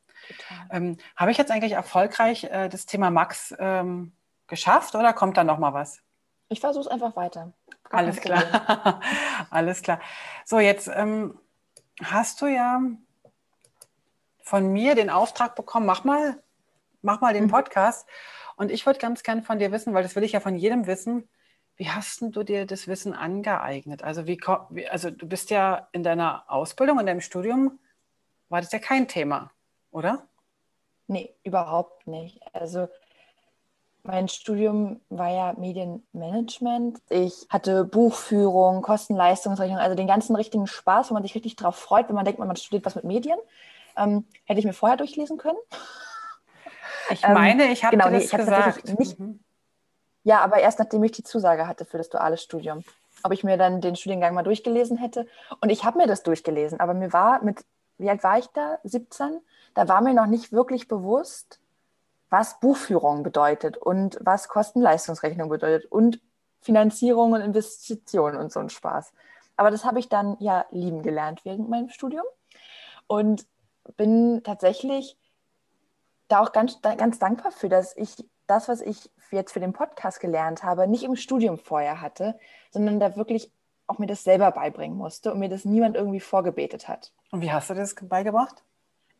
Ähm, 0.70 0.98
Habe 1.16 1.33
ich 1.33 1.38
jetzt 1.38 1.50
eigentlich 1.50 1.72
erfolgreich 1.72 2.44
äh, 2.44 2.68
das 2.68 2.87
Thema 2.87 3.11
Max 3.11 3.52
ähm, 3.59 4.12
geschafft 4.46 4.94
oder 4.94 5.12
kommt 5.12 5.37
da 5.37 5.42
noch 5.42 5.59
mal 5.59 5.74
was? 5.74 6.00
Ich 6.48 6.61
versuche 6.61 6.85
es 6.85 6.88
einfach 6.88 7.16
weiter. 7.16 7.52
Gar 7.90 8.02
Alles 8.02 8.20
klar. 8.20 9.00
Alles 9.50 9.83
klar. 9.83 9.98
So, 10.44 10.61
jetzt 10.61 10.88
ähm, 10.94 11.37
hast 12.05 12.40
du 12.40 12.46
ja 12.46 12.81
von 14.42 14.72
mir 14.72 14.94
den 14.94 15.11
Auftrag 15.11 15.57
bekommen, 15.57 15.87
mach 15.87 16.05
mal, 16.05 16.40
mach 17.00 17.20
mal 17.20 17.35
den 17.35 17.46
mhm. 17.46 17.50
Und 18.62 18.70
ich 18.70 18.87
würde 18.87 19.01
ganz 19.01 19.25
gerne 19.25 19.42
von 19.42 19.59
dir 19.59 19.72
wissen, 19.72 19.92
weil 19.92 20.05
das 20.05 20.14
will 20.14 20.22
ich 20.22 20.31
ja 20.31 20.38
von 20.38 20.55
jedem 20.55 20.87
wissen, 20.87 21.29
wie 21.75 21.88
hast 21.88 22.22
du 22.22 22.44
dir 22.44 22.64
das 22.64 22.87
Wissen 22.87 23.12
angeeignet? 23.12 24.05
Also, 24.05 24.29
wie, 24.29 24.38
also 24.88 25.11
du 25.11 25.27
bist 25.27 25.51
ja 25.51 25.88
in 25.90 26.05
deiner 26.05 26.44
Ausbildung, 26.46 27.01
in 27.01 27.07
deinem 27.07 27.20
Studium, 27.20 27.81
war 28.51 28.61
das 28.61 28.70
ja 28.70 28.79
kein 28.79 29.09
Thema, 29.09 29.51
oder? 29.90 30.29
Nee, 31.09 31.35
überhaupt 31.42 32.07
nicht. 32.07 32.40
Also 32.53 32.87
mein 34.05 34.29
Studium 34.29 35.01
war 35.09 35.33
ja 35.33 35.55
Medienmanagement. 35.59 37.01
Ich 37.09 37.46
hatte 37.48 37.85
Buchführung, 37.85 38.83
Kosten-Leistungsrechnung, 38.83 39.79
also 39.79 39.96
den 39.96 40.07
ganzen 40.07 40.37
richtigen 40.37 40.68
Spaß, 40.68 41.11
wo 41.11 41.14
man 41.14 41.25
sich 41.25 41.35
richtig 41.35 41.57
drauf 41.57 41.75
freut, 41.75 42.09
wenn 42.09 42.14
man 42.14 42.25
denkt, 42.25 42.38
man 42.38 42.55
studiert 42.55 42.87
was 42.87 42.94
mit 42.94 43.03
Medien. 43.03 43.40
Ähm, 43.96 44.25
hätte 44.44 44.61
ich 44.61 44.66
mir 44.66 44.72
vorher 44.72 44.96
durchlesen 44.96 45.37
können. 45.37 45.59
Ich 47.11 47.27
meine, 47.27 47.73
ich 47.73 47.85
habe 47.85 47.97
genau, 47.97 48.11
nee, 48.11 48.21
das 48.21 48.31
gesagt. 48.31 48.99
Nicht, 48.99 49.19
mhm. 49.19 49.41
Ja, 50.25 50.41
aber 50.41 50.59
erst 50.59 50.79
nachdem 50.79 51.03
ich 51.05 51.12
die 51.12 51.25
Zusage 51.25 51.67
hatte 51.67 51.85
für 51.85 51.99
das 51.99 52.09
duale 52.09 52.37
Studium. 52.37 52.85
Ob 53.25 53.33
ich 53.33 53.45
mir 53.45 53.57
dann 53.57 53.81
den 53.81 53.97
Studiengang 53.97 54.35
mal 54.35 54.43
durchgelesen 54.43 54.97
hätte. 54.97 55.27
Und 55.61 55.71
ich 55.71 55.85
habe 55.85 55.99
mir 55.99 56.07
das 56.07 56.23
durchgelesen, 56.23 56.81
aber 56.81 56.95
mir 56.95 57.12
war 57.12 57.43
mit, 57.43 57.65
wie 57.99 58.11
alt 58.11 58.23
war 58.23 58.38
ich 58.38 58.47
da? 58.49 58.79
17? 58.85 59.41
Da 59.75 59.88
war 59.88 60.01
mir 60.01 60.15
noch 60.15 60.27
nicht 60.27 60.53
wirklich 60.53 60.88
bewusst, 60.88 61.61
was 62.31 62.61
Buchführung 62.61 63.23
bedeutet 63.23 63.77
und 63.77 64.19
was 64.21 64.49
Kosten-Leistungsrechnung 64.49 65.49
bedeutet 65.49 65.91
und 65.91 66.21
Finanzierung 66.61 67.33
und 67.33 67.41
Investitionen 67.43 68.38
und 68.38 68.53
so 68.53 68.61
ein 68.61 68.71
Spaß. 68.71 69.12
Aber 69.57 69.71
das 69.71 69.85
habe 69.85 69.99
ich 69.99 70.09
dann 70.09 70.37
ja 70.41 70.65
lieben 70.71 71.03
gelernt 71.03 71.45
während 71.45 71.69
meinem 71.69 71.91
Studium 71.91 72.25
und 73.07 73.47
bin 73.97 74.43
tatsächlich 74.45 75.17
da 76.33 76.40
auch 76.40 76.53
ganz, 76.53 76.81
ganz 76.81 77.18
dankbar 77.18 77.53
für, 77.53 77.69
dass 77.69 77.96
ich 77.96 78.15
das, 78.46 78.69
was 78.69 78.81
ich 78.81 79.11
jetzt 79.31 79.52
für 79.52 79.61
den 79.61 79.73
Podcast 79.73 80.21
gelernt 80.21 80.63
habe, 80.63 80.87
nicht 80.87 81.04
im 81.04 81.17
Studium 81.17 81.59
vorher 81.59 82.00
hatte, 82.00 82.38
sondern 82.71 83.00
da 83.00 83.17
wirklich 83.17 83.50
auch 83.87 83.98
mir 83.98 84.06
das 84.06 84.25
selber 84.25 84.50
beibringen 84.50 84.96
musste 84.96 85.33
und 85.33 85.38
mir 85.38 85.48
das 85.48 85.65
niemand 85.65 85.96
irgendwie 85.96 86.21
vorgebetet 86.21 86.88
hat. 86.88 87.13
Und 87.31 87.42
wie 87.42 87.52
hast 87.52 87.71
du 87.71 87.75
das 87.75 87.94
beigebracht? 87.94 88.63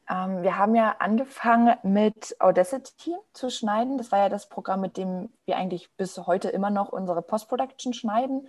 Ähm, 0.09 0.43
wir 0.43 0.59
haben 0.59 0.74
ja 0.74 0.97
angefangen 0.99 1.76
mit 1.82 2.36
Audacity 2.41 3.14
zu 3.32 3.51
schneiden. 3.51 3.99
Das 3.99 4.12
war 4.12 4.18
ja 4.18 4.28
das 4.28 4.49
Programm, 4.49 4.80
mit 4.80 4.97
dem 4.97 5.30
wir 5.45 5.57
eigentlich 5.57 5.95
bis 5.97 6.18
heute 6.18 6.49
immer 6.49 6.70
noch 6.70 6.91
unsere 6.91 7.22
Post-Production 7.22 7.95
schneiden. 7.95 8.49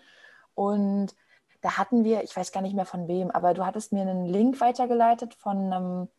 Und 0.56 1.16
da 1.62 1.78
hatten 1.78 2.04
wir, 2.04 2.24
ich 2.24 2.36
weiß 2.36 2.52
gar 2.52 2.62
nicht 2.62 2.76
mehr 2.76 2.86
von 2.86 3.08
wem, 3.08 3.32
aber 3.32 3.54
du 3.54 3.66
hattest 3.66 3.94
mir 3.94 4.02
einen 4.02 4.26
Link 4.26 4.60
weitergeleitet 4.60 5.34
von 5.36 5.74
einem 5.74 6.10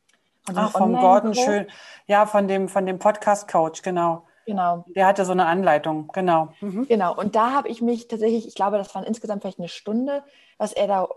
von 0.44 0.58
Ach, 0.58 0.72
vom 0.72 0.94
Gordon 0.94 1.34
Schön. 1.34 1.66
Ja, 2.06 2.26
von 2.26 2.48
dem, 2.48 2.68
von 2.68 2.86
dem 2.86 2.98
Podcast-Coach, 2.98 3.82
genau. 3.82 4.26
Genau. 4.46 4.84
Der 4.94 5.06
hatte 5.06 5.24
so 5.24 5.32
eine 5.32 5.46
Anleitung, 5.46 6.10
genau. 6.12 6.48
Mhm. 6.60 6.86
Genau, 6.86 7.16
und 7.16 7.34
da 7.34 7.52
habe 7.52 7.68
ich 7.68 7.80
mich 7.80 8.08
tatsächlich, 8.08 8.46
ich 8.46 8.54
glaube, 8.54 8.76
das 8.76 8.94
waren 8.94 9.04
insgesamt 9.04 9.42
vielleicht 9.42 9.58
eine 9.58 9.68
Stunde, 9.68 10.22
was 10.58 10.72
er 10.72 10.86
da 10.86 11.08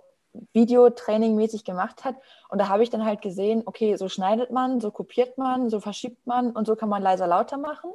Videotraining-mäßig 0.54 1.66
gemacht 1.66 2.06
hat. 2.06 2.16
Und 2.50 2.60
da 2.60 2.70
habe 2.70 2.84
ich 2.84 2.90
dann 2.90 3.04
halt 3.04 3.22
gesehen, 3.22 3.64
okay, 3.66 3.96
so 3.96 4.08
schneidet 4.08 4.52
man, 4.52 4.80
so 4.80 4.92
kopiert 4.92 5.38
man, 5.38 5.70
so 5.70 5.80
verschiebt 5.80 6.26
man 6.26 6.52
und 6.52 6.66
so 6.66 6.76
kann 6.76 6.90
man 6.90 7.02
leiser 7.02 7.28
lauter 7.28 7.58
machen. 7.58 7.92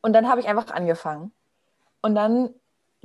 Und 0.00 0.12
dann 0.12 0.28
habe 0.28 0.40
ich 0.40 0.48
einfach 0.48 0.70
angefangen. 0.70 1.32
Und 2.00 2.14
dann 2.14 2.50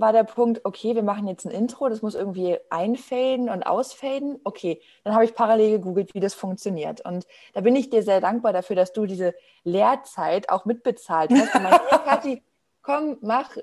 war 0.02 0.12
der 0.12 0.24
Punkt, 0.24 0.62
okay, 0.66 0.96
wir 0.96 1.04
machen 1.04 1.28
jetzt 1.28 1.46
ein 1.46 1.52
Intro, 1.52 1.88
das 1.88 2.02
muss 2.02 2.16
irgendwie 2.16 2.58
einfaden 2.70 3.50
und 3.50 3.64
ausfaden. 3.64 4.40
Okay, 4.44 4.82
dann 5.04 5.14
habe 5.14 5.24
ich 5.24 5.36
parallel 5.36 5.78
gegoogelt, 5.78 6.14
wie 6.14 6.20
das 6.20 6.34
funktioniert. 6.34 7.02
Und 7.06 7.26
da 7.54 7.62
bin 7.62 7.76
ich 7.76 7.90
dir 7.90 8.04
sehr 8.04 8.20
dankbar 8.20 8.52
dafür, 8.52 8.76
dass 8.76 8.92
du 8.92 9.06
diese 9.06 9.34
Lehrzeit 9.64 10.50
auch 10.50 10.66
mitbezahlt 10.66 11.32
hast. 11.32 11.56
Und 11.56 11.64
meinte, 11.64 11.82
hey, 11.90 12.00
Kathi, 12.04 12.44
komm, 12.82 13.18
mach, 13.22 13.56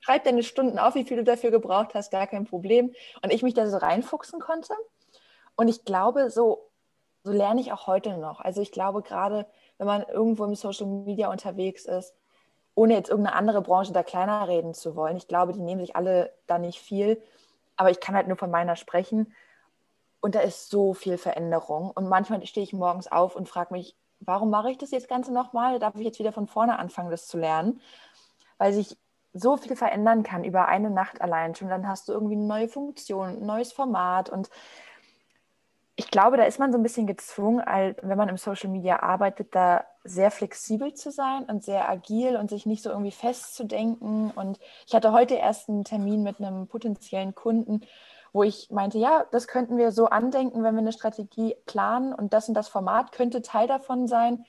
schreib 0.00 0.24
deine 0.24 0.42
Stunden 0.42 0.78
auf, 0.78 0.94
wie 0.94 1.04
viel 1.04 1.18
du 1.18 1.24
dafür 1.24 1.50
gebraucht 1.50 1.94
hast, 1.94 2.10
gar 2.10 2.26
kein 2.26 2.44
Problem. 2.46 2.92
Und 3.22 3.32
ich 3.32 3.42
mich 3.42 3.54
da 3.54 3.66
so 3.68 3.76
reinfuchsen 3.76 4.40
konnte. 4.40 4.74
Und 5.56 5.68
ich 5.68 5.84
glaube, 5.84 6.30
so, 6.30 6.70
so 7.22 7.32
lerne 7.32 7.60
ich 7.60 7.72
auch 7.72 7.86
heute 7.86 8.18
noch. 8.18 8.40
Also 8.40 8.60
ich 8.60 8.72
glaube, 8.72 9.02
gerade 9.02 9.46
wenn 9.78 9.86
man 9.86 10.02
irgendwo 10.02 10.44
im 10.44 10.54
Social 10.54 10.86
Media 10.86 11.30
unterwegs 11.30 11.84
ist, 11.84 12.14
ohne 12.74 12.94
jetzt 12.94 13.10
irgendeine 13.10 13.36
andere 13.36 13.62
Branche 13.62 13.92
da 13.92 14.02
kleiner 14.02 14.48
reden 14.48 14.74
zu 14.74 14.96
wollen. 14.96 15.16
Ich 15.16 15.28
glaube, 15.28 15.52
die 15.52 15.60
nehmen 15.60 15.80
sich 15.80 15.96
alle 15.96 16.32
da 16.46 16.58
nicht 16.58 16.80
viel. 16.80 17.22
Aber 17.76 17.90
ich 17.90 18.00
kann 18.00 18.14
halt 18.14 18.28
nur 18.28 18.36
von 18.36 18.50
meiner 18.50 18.76
sprechen. 18.76 19.32
Und 20.20 20.34
da 20.34 20.40
ist 20.40 20.70
so 20.70 20.94
viel 20.94 21.18
Veränderung. 21.18 21.90
Und 21.90 22.08
manchmal 22.08 22.44
stehe 22.46 22.64
ich 22.64 22.72
morgens 22.72 23.10
auf 23.10 23.36
und 23.36 23.48
frage 23.48 23.74
mich, 23.74 23.96
warum 24.20 24.50
mache 24.50 24.70
ich 24.70 24.78
das 24.78 24.90
jetzt 24.90 25.08
Ganze 25.08 25.32
nochmal? 25.32 25.78
Darf 25.78 25.94
ich 25.96 26.04
jetzt 26.04 26.18
wieder 26.18 26.32
von 26.32 26.46
vorne 26.46 26.78
anfangen, 26.78 27.10
das 27.10 27.26
zu 27.26 27.38
lernen? 27.38 27.80
Weil 28.58 28.72
sich 28.72 28.96
so 29.32 29.56
viel 29.56 29.76
verändern 29.76 30.22
kann 30.22 30.44
über 30.44 30.66
eine 30.68 30.90
Nacht 30.90 31.20
allein 31.20 31.54
schon. 31.54 31.68
Dann 31.68 31.88
hast 31.88 32.08
du 32.08 32.12
irgendwie 32.12 32.36
eine 32.36 32.46
neue 32.46 32.68
Funktion, 32.68 33.28
ein 33.28 33.46
neues 33.46 33.72
Format. 33.72 34.30
Und 34.30 34.48
ich 35.96 36.10
glaube, 36.10 36.36
da 36.36 36.44
ist 36.44 36.58
man 36.58 36.72
so 36.72 36.78
ein 36.78 36.82
bisschen 36.82 37.06
gezwungen, 37.06 37.64
wenn 38.02 38.18
man 38.18 38.28
im 38.28 38.36
Social 38.36 38.68
Media 38.70 39.02
arbeitet, 39.02 39.54
da 39.54 39.84
sehr 40.02 40.30
flexibel 40.30 40.92
zu 40.94 41.10
sein 41.10 41.44
und 41.44 41.62
sehr 41.62 41.88
agil 41.88 42.36
und 42.36 42.50
sich 42.50 42.66
nicht 42.66 42.82
so 42.82 42.90
irgendwie 42.90 43.12
festzudenken. 43.12 44.32
Und 44.32 44.58
ich 44.86 44.94
hatte 44.94 45.12
heute 45.12 45.34
erst 45.34 45.68
einen 45.68 45.84
Termin 45.84 46.22
mit 46.22 46.40
einem 46.40 46.66
potenziellen 46.66 47.34
Kunden, 47.34 47.82
wo 48.32 48.42
ich 48.42 48.70
meinte, 48.70 48.98
ja, 48.98 49.24
das 49.30 49.46
könnten 49.46 49.76
wir 49.76 49.92
so 49.92 50.06
andenken, 50.06 50.64
wenn 50.64 50.74
wir 50.74 50.80
eine 50.80 50.92
Strategie 50.92 51.54
planen 51.64 52.12
und 52.12 52.32
das 52.32 52.48
und 52.48 52.54
das 52.54 52.68
Format 52.68 53.12
könnte 53.12 53.42
Teil 53.42 53.68
davon 53.68 54.08
sein 54.08 54.44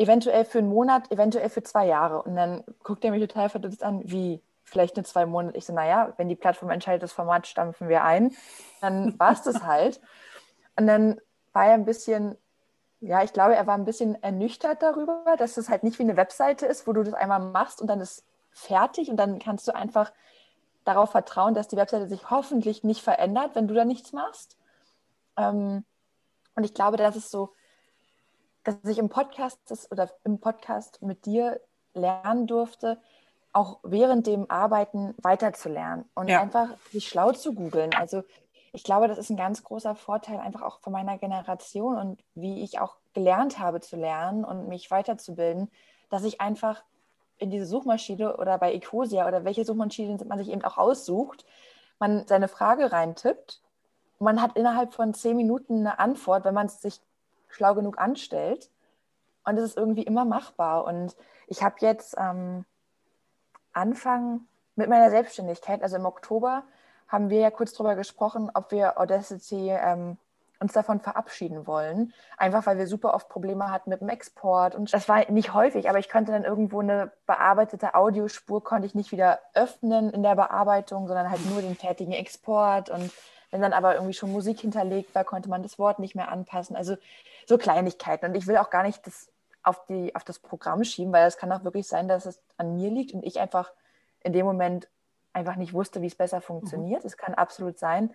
eventuell 0.00 0.46
für 0.46 0.58
einen 0.58 0.70
Monat, 0.70 1.12
eventuell 1.12 1.50
für 1.50 1.62
zwei 1.62 1.86
Jahre. 1.86 2.22
Und 2.22 2.34
dann 2.34 2.64
guckt 2.82 3.04
er 3.04 3.10
mich 3.10 3.20
total 3.20 3.50
verdutzt 3.50 3.82
an, 3.82 4.00
wie 4.04 4.40
vielleicht 4.70 4.96
nur 4.96 5.04
zwei 5.04 5.26
Monate. 5.26 5.56
Ich 5.58 5.66
so, 5.66 5.72
naja, 5.72 6.12
wenn 6.16 6.28
die 6.28 6.36
Plattform 6.36 6.70
entscheidet, 6.70 7.02
das 7.02 7.12
Format 7.12 7.46
stampfen 7.46 7.88
wir 7.88 8.04
ein, 8.04 8.34
dann 8.80 9.18
war 9.18 9.32
es 9.32 9.42
das 9.42 9.62
halt. 9.64 10.00
Und 10.76 10.86
dann 10.86 11.20
war 11.52 11.66
er 11.66 11.74
ein 11.74 11.84
bisschen, 11.84 12.36
ja, 13.00 13.22
ich 13.22 13.32
glaube, 13.32 13.54
er 13.54 13.66
war 13.66 13.74
ein 13.74 13.84
bisschen 13.84 14.22
ernüchtert 14.22 14.82
darüber, 14.82 15.36
dass 15.36 15.56
es 15.56 15.68
halt 15.68 15.82
nicht 15.82 15.98
wie 15.98 16.04
eine 16.04 16.16
Webseite 16.16 16.66
ist, 16.66 16.86
wo 16.86 16.92
du 16.92 17.02
das 17.02 17.14
einmal 17.14 17.40
machst 17.40 17.80
und 17.80 17.88
dann 17.88 18.00
ist 18.00 18.24
fertig 18.50 19.10
und 19.10 19.16
dann 19.16 19.38
kannst 19.38 19.68
du 19.68 19.74
einfach 19.74 20.12
darauf 20.84 21.10
vertrauen, 21.10 21.54
dass 21.54 21.68
die 21.68 21.76
Webseite 21.76 22.08
sich 22.08 22.30
hoffentlich 22.30 22.84
nicht 22.84 23.02
verändert, 23.02 23.54
wenn 23.54 23.68
du 23.68 23.74
da 23.74 23.84
nichts 23.84 24.12
machst. 24.12 24.56
Ähm, 25.36 25.84
und 26.54 26.64
ich 26.64 26.72
glaube, 26.72 26.96
das 26.96 27.16
ist 27.16 27.30
so 27.30 27.52
dass 28.64 28.76
ich 28.84 28.98
im 28.98 29.08
Podcast 29.08 29.58
das, 29.68 29.90
oder 29.90 30.10
im 30.24 30.38
Podcast 30.38 31.00
mit 31.02 31.24
dir 31.26 31.60
lernen 31.94 32.46
durfte, 32.46 33.00
auch 33.52 33.80
während 33.82 34.26
dem 34.26 34.50
Arbeiten 34.50 35.14
weiterzulernen 35.22 36.04
und 36.14 36.28
ja. 36.28 36.40
einfach 36.40 36.68
sich 36.90 37.08
schlau 37.08 37.32
zu 37.32 37.54
googeln. 37.54 37.94
Also 37.94 38.22
ich 38.72 38.84
glaube, 38.84 39.08
das 39.08 39.18
ist 39.18 39.30
ein 39.30 39.36
ganz 39.36 39.64
großer 39.64 39.96
Vorteil 39.96 40.38
einfach 40.38 40.62
auch 40.62 40.78
von 40.80 40.92
meiner 40.92 41.18
Generation 41.18 41.96
und 41.96 42.22
wie 42.34 42.62
ich 42.62 42.78
auch 42.80 42.96
gelernt 43.12 43.58
habe 43.58 43.80
zu 43.80 43.96
lernen 43.96 44.44
und 44.44 44.68
mich 44.68 44.90
weiterzubilden, 44.90 45.70
dass 46.08 46.22
ich 46.22 46.40
einfach 46.40 46.84
in 47.38 47.50
diese 47.50 47.66
Suchmaschine 47.66 48.36
oder 48.36 48.58
bei 48.58 48.72
Ecosia 48.72 49.26
oder 49.26 49.44
welche 49.44 49.64
Suchmaschine 49.64 50.18
man 50.26 50.38
sich 50.38 50.50
eben 50.50 50.62
auch 50.62 50.78
aussucht, 50.78 51.44
man 51.98 52.26
seine 52.28 52.48
Frage 52.48 52.92
reintippt 52.92 53.60
und 54.18 54.24
man 54.26 54.40
hat 54.40 54.56
innerhalb 54.56 54.92
von 54.92 55.14
zehn 55.14 55.36
Minuten 55.36 55.80
eine 55.80 55.98
Antwort, 55.98 56.44
wenn 56.44 56.54
man 56.54 56.66
es 56.66 56.80
sich 56.80 57.00
schlau 57.48 57.74
genug 57.74 57.98
anstellt. 57.98 58.70
Und 59.44 59.56
es 59.56 59.64
ist 59.64 59.76
irgendwie 59.78 60.02
immer 60.02 60.26
machbar. 60.26 60.84
Und 60.84 61.16
ich 61.46 61.62
habe 61.62 61.76
jetzt 61.80 62.14
ähm, 62.18 62.66
Anfang 63.80 64.42
mit 64.76 64.88
meiner 64.88 65.10
Selbstständigkeit, 65.10 65.82
also 65.82 65.96
im 65.96 66.04
Oktober, 66.04 66.64
haben 67.08 67.30
wir 67.30 67.40
ja 67.40 67.50
kurz 67.50 67.72
darüber 67.72 67.96
gesprochen, 67.96 68.50
ob 68.54 68.70
wir 68.70 69.00
Audacity 69.00 69.70
ähm, 69.70 70.16
uns 70.60 70.74
davon 70.74 71.00
verabschieden 71.00 71.66
wollen. 71.66 72.12
Einfach 72.36 72.66
weil 72.66 72.78
wir 72.78 72.86
super 72.86 73.14
oft 73.14 73.28
Probleme 73.28 73.70
hatten 73.70 73.90
mit 73.90 74.02
dem 74.02 74.10
Export. 74.10 74.74
Und 74.74 74.92
das 74.92 75.08
war 75.08 75.28
nicht 75.30 75.54
häufig, 75.54 75.88
aber 75.88 75.98
ich 75.98 76.10
konnte 76.10 76.32
dann 76.32 76.44
irgendwo 76.44 76.80
eine 76.80 77.10
bearbeitete 77.26 77.94
Audiospur, 77.94 78.62
konnte 78.62 78.86
ich 78.86 78.94
nicht 78.94 79.10
wieder 79.10 79.40
öffnen 79.54 80.10
in 80.10 80.22
der 80.22 80.36
Bearbeitung, 80.36 81.08
sondern 81.08 81.30
halt 81.30 81.44
nur 81.46 81.62
den 81.62 81.76
fertigen 81.76 82.12
Export. 82.12 82.90
Und 82.90 83.10
wenn 83.50 83.62
dann 83.62 83.72
aber 83.72 83.94
irgendwie 83.94 84.12
schon 84.12 84.30
Musik 84.30 84.60
hinterlegt 84.60 85.14
war, 85.14 85.24
konnte 85.24 85.48
man 85.48 85.62
das 85.62 85.78
Wort 85.78 85.98
nicht 85.98 86.14
mehr 86.14 86.30
anpassen. 86.30 86.76
Also 86.76 86.96
so 87.46 87.56
Kleinigkeiten. 87.56 88.26
Und 88.26 88.36
ich 88.36 88.46
will 88.46 88.58
auch 88.58 88.70
gar 88.70 88.82
nicht 88.82 89.06
das 89.06 89.28
auf, 89.62 89.84
die, 89.86 90.14
auf 90.14 90.24
das 90.24 90.38
Programm 90.38 90.84
schieben, 90.84 91.12
weil 91.12 91.26
es 91.26 91.36
kann 91.36 91.52
auch 91.52 91.64
wirklich 91.64 91.86
sein, 91.86 92.08
dass 92.08 92.26
es 92.26 92.40
an 92.56 92.74
mir 92.74 92.90
liegt 92.90 93.12
und 93.14 93.24
ich 93.24 93.40
einfach 93.40 93.72
in 94.22 94.32
dem 94.32 94.46
Moment 94.46 94.88
einfach 95.32 95.56
nicht 95.56 95.72
wusste, 95.72 96.02
wie 96.02 96.06
es 96.06 96.14
besser 96.14 96.40
funktioniert. 96.40 97.04
Es 97.04 97.16
mhm. 97.16 97.20
kann 97.20 97.34
absolut 97.34 97.78
sein. 97.78 98.14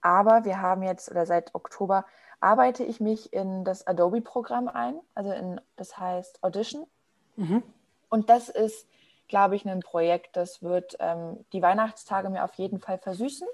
Aber 0.00 0.44
wir 0.44 0.60
haben 0.60 0.82
jetzt, 0.82 1.10
oder 1.10 1.26
seit 1.26 1.54
Oktober, 1.54 2.04
arbeite 2.40 2.84
ich 2.84 3.00
mich 3.00 3.32
in 3.32 3.64
das 3.64 3.86
Adobe-Programm 3.86 4.68
ein, 4.68 5.00
also 5.14 5.32
in, 5.32 5.60
das 5.76 5.98
heißt 5.98 6.42
Audition. 6.42 6.86
Mhm. 7.36 7.62
Und 8.08 8.30
das 8.30 8.48
ist, 8.48 8.88
glaube 9.28 9.56
ich, 9.56 9.64
ein 9.66 9.80
Projekt, 9.80 10.36
das 10.36 10.62
wird 10.62 10.96
ähm, 11.00 11.44
die 11.52 11.62
Weihnachtstage 11.62 12.30
mir 12.30 12.44
auf 12.44 12.54
jeden 12.54 12.78
Fall 12.78 12.98
versüßen. 12.98 13.46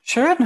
Schön. 0.00 0.36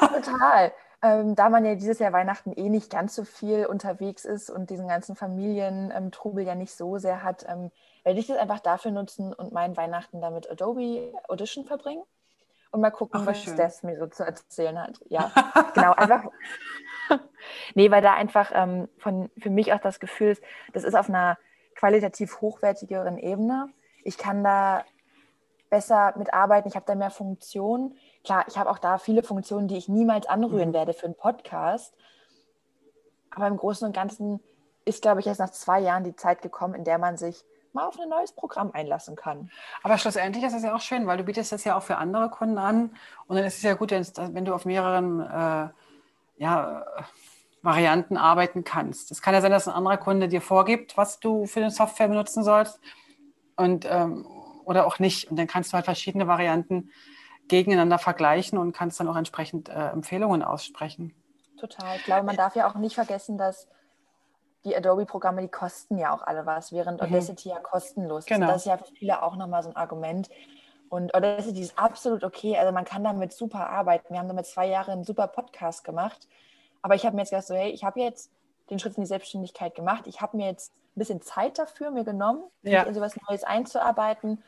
Total. 0.00 0.72
Ähm, 1.06 1.36
da 1.36 1.50
man 1.50 1.64
ja 1.64 1.76
dieses 1.76 2.00
Jahr 2.00 2.12
Weihnachten 2.12 2.52
eh 2.52 2.68
nicht 2.68 2.90
ganz 2.90 3.14
so 3.14 3.22
viel 3.22 3.66
unterwegs 3.66 4.24
ist 4.24 4.50
und 4.50 4.70
diesen 4.70 4.88
ganzen 4.88 5.14
Familientrubel 5.14 6.44
ja 6.44 6.56
nicht 6.56 6.72
so 6.72 6.98
sehr 6.98 7.22
hat, 7.22 7.46
ähm, 7.48 7.70
werde 8.02 8.18
ich 8.18 8.26
das 8.26 8.38
einfach 8.38 8.58
dafür 8.58 8.90
nutzen 8.90 9.32
und 9.32 9.52
meinen 9.52 9.76
Weihnachten 9.76 10.20
damit 10.20 10.50
Adobe 10.50 11.12
Audition 11.28 11.64
verbringen 11.64 12.02
und 12.72 12.80
mal 12.80 12.90
gucken, 12.90 13.20
Ach, 13.22 13.26
was 13.26 13.40
Steph 13.40 13.84
mir 13.84 13.96
so 13.96 14.08
zu 14.08 14.24
erzählen 14.24 14.80
hat. 14.80 15.00
Ja, 15.08 15.30
genau, 15.74 15.92
einfach. 15.92 16.24
nee, 17.74 17.88
weil 17.92 18.02
da 18.02 18.14
einfach 18.14 18.50
ähm, 18.52 18.88
von, 18.98 19.30
für 19.38 19.50
mich 19.50 19.72
auch 19.72 19.80
das 19.80 20.00
Gefühl 20.00 20.30
ist, 20.30 20.42
das 20.72 20.82
ist 20.82 20.96
auf 20.96 21.08
einer 21.08 21.38
qualitativ 21.76 22.40
hochwertigeren 22.40 23.16
Ebene. 23.18 23.68
Ich 24.02 24.18
kann 24.18 24.42
da 24.42 24.84
besser 25.70 26.14
mitarbeiten, 26.16 26.68
ich 26.68 26.74
habe 26.74 26.86
da 26.86 26.96
mehr 26.96 27.10
Funktionen 27.10 27.96
klar, 28.26 28.44
ich 28.48 28.58
habe 28.58 28.68
auch 28.68 28.78
da 28.78 28.98
viele 28.98 29.22
Funktionen, 29.22 29.68
die 29.68 29.76
ich 29.76 29.88
niemals 29.88 30.26
anrühren 30.26 30.70
mhm. 30.70 30.74
werde 30.74 30.92
für 30.92 31.06
einen 31.06 31.14
Podcast. 31.14 31.94
Aber 33.30 33.46
im 33.46 33.56
Großen 33.56 33.86
und 33.86 33.94
Ganzen 33.94 34.40
ist, 34.84 35.00
glaube 35.00 35.20
ich, 35.20 35.26
erst 35.26 35.40
nach 35.40 35.50
zwei 35.50 35.80
Jahren 35.80 36.04
die 36.04 36.16
Zeit 36.16 36.42
gekommen, 36.42 36.74
in 36.74 36.84
der 36.84 36.98
man 36.98 37.16
sich 37.16 37.44
mal 37.72 37.86
auf 37.86 37.98
ein 38.00 38.08
neues 38.08 38.32
Programm 38.32 38.70
einlassen 38.72 39.16
kann. 39.16 39.50
Aber 39.82 39.98
schlussendlich 39.98 40.44
ist 40.44 40.54
das 40.54 40.62
ja 40.62 40.74
auch 40.74 40.80
schön, 40.80 41.06
weil 41.06 41.18
du 41.18 41.24
bietest 41.24 41.52
das 41.52 41.64
ja 41.64 41.76
auch 41.76 41.82
für 41.82 41.98
andere 41.98 42.30
Kunden 42.30 42.58
an. 42.58 42.96
Und 43.26 43.36
dann 43.36 43.44
ist 43.44 43.58
es 43.58 43.62
ja 43.62 43.74
gut, 43.74 43.90
wenn 43.92 44.44
du 44.44 44.54
auf 44.54 44.64
mehreren 44.64 45.20
äh, 45.20 45.68
ja, 46.38 46.84
Varianten 47.62 48.16
arbeiten 48.16 48.64
kannst. 48.64 49.10
Es 49.10 49.22
kann 49.22 49.34
ja 49.34 49.40
sein, 49.40 49.50
dass 49.50 49.68
ein 49.68 49.74
anderer 49.74 49.98
Kunde 49.98 50.28
dir 50.28 50.40
vorgibt, 50.40 50.96
was 50.96 51.20
du 51.20 51.46
für 51.46 51.60
eine 51.60 51.70
Software 51.70 52.08
benutzen 52.08 52.42
sollst 52.42 52.80
und, 53.56 53.86
ähm, 53.88 54.26
oder 54.64 54.86
auch 54.86 54.98
nicht. 54.98 55.30
Und 55.30 55.36
dann 55.36 55.46
kannst 55.46 55.72
du 55.72 55.74
halt 55.74 55.84
verschiedene 55.84 56.26
Varianten 56.26 56.90
gegeneinander 57.48 57.98
vergleichen 57.98 58.58
und 58.58 58.72
kannst 58.72 59.00
dann 59.00 59.08
auch 59.08 59.16
entsprechend 59.16 59.68
äh, 59.68 59.88
Empfehlungen 59.90 60.42
aussprechen. 60.42 61.14
Total. 61.58 61.96
Ich 61.96 62.04
glaube, 62.04 62.24
man 62.24 62.36
darf 62.36 62.56
ja 62.56 62.68
auch 62.68 62.74
nicht 62.74 62.94
vergessen, 62.94 63.38
dass 63.38 63.68
die 64.64 64.76
Adobe-Programme, 64.76 65.42
die 65.42 65.48
kosten 65.48 65.96
ja 65.96 66.12
auch 66.12 66.22
alle 66.22 66.44
was, 66.44 66.72
während 66.72 67.00
mhm. 67.00 67.06
Audacity 67.06 67.50
ja 67.50 67.60
kostenlos 67.60 68.26
genau. 68.26 68.46
ist. 68.46 68.52
Das 68.52 68.56
ist 68.62 68.66
ja 68.66 68.76
für 68.78 68.92
viele 68.94 69.22
auch 69.22 69.36
nochmal 69.36 69.62
so 69.62 69.70
ein 69.70 69.76
Argument. 69.76 70.28
Und 70.88 71.14
Audacity 71.14 71.60
ist 71.60 71.78
absolut 71.78 72.24
okay. 72.24 72.56
Also 72.56 72.72
man 72.72 72.84
kann 72.84 73.04
damit 73.04 73.32
super 73.32 73.68
arbeiten. 73.68 74.12
Wir 74.12 74.18
haben 74.18 74.28
damit 74.28 74.46
zwei 74.46 74.66
Jahre 74.66 74.92
einen 74.92 75.04
super 75.04 75.28
Podcast 75.28 75.84
gemacht. 75.84 76.28
Aber 76.82 76.94
ich 76.94 77.06
habe 77.06 77.16
mir 77.16 77.22
jetzt 77.22 77.30
gedacht, 77.30 77.46
so, 77.46 77.54
hey, 77.54 77.70
ich 77.70 77.84
habe 77.84 78.00
jetzt 78.00 78.30
den 78.70 78.78
Schritt 78.78 78.96
in 78.96 79.02
die 79.02 79.08
Selbstständigkeit 79.08 79.74
gemacht. 79.74 80.06
Ich 80.06 80.20
habe 80.20 80.36
mir 80.36 80.46
jetzt 80.46 80.72
ein 80.72 80.98
bisschen 80.98 81.22
Zeit 81.22 81.58
dafür 81.58 81.90
mir 81.90 82.04
genommen, 82.04 82.44
ja. 82.62 82.80
mich 82.80 82.88
in 82.88 82.94
sowas 82.94 83.16
Neues 83.28 83.44
einzuarbeiten 83.44 84.42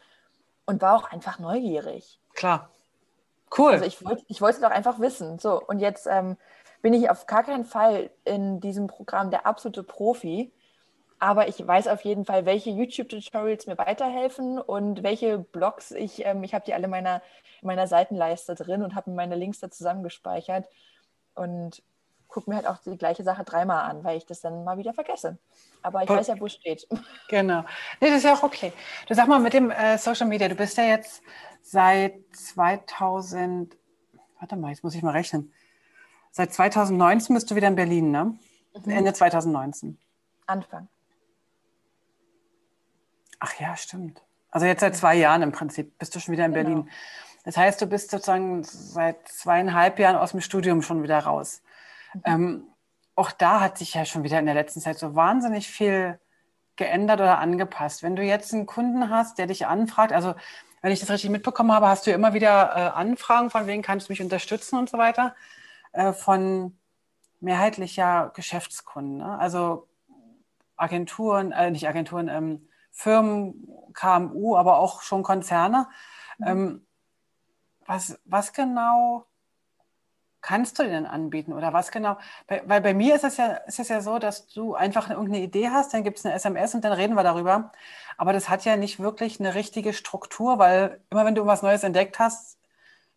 und 0.66 0.82
war 0.82 0.96
auch 0.96 1.10
einfach 1.10 1.38
neugierig. 1.38 2.20
Klar. 2.34 2.70
Cool. 3.56 3.72
Also 3.72 3.84
ich 3.84 4.04
wollte 4.04 4.24
ich 4.28 4.40
wollte 4.40 4.60
doch 4.60 4.70
einfach 4.70 4.98
wissen. 5.00 5.38
So, 5.38 5.62
und 5.62 5.78
jetzt 5.80 6.06
ähm, 6.06 6.36
bin 6.82 6.94
ich 6.94 7.10
auf 7.10 7.26
gar 7.26 7.44
keinen 7.44 7.64
Fall 7.64 8.10
in 8.24 8.60
diesem 8.60 8.86
Programm 8.86 9.30
der 9.30 9.46
absolute 9.46 9.82
Profi. 9.82 10.52
Aber 11.20 11.48
ich 11.48 11.66
weiß 11.66 11.88
auf 11.88 12.02
jeden 12.02 12.24
Fall, 12.24 12.46
welche 12.46 12.70
YouTube-Tutorials 12.70 13.66
mir 13.66 13.76
weiterhelfen 13.76 14.58
und 14.60 15.02
welche 15.02 15.38
Blogs 15.38 15.90
ich, 15.90 16.24
ähm, 16.24 16.44
ich 16.44 16.54
habe 16.54 16.64
die 16.64 16.74
alle 16.74 16.84
in 16.84 16.90
meiner, 16.90 17.22
in 17.60 17.66
meiner 17.66 17.88
Seitenleiste 17.88 18.54
drin 18.54 18.82
und 18.82 18.94
habe 18.94 19.10
meine 19.10 19.34
Links 19.34 19.58
da 19.58 19.68
zusammengespeichert 19.68 20.68
und 21.34 21.82
gucke 22.28 22.50
mir 22.50 22.56
halt 22.56 22.66
auch 22.66 22.78
die 22.78 22.96
gleiche 22.96 23.24
Sache 23.24 23.44
dreimal 23.44 23.90
an, 23.90 24.04
weil 24.04 24.18
ich 24.18 24.26
das 24.26 24.40
dann 24.40 24.64
mal 24.64 24.78
wieder 24.78 24.94
vergesse. 24.94 25.38
Aber 25.82 26.02
ich 26.02 26.08
weiß 26.08 26.26
ja, 26.28 26.38
wo 26.38 26.46
es 26.46 26.54
steht. 26.54 26.86
Genau. 27.28 27.64
Nee, 28.00 28.08
das 28.08 28.18
ist 28.18 28.24
ja 28.24 28.34
auch 28.34 28.42
okay. 28.42 28.72
Du 29.06 29.14
sag 29.14 29.28
mal 29.28 29.40
mit 29.40 29.52
dem 29.52 29.70
äh, 29.70 29.98
Social 29.98 30.26
Media, 30.26 30.48
du 30.48 30.54
bist 30.54 30.76
ja 30.76 30.84
jetzt 30.84 31.22
seit 31.62 32.14
2000, 32.32 33.76
warte 34.38 34.56
mal, 34.56 34.70
jetzt 34.70 34.82
muss 34.84 34.94
ich 34.94 35.02
mal 35.02 35.12
rechnen. 35.12 35.52
Seit 36.30 36.52
2019 36.52 37.34
bist 37.34 37.50
du 37.50 37.54
wieder 37.54 37.68
in 37.68 37.74
Berlin, 37.74 38.10
ne? 38.10 38.38
Mhm. 38.84 38.90
Ende 38.90 39.12
2019. 39.12 39.98
Anfang. 40.46 40.88
Ach 43.40 43.54
ja, 43.60 43.76
stimmt. 43.76 44.22
Also 44.50 44.66
jetzt 44.66 44.80
seit 44.80 44.96
zwei 44.96 45.14
Jahren 45.14 45.42
im 45.42 45.52
Prinzip 45.52 45.98
bist 45.98 46.14
du 46.14 46.20
schon 46.20 46.32
wieder 46.32 46.44
in 46.44 46.52
genau. 46.52 46.68
Berlin. 46.68 46.90
Das 47.44 47.56
heißt, 47.56 47.80
du 47.80 47.86
bist 47.86 48.10
sozusagen 48.10 48.64
seit 48.64 49.28
zweieinhalb 49.28 49.98
Jahren 49.98 50.16
aus 50.16 50.32
dem 50.32 50.40
Studium 50.40 50.82
schon 50.82 51.02
wieder 51.02 51.18
raus. 51.18 51.62
Mhm. 52.14 52.22
Ähm, 52.24 52.66
auch 53.14 53.32
da 53.32 53.60
hat 53.60 53.78
sich 53.78 53.94
ja 53.94 54.04
schon 54.04 54.22
wieder 54.22 54.38
in 54.38 54.46
der 54.46 54.54
letzten 54.54 54.80
Zeit 54.80 54.98
so 54.98 55.14
wahnsinnig 55.14 55.68
viel 55.68 56.20
geändert 56.76 57.20
oder 57.20 57.38
angepasst. 57.38 58.02
Wenn 58.02 58.16
du 58.16 58.22
jetzt 58.22 58.54
einen 58.54 58.66
Kunden 58.66 59.10
hast, 59.10 59.38
der 59.38 59.46
dich 59.46 59.66
anfragt, 59.66 60.12
also 60.12 60.34
wenn 60.80 60.92
ich 60.92 61.00
das 61.00 61.10
richtig 61.10 61.30
mitbekommen 61.30 61.72
habe, 61.72 61.88
hast 61.88 62.06
du 62.06 62.12
immer 62.12 62.34
wieder 62.34 62.70
äh, 62.76 62.96
Anfragen, 62.96 63.50
von 63.50 63.66
wem 63.66 63.82
kannst 63.82 64.08
du 64.08 64.12
mich 64.12 64.22
unterstützen 64.22 64.78
und 64.78 64.88
so 64.88 64.96
weiter, 64.96 65.34
äh, 65.92 66.12
von 66.12 66.78
mehrheitlich 67.40 67.96
ja 67.96 68.28
Geschäftskunden. 68.28 69.18
Ne? 69.18 69.38
Also 69.38 69.88
Agenturen, 70.76 71.52
äh, 71.52 71.70
nicht 71.70 71.88
Agenturen, 71.88 72.28
ähm, 72.28 72.68
Firmen, 72.92 73.68
KMU, 73.94 74.56
aber 74.56 74.78
auch 74.78 75.02
schon 75.02 75.22
Konzerne. 75.22 75.88
Mhm. 76.38 76.46
Ähm, 76.46 76.86
was, 77.86 78.20
was 78.24 78.52
genau 78.52 79.27
kannst 80.40 80.78
du 80.78 80.84
denn 80.84 81.06
anbieten 81.06 81.52
oder 81.52 81.72
was 81.72 81.90
genau? 81.90 82.18
Weil 82.46 82.80
bei 82.80 82.94
mir 82.94 83.14
ist 83.14 83.24
es 83.24 83.36
ja, 83.36 83.54
ist 83.66 83.80
es 83.80 83.88
ja 83.88 84.00
so, 84.00 84.18
dass 84.18 84.48
du 84.48 84.74
einfach 84.74 85.10
irgendeine 85.10 85.42
Idee 85.42 85.70
hast, 85.70 85.94
dann 85.94 86.04
gibt 86.04 86.18
es 86.18 86.26
eine 86.26 86.34
SMS 86.34 86.74
und 86.74 86.84
dann 86.84 86.92
reden 86.92 87.14
wir 87.14 87.22
darüber. 87.24 87.72
Aber 88.16 88.32
das 88.32 88.48
hat 88.48 88.64
ja 88.64 88.76
nicht 88.76 89.00
wirklich 89.00 89.40
eine 89.40 89.54
richtige 89.54 89.92
Struktur, 89.92 90.58
weil 90.58 91.00
immer 91.10 91.24
wenn 91.24 91.34
du 91.34 91.40
irgendwas 91.40 91.62
Neues 91.62 91.82
entdeckt 91.82 92.18
hast, 92.18 92.58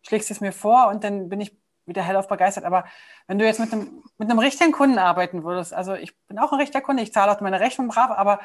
schlägst 0.02 0.30
du 0.30 0.34
es 0.34 0.40
mir 0.40 0.52
vor 0.52 0.88
und 0.88 1.04
dann 1.04 1.28
bin 1.28 1.40
ich 1.40 1.56
wieder 1.86 2.02
hellauf 2.02 2.28
begeistert. 2.28 2.64
Aber 2.64 2.84
wenn 3.26 3.38
du 3.38 3.44
jetzt 3.44 3.60
mit 3.60 3.72
einem, 3.72 4.02
mit 4.18 4.30
einem 4.30 4.38
richtigen 4.38 4.72
Kunden 4.72 4.98
arbeiten 4.98 5.44
würdest, 5.44 5.74
also 5.74 5.94
ich 5.94 6.16
bin 6.26 6.38
auch 6.38 6.52
ein 6.52 6.58
richtiger 6.58 6.82
Kunde, 6.82 7.02
ich 7.02 7.12
zahle 7.12 7.32
auch 7.32 7.40
meine 7.40 7.60
Rechnung 7.60 7.88
brav, 7.88 8.10
aber 8.10 8.40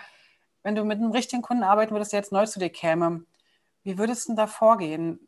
wenn 0.64 0.76
du 0.76 0.84
mit 0.84 1.00
einem 1.00 1.12
richtigen 1.12 1.42
Kunden 1.42 1.64
arbeiten 1.64 1.94
würdest, 1.94 2.14
der 2.14 2.20
jetzt 2.20 2.32
neu 2.32 2.46
zu 2.46 2.60
dir 2.60 2.70
käme, 2.70 3.26
wie 3.84 3.98
würdest 3.98 4.26
du 4.26 4.32
denn 4.32 4.38
da 4.38 4.48
vorgehen? 4.48 5.20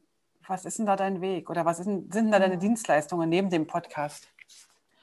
Was 0.50 0.66
ist 0.66 0.80
denn 0.80 0.88
da 0.88 0.96
dein 0.96 1.22
Weg 1.22 1.52
oder 1.52 1.64
was 1.64 1.78
denn, 1.78 2.12
sind 2.12 2.26
denn 2.26 2.32
da 2.32 2.40
deine 2.40 2.56
mhm. 2.56 2.62
Dienstleistungen 2.62 3.30
neben 3.30 3.52
dem 3.52 3.68
Podcast? 3.68 4.28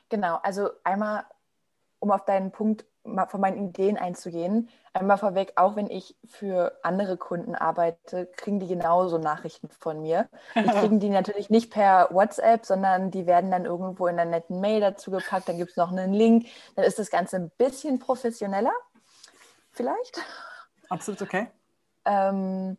Genau, 0.08 0.40
also 0.42 0.70
einmal, 0.82 1.24
um 2.00 2.10
auf 2.10 2.24
deinen 2.24 2.50
Punkt 2.50 2.84
von 3.28 3.40
meinen 3.40 3.68
Ideen 3.68 3.96
einzugehen, 3.96 4.68
einmal 4.92 5.18
vorweg, 5.18 5.52
auch 5.54 5.76
wenn 5.76 5.88
ich 5.88 6.16
für 6.24 6.76
andere 6.82 7.16
Kunden 7.16 7.54
arbeite, 7.54 8.26
kriegen 8.36 8.58
die 8.58 8.66
genauso 8.66 9.18
Nachrichten 9.18 9.68
von 9.68 10.02
mir. 10.02 10.28
Die 10.56 10.62
kriegen 10.80 10.98
die 10.98 11.10
natürlich 11.10 11.48
nicht 11.48 11.70
per 11.70 12.08
WhatsApp, 12.10 12.66
sondern 12.66 13.12
die 13.12 13.26
werden 13.26 13.52
dann 13.52 13.66
irgendwo 13.66 14.08
in 14.08 14.18
einer 14.18 14.28
netten 14.28 14.60
Mail 14.60 14.80
dazu 14.80 15.12
gepackt, 15.12 15.48
dann 15.48 15.58
gibt 15.58 15.70
es 15.70 15.76
noch 15.76 15.92
einen 15.92 16.12
Link, 16.12 16.48
dann 16.74 16.84
ist 16.84 16.98
das 16.98 17.08
Ganze 17.08 17.36
ein 17.36 17.50
bisschen 17.50 18.00
professioneller, 18.00 18.72
vielleicht. 19.70 20.20
Absolut 20.88 21.22
okay. 21.22 21.46
Ähm, 22.04 22.76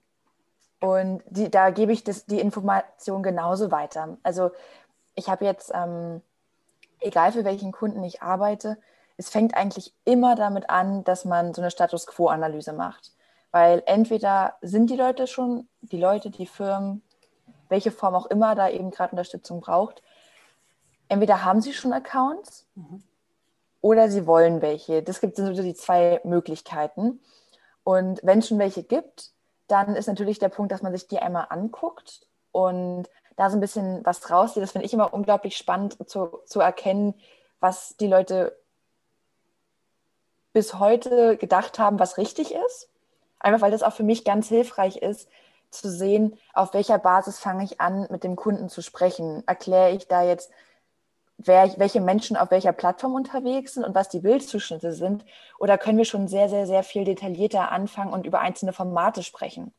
und 0.80 1.23
die, 1.28 1.49
da 1.49 1.69
gebe 1.71 1.91
ich 1.91 2.03
das, 2.03 2.25
die 2.25 2.39
Information 2.39 3.23
genauso 3.23 3.71
weiter. 3.71 4.17
Also 4.23 4.51
ich 5.15 5.30
habe 5.30 5.45
jetzt, 5.45 5.71
ähm, 5.73 6.21
egal 6.99 7.32
für 7.32 7.45
welchen 7.45 7.71
Kunden 7.71 8.03
ich 8.03 8.21
arbeite, 8.21 8.78
es 9.17 9.30
fängt 9.30 9.55
eigentlich 9.55 9.93
immer 10.05 10.36
damit 10.36 10.69
an, 10.69 11.03
dass 11.03 11.25
man 11.25 11.53
so 11.53 11.61
eine 11.61 11.71
Status 11.71 12.05
Quo-Analyse 12.05 12.73
macht. 12.73 13.11
Weil 13.51 13.82
entweder 13.88 14.55
sind 14.61 14.89
die 14.89 14.95
Leute 14.95 15.25
schon, 15.25 15.67
die 15.82 15.99
Leute, 15.99 16.30
die 16.30 16.45
Firmen, 16.45 17.01
welche 17.69 17.91
Form 17.91 18.13
auch 18.13 18.28
immer 18.28 18.53
da 18.53 18.69
eben 18.69 18.91
gerade 18.91 19.11
Unterstützung 19.11 19.61
braucht, 19.61 20.03
entweder 21.09 21.43
haben 21.43 21.61
sie 21.61 21.73
schon 21.73 21.93
Accounts 21.93 22.67
mhm. 22.75 23.01
oder 23.82 24.09
sie 24.11 24.28
wollen 24.28 24.61
welche. 24.61 25.01
Das 25.01 25.21
gibt 25.21 25.38
so 25.38 25.51
die 25.51 25.73
zwei 25.73 26.21
Möglichkeiten. 26.23 27.19
Und 27.84 28.19
wenn 28.21 28.39
es 28.39 28.47
schon 28.49 28.59
welche 28.59 28.84
gibt, 28.84 29.32
dann 29.68 29.95
ist 29.95 30.07
natürlich 30.07 30.39
der 30.39 30.49
Punkt, 30.49 30.72
dass 30.72 30.82
man 30.82 30.93
sich 30.93 31.07
die 31.07 31.20
einmal 31.20 31.47
anguckt 31.49 32.28
und 32.51 33.09
da 33.36 33.49
so 33.49 33.57
ein 33.57 33.61
bisschen 33.61 34.05
was 34.05 34.30
rauszieht. 34.30 34.63
Das 34.63 34.72
finde 34.72 34.86
ich 34.86 34.93
immer 34.93 35.13
unglaublich 35.13 35.57
spannend 35.57 35.97
zu, 36.09 36.39
zu 36.45 36.59
erkennen, 36.59 37.13
was 37.59 37.95
die 37.97 38.07
Leute 38.07 38.57
bis 40.53 40.74
heute 40.76 41.38
gedacht 41.38 41.80
haben, 41.80 41.99
was 41.99 42.18
richtig 42.18 42.53
ist. 42.53 42.89
Einfach 43.39 43.61
weil 43.61 43.72
das 43.72 43.84
auch 43.84 43.93
für 43.93 44.03
mich 44.03 44.26
ganz 44.26 44.47
hilfreich 44.47 44.97
ist, 44.97 45.30
zu 45.70 45.89
sehen, 45.89 46.38
auf 46.53 46.74
welcher 46.74 46.97
Basis 46.97 47.39
fange 47.39 47.63
ich 47.63 47.80
an, 47.80 48.07
mit 48.09 48.24
dem 48.24 48.36
Kunden 48.36 48.70
zu 48.70 48.82
sprechen. 48.82 49.43
Erkläre 49.47 49.91
ich 49.91 50.07
da 50.07 50.24
jetzt 50.24 50.49
wer, 51.38 51.78
welche 51.78 52.02
Menschen 52.02 52.38
auf 52.38 52.52
welcher 52.52 52.74
Plattform 52.74 53.14
unterwegs 53.14 53.76
sind 53.76 53.84
und 53.84 53.96
was 53.96 54.10
die 54.10 54.20
Bildzuschnitte 54.20 54.94
sind? 54.94 55.26
Oder 55.60 55.78
können 55.78 55.98
wir 55.98 56.06
schon 56.06 56.28
sehr, 56.28 56.50
sehr, 56.50 56.68
sehr 56.68 56.84
viel 56.84 57.04
detaillierter 57.04 57.72
anfangen 57.72 58.14
und 58.14 58.26
über 58.26 58.40
einzelne 58.40 58.74
Formate 58.74 59.24
sprechen? 59.24 59.74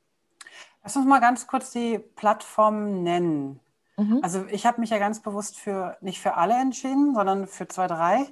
Lass 0.83 0.97
uns 0.97 1.07
mal 1.07 1.21
ganz 1.21 1.47
kurz 1.47 1.71
die 1.71 1.99
Plattform 1.99 3.03
nennen. 3.03 3.61
Mhm. 3.97 4.21
Also 4.23 4.47
ich 4.47 4.65
habe 4.65 4.81
mich 4.81 4.91
ja 4.91 4.99
ganz 4.99 5.21
bewusst 5.21 5.59
für 5.59 5.97
nicht 6.01 6.21
für 6.21 6.35
alle 6.35 6.55
entschieden, 6.55 7.15
sondern 7.15 7.47
für 7.47 7.67
zwei, 7.69 7.87
drei. 7.89 8.27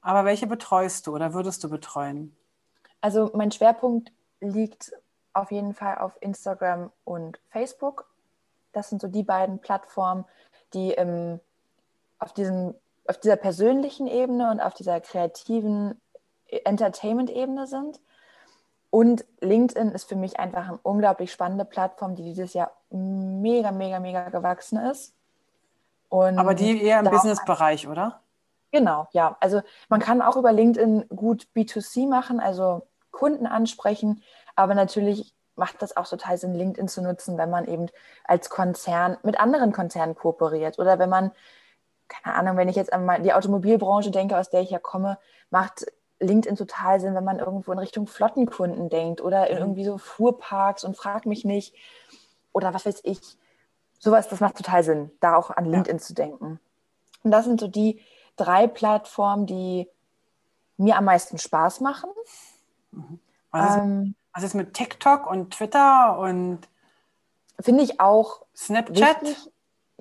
Aber 0.00 0.24
welche 0.24 0.46
betreust 0.46 1.06
du 1.06 1.14
oder 1.14 1.34
würdest 1.34 1.62
du 1.62 1.68
betreuen? 1.68 2.34
Also 3.02 3.30
mein 3.34 3.52
Schwerpunkt 3.52 4.12
liegt 4.40 4.92
auf 5.32 5.52
jeden 5.52 5.74
Fall 5.74 5.98
auf 5.98 6.16
Instagram 6.20 6.90
und 7.04 7.40
Facebook. 7.50 8.10
Das 8.72 8.88
sind 8.88 9.02
so 9.02 9.08
die 9.08 9.22
beiden 9.22 9.60
Plattformen, 9.60 10.24
die 10.72 10.92
im 10.92 11.40
auf, 12.20 12.32
diesem, 12.32 12.74
auf 13.06 13.18
dieser 13.18 13.36
persönlichen 13.36 14.06
Ebene 14.06 14.50
und 14.50 14.60
auf 14.60 14.74
dieser 14.74 15.00
kreativen 15.00 16.00
Entertainment-Ebene 16.46 17.66
sind. 17.66 18.00
Und 18.90 19.24
LinkedIn 19.40 19.90
ist 19.92 20.08
für 20.08 20.16
mich 20.16 20.38
einfach 20.38 20.68
eine 20.68 20.78
unglaublich 20.82 21.32
spannende 21.32 21.64
Plattform, 21.64 22.16
die 22.16 22.24
dieses 22.24 22.54
Jahr 22.54 22.72
mega, 22.90 23.70
mega, 23.70 24.00
mega 24.00 24.28
gewachsen 24.28 24.78
ist. 24.78 25.14
Und 26.08 26.38
Aber 26.38 26.54
die 26.54 26.82
eher 26.82 26.98
im 26.98 27.08
Business-Bereich, 27.08 27.88
oder? 27.88 28.20
Genau, 28.72 29.06
ja. 29.12 29.36
Also 29.40 29.62
man 29.88 30.00
kann 30.00 30.22
auch 30.22 30.36
über 30.36 30.52
LinkedIn 30.52 31.08
gut 31.08 31.46
B2C 31.56 32.08
machen, 32.08 32.40
also 32.40 32.86
Kunden 33.12 33.46
ansprechen, 33.46 34.22
aber 34.56 34.74
natürlich 34.74 35.34
macht 35.56 35.82
das 35.82 35.96
auch 35.96 36.08
total 36.08 36.38
Sinn, 36.38 36.54
LinkedIn 36.54 36.88
zu 36.88 37.02
nutzen, 37.02 37.38
wenn 37.38 37.50
man 37.50 37.66
eben 37.66 37.86
als 38.24 38.50
Konzern 38.50 39.18
mit 39.22 39.38
anderen 39.38 39.72
Konzernen 39.72 40.14
kooperiert 40.14 40.78
oder 40.78 40.98
wenn 40.98 41.10
man 41.10 41.32
keine 42.10 42.36
Ahnung, 42.36 42.56
wenn 42.56 42.68
ich 42.68 42.76
jetzt 42.76 42.92
an 42.92 43.22
die 43.22 43.32
Automobilbranche 43.32 44.10
denke, 44.10 44.36
aus 44.36 44.50
der 44.50 44.60
ich 44.60 44.70
ja 44.70 44.78
komme, 44.78 45.18
macht 45.50 45.86
LinkedIn 46.20 46.56
total 46.56 47.00
Sinn, 47.00 47.14
wenn 47.14 47.24
man 47.24 47.38
irgendwo 47.38 47.72
in 47.72 47.78
Richtung 47.78 48.06
Flottenkunden 48.06 48.90
denkt 48.90 49.20
oder 49.22 49.48
in 49.48 49.56
mhm. 49.56 49.62
irgendwie 49.62 49.84
so 49.84 49.96
Fuhrparks 49.98 50.84
und 50.84 50.96
frag 50.96 51.24
mich 51.24 51.44
nicht 51.44 51.74
oder 52.52 52.74
was 52.74 52.84
weiß 52.84 53.00
ich. 53.04 53.38
Sowas, 53.98 54.28
das 54.28 54.40
macht 54.40 54.56
total 54.56 54.82
Sinn, 54.82 55.10
da 55.20 55.36
auch 55.36 55.50
an 55.50 55.64
LinkedIn 55.64 55.98
ja. 55.98 56.02
zu 56.02 56.14
denken. 56.14 56.60
Und 57.22 57.30
das 57.30 57.44
sind 57.44 57.60
so 57.60 57.68
die 57.68 58.00
drei 58.36 58.66
Plattformen, 58.66 59.46
die 59.46 59.88
mir 60.76 60.96
am 60.96 61.04
meisten 61.04 61.38
Spaß 61.38 61.80
machen. 61.80 62.10
Mhm. 62.92 63.20
Was, 63.50 63.76
ähm, 63.76 64.02
ist, 64.02 64.36
was 64.36 64.44
ist 64.44 64.54
mit 64.54 64.74
TikTok 64.74 65.26
und 65.26 65.54
Twitter 65.54 66.18
und 66.18 66.60
finde 67.60 67.82
ich 67.82 68.00
auch 68.00 68.42
Snapchat? 68.54 69.22
Wichtig. 69.22 69.52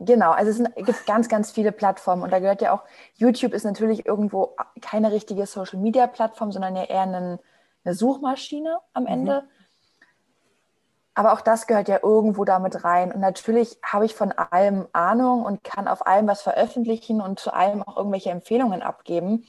Genau, 0.01 0.31
also 0.31 0.49
es 0.49 0.57
sind, 0.57 0.73
gibt 0.77 1.05
ganz, 1.05 1.27
ganz 1.27 1.51
viele 1.51 1.73
Plattformen 1.73 2.23
und 2.23 2.31
da 2.31 2.39
gehört 2.39 2.61
ja 2.61 2.73
auch, 2.73 2.83
YouTube 3.15 3.53
ist 3.53 3.65
natürlich 3.65 4.05
irgendwo 4.05 4.55
keine 4.79 5.11
richtige 5.11 5.45
Social-Media-Plattform, 5.45 6.53
sondern 6.53 6.77
ja 6.77 6.85
eher 6.85 7.01
eine, 7.01 7.39
eine 7.83 7.93
Suchmaschine 7.93 8.79
am 8.93 9.03
mhm. 9.03 9.09
Ende. 9.09 9.41
Mhm. 9.41 9.47
Aber 11.15 11.33
auch 11.33 11.41
das 11.41 11.67
gehört 11.67 11.89
ja 11.89 11.99
irgendwo 12.01 12.45
damit 12.45 12.85
rein. 12.85 13.11
Und 13.11 13.19
natürlich 13.19 13.77
habe 13.83 14.05
ich 14.05 14.15
von 14.15 14.31
allem 14.31 14.87
Ahnung 14.93 15.43
und 15.43 15.65
kann 15.65 15.89
auf 15.89 16.07
allem 16.07 16.27
was 16.27 16.41
veröffentlichen 16.41 17.19
und 17.19 17.41
zu 17.41 17.53
allem 17.53 17.83
auch 17.83 17.97
irgendwelche 17.97 18.29
Empfehlungen 18.29 18.81
abgeben. 18.81 19.45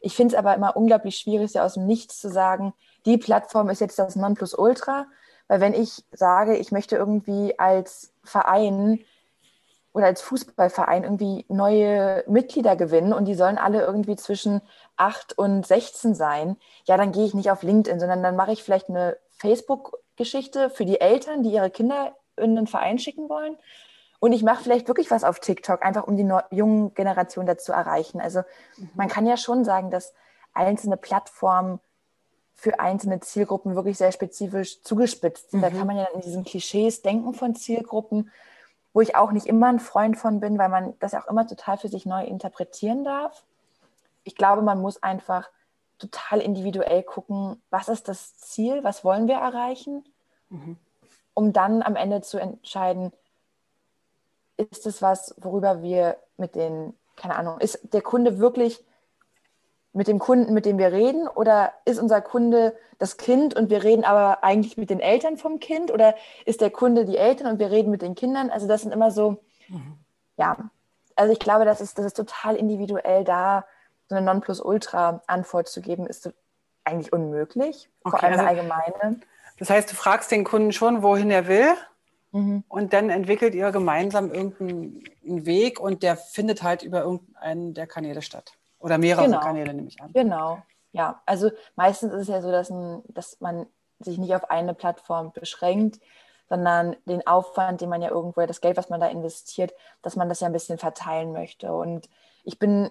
Ich 0.00 0.16
finde 0.16 0.34
es 0.34 0.38
aber 0.38 0.56
immer 0.56 0.76
unglaublich 0.76 1.16
schwierig, 1.16 1.54
ja 1.54 1.64
aus 1.64 1.74
dem 1.74 1.86
Nichts 1.86 2.18
zu 2.18 2.30
sagen, 2.30 2.74
die 3.06 3.16
Plattform 3.16 3.70
ist 3.70 3.80
jetzt 3.80 3.96
das 4.00 4.16
Nonplusultra. 4.16 5.06
Weil 5.46 5.60
wenn 5.60 5.74
ich 5.74 6.04
sage, 6.10 6.56
ich 6.56 6.72
möchte 6.72 6.96
irgendwie 6.96 7.56
als 7.60 8.12
Verein 8.24 9.04
oder 9.94 10.06
als 10.06 10.20
Fußballverein 10.22 11.04
irgendwie 11.04 11.46
neue 11.48 12.24
Mitglieder 12.26 12.74
gewinnen 12.74 13.12
und 13.12 13.26
die 13.26 13.34
sollen 13.34 13.58
alle 13.58 13.82
irgendwie 13.82 14.16
zwischen 14.16 14.60
8 14.96 15.38
und 15.38 15.64
16 15.64 16.14
sein, 16.16 16.56
ja, 16.84 16.96
dann 16.96 17.12
gehe 17.12 17.24
ich 17.24 17.32
nicht 17.32 17.50
auf 17.50 17.62
LinkedIn, 17.62 18.00
sondern 18.00 18.22
dann 18.22 18.36
mache 18.36 18.52
ich 18.52 18.64
vielleicht 18.64 18.90
eine 18.90 19.16
Facebook-Geschichte 19.38 20.68
für 20.68 20.84
die 20.84 21.00
Eltern, 21.00 21.44
die 21.44 21.52
ihre 21.52 21.70
Kinder 21.70 22.12
in 22.36 22.58
einen 22.58 22.66
Verein 22.66 22.98
schicken 22.98 23.28
wollen. 23.28 23.56
Und 24.18 24.32
ich 24.32 24.42
mache 24.42 24.64
vielleicht 24.64 24.88
wirklich 24.88 25.12
was 25.12 25.22
auf 25.22 25.38
TikTok, 25.38 25.84
einfach 25.84 26.06
um 26.08 26.16
die 26.16 26.28
jungen 26.50 26.92
Generationen 26.94 27.46
dazu 27.46 27.72
erreichen. 27.72 28.20
Also 28.20 28.40
mhm. 28.76 28.90
man 28.94 29.08
kann 29.08 29.26
ja 29.26 29.36
schon 29.36 29.64
sagen, 29.64 29.90
dass 29.90 30.12
einzelne 30.52 30.96
Plattformen 30.96 31.78
für 32.52 32.80
einzelne 32.80 33.20
Zielgruppen 33.20 33.76
wirklich 33.76 33.98
sehr 33.98 34.10
spezifisch 34.10 34.82
zugespitzt 34.82 35.52
sind. 35.52 35.60
Mhm. 35.60 35.62
Da 35.62 35.70
kann 35.70 35.86
man 35.86 35.98
ja 35.98 36.08
in 36.14 36.20
diesen 36.20 36.44
Klischees 36.44 37.02
denken 37.02 37.34
von 37.34 37.54
Zielgruppen 37.54 38.32
wo 38.94 39.00
ich 39.00 39.16
auch 39.16 39.32
nicht 39.32 39.46
immer 39.46 39.66
ein 39.66 39.80
Freund 39.80 40.16
von 40.16 40.40
bin, 40.40 40.56
weil 40.56 40.70
man 40.70 40.94
das 41.00 41.14
auch 41.14 41.26
immer 41.26 41.46
total 41.46 41.76
für 41.76 41.88
sich 41.88 42.06
neu 42.06 42.24
interpretieren 42.24 43.04
darf. 43.04 43.44
Ich 44.22 44.36
glaube, 44.36 44.62
man 44.62 44.80
muss 44.80 45.02
einfach 45.02 45.50
total 45.98 46.40
individuell 46.40 47.02
gucken, 47.02 47.60
was 47.70 47.88
ist 47.88 48.08
das 48.08 48.38
Ziel, 48.38 48.82
was 48.84 49.04
wollen 49.04 49.26
wir 49.26 49.34
erreichen, 49.34 50.04
mhm. 50.48 50.76
um 51.34 51.52
dann 51.52 51.82
am 51.82 51.96
Ende 51.96 52.22
zu 52.22 52.38
entscheiden, 52.38 53.12
ist 54.56 54.86
es 54.86 55.02
was, 55.02 55.34
worüber 55.38 55.82
wir 55.82 56.16
mit 56.36 56.54
den, 56.54 56.94
keine 57.16 57.36
Ahnung, 57.36 57.58
ist 57.58 57.80
der 57.92 58.02
Kunde 58.02 58.38
wirklich 58.38 58.84
mit 59.94 60.08
dem 60.08 60.18
Kunden, 60.18 60.52
mit 60.52 60.66
dem 60.66 60.76
wir 60.76 60.92
reden? 60.92 61.28
Oder 61.28 61.72
ist 61.84 61.98
unser 61.98 62.20
Kunde 62.20 62.76
das 62.98 63.16
Kind 63.16 63.54
und 63.54 63.70
wir 63.70 63.82
reden 63.82 64.04
aber 64.04 64.44
eigentlich 64.44 64.76
mit 64.76 64.90
den 64.90 65.00
Eltern 65.00 65.38
vom 65.38 65.60
Kind? 65.60 65.90
Oder 65.90 66.14
ist 66.44 66.60
der 66.60 66.70
Kunde 66.70 67.04
die 67.04 67.16
Eltern 67.16 67.46
und 67.46 67.58
wir 67.58 67.70
reden 67.70 67.90
mit 67.90 68.02
den 68.02 68.14
Kindern? 68.14 68.50
Also 68.50 68.66
das 68.66 68.82
sind 68.82 68.92
immer 68.92 69.12
so, 69.12 69.42
mhm. 69.68 69.94
ja, 70.36 70.56
also 71.14 71.32
ich 71.32 71.38
glaube, 71.38 71.64
das 71.64 71.80
ist, 71.80 71.96
das 71.96 72.06
ist 72.06 72.16
total 72.16 72.56
individuell 72.56 73.24
da, 73.24 73.64
so 74.08 74.16
eine 74.16 74.26
Nonplusultra-Antwort 74.26 75.68
zu 75.68 75.80
geben, 75.80 76.06
ist 76.06 76.30
eigentlich 76.82 77.12
unmöglich, 77.12 77.88
okay, 78.02 78.18
vor 78.18 78.22
allem 78.22 78.40
also, 78.40 78.44
eine 78.44 78.74
allgemeine. 78.74 79.20
Das 79.58 79.70
heißt, 79.70 79.90
du 79.90 79.94
fragst 79.94 80.30
den 80.32 80.44
Kunden 80.44 80.72
schon, 80.72 81.04
wohin 81.04 81.30
er 81.30 81.46
will 81.46 81.72
mhm. 82.32 82.64
und 82.68 82.92
dann 82.92 83.10
entwickelt 83.10 83.54
ihr 83.54 83.70
gemeinsam 83.70 84.32
irgendeinen 84.32 85.46
Weg 85.46 85.78
und 85.78 86.02
der 86.02 86.16
findet 86.16 86.64
halt 86.64 86.82
über 86.82 87.02
irgendeinen 87.02 87.74
der 87.74 87.86
Kanäle 87.86 88.20
statt. 88.20 88.54
Oder 88.84 88.98
mehrere 88.98 89.24
genau. 89.24 89.40
Kanäle 89.40 89.72
nehme 89.72 89.88
ich 89.88 90.00
an. 90.00 90.12
Genau, 90.12 90.58
ja. 90.92 91.22
Also 91.24 91.50
meistens 91.74 92.12
ist 92.12 92.22
es 92.22 92.28
ja 92.28 92.42
so, 92.42 92.50
dass, 92.50 92.68
ein, 92.68 93.02
dass 93.08 93.40
man 93.40 93.66
sich 93.98 94.18
nicht 94.18 94.34
auf 94.34 94.50
eine 94.50 94.74
Plattform 94.74 95.32
beschränkt, 95.32 96.00
sondern 96.50 96.94
den 97.06 97.26
Aufwand, 97.26 97.80
den 97.80 97.88
man 97.88 98.02
ja 98.02 98.10
irgendwo, 98.10 98.44
das 98.44 98.60
Geld, 98.60 98.76
was 98.76 98.90
man 98.90 99.00
da 99.00 99.06
investiert, 99.06 99.72
dass 100.02 100.16
man 100.16 100.28
das 100.28 100.40
ja 100.40 100.48
ein 100.48 100.52
bisschen 100.52 100.76
verteilen 100.76 101.32
möchte. 101.32 101.72
Und 101.72 102.10
ich 102.44 102.58
bin 102.58 102.90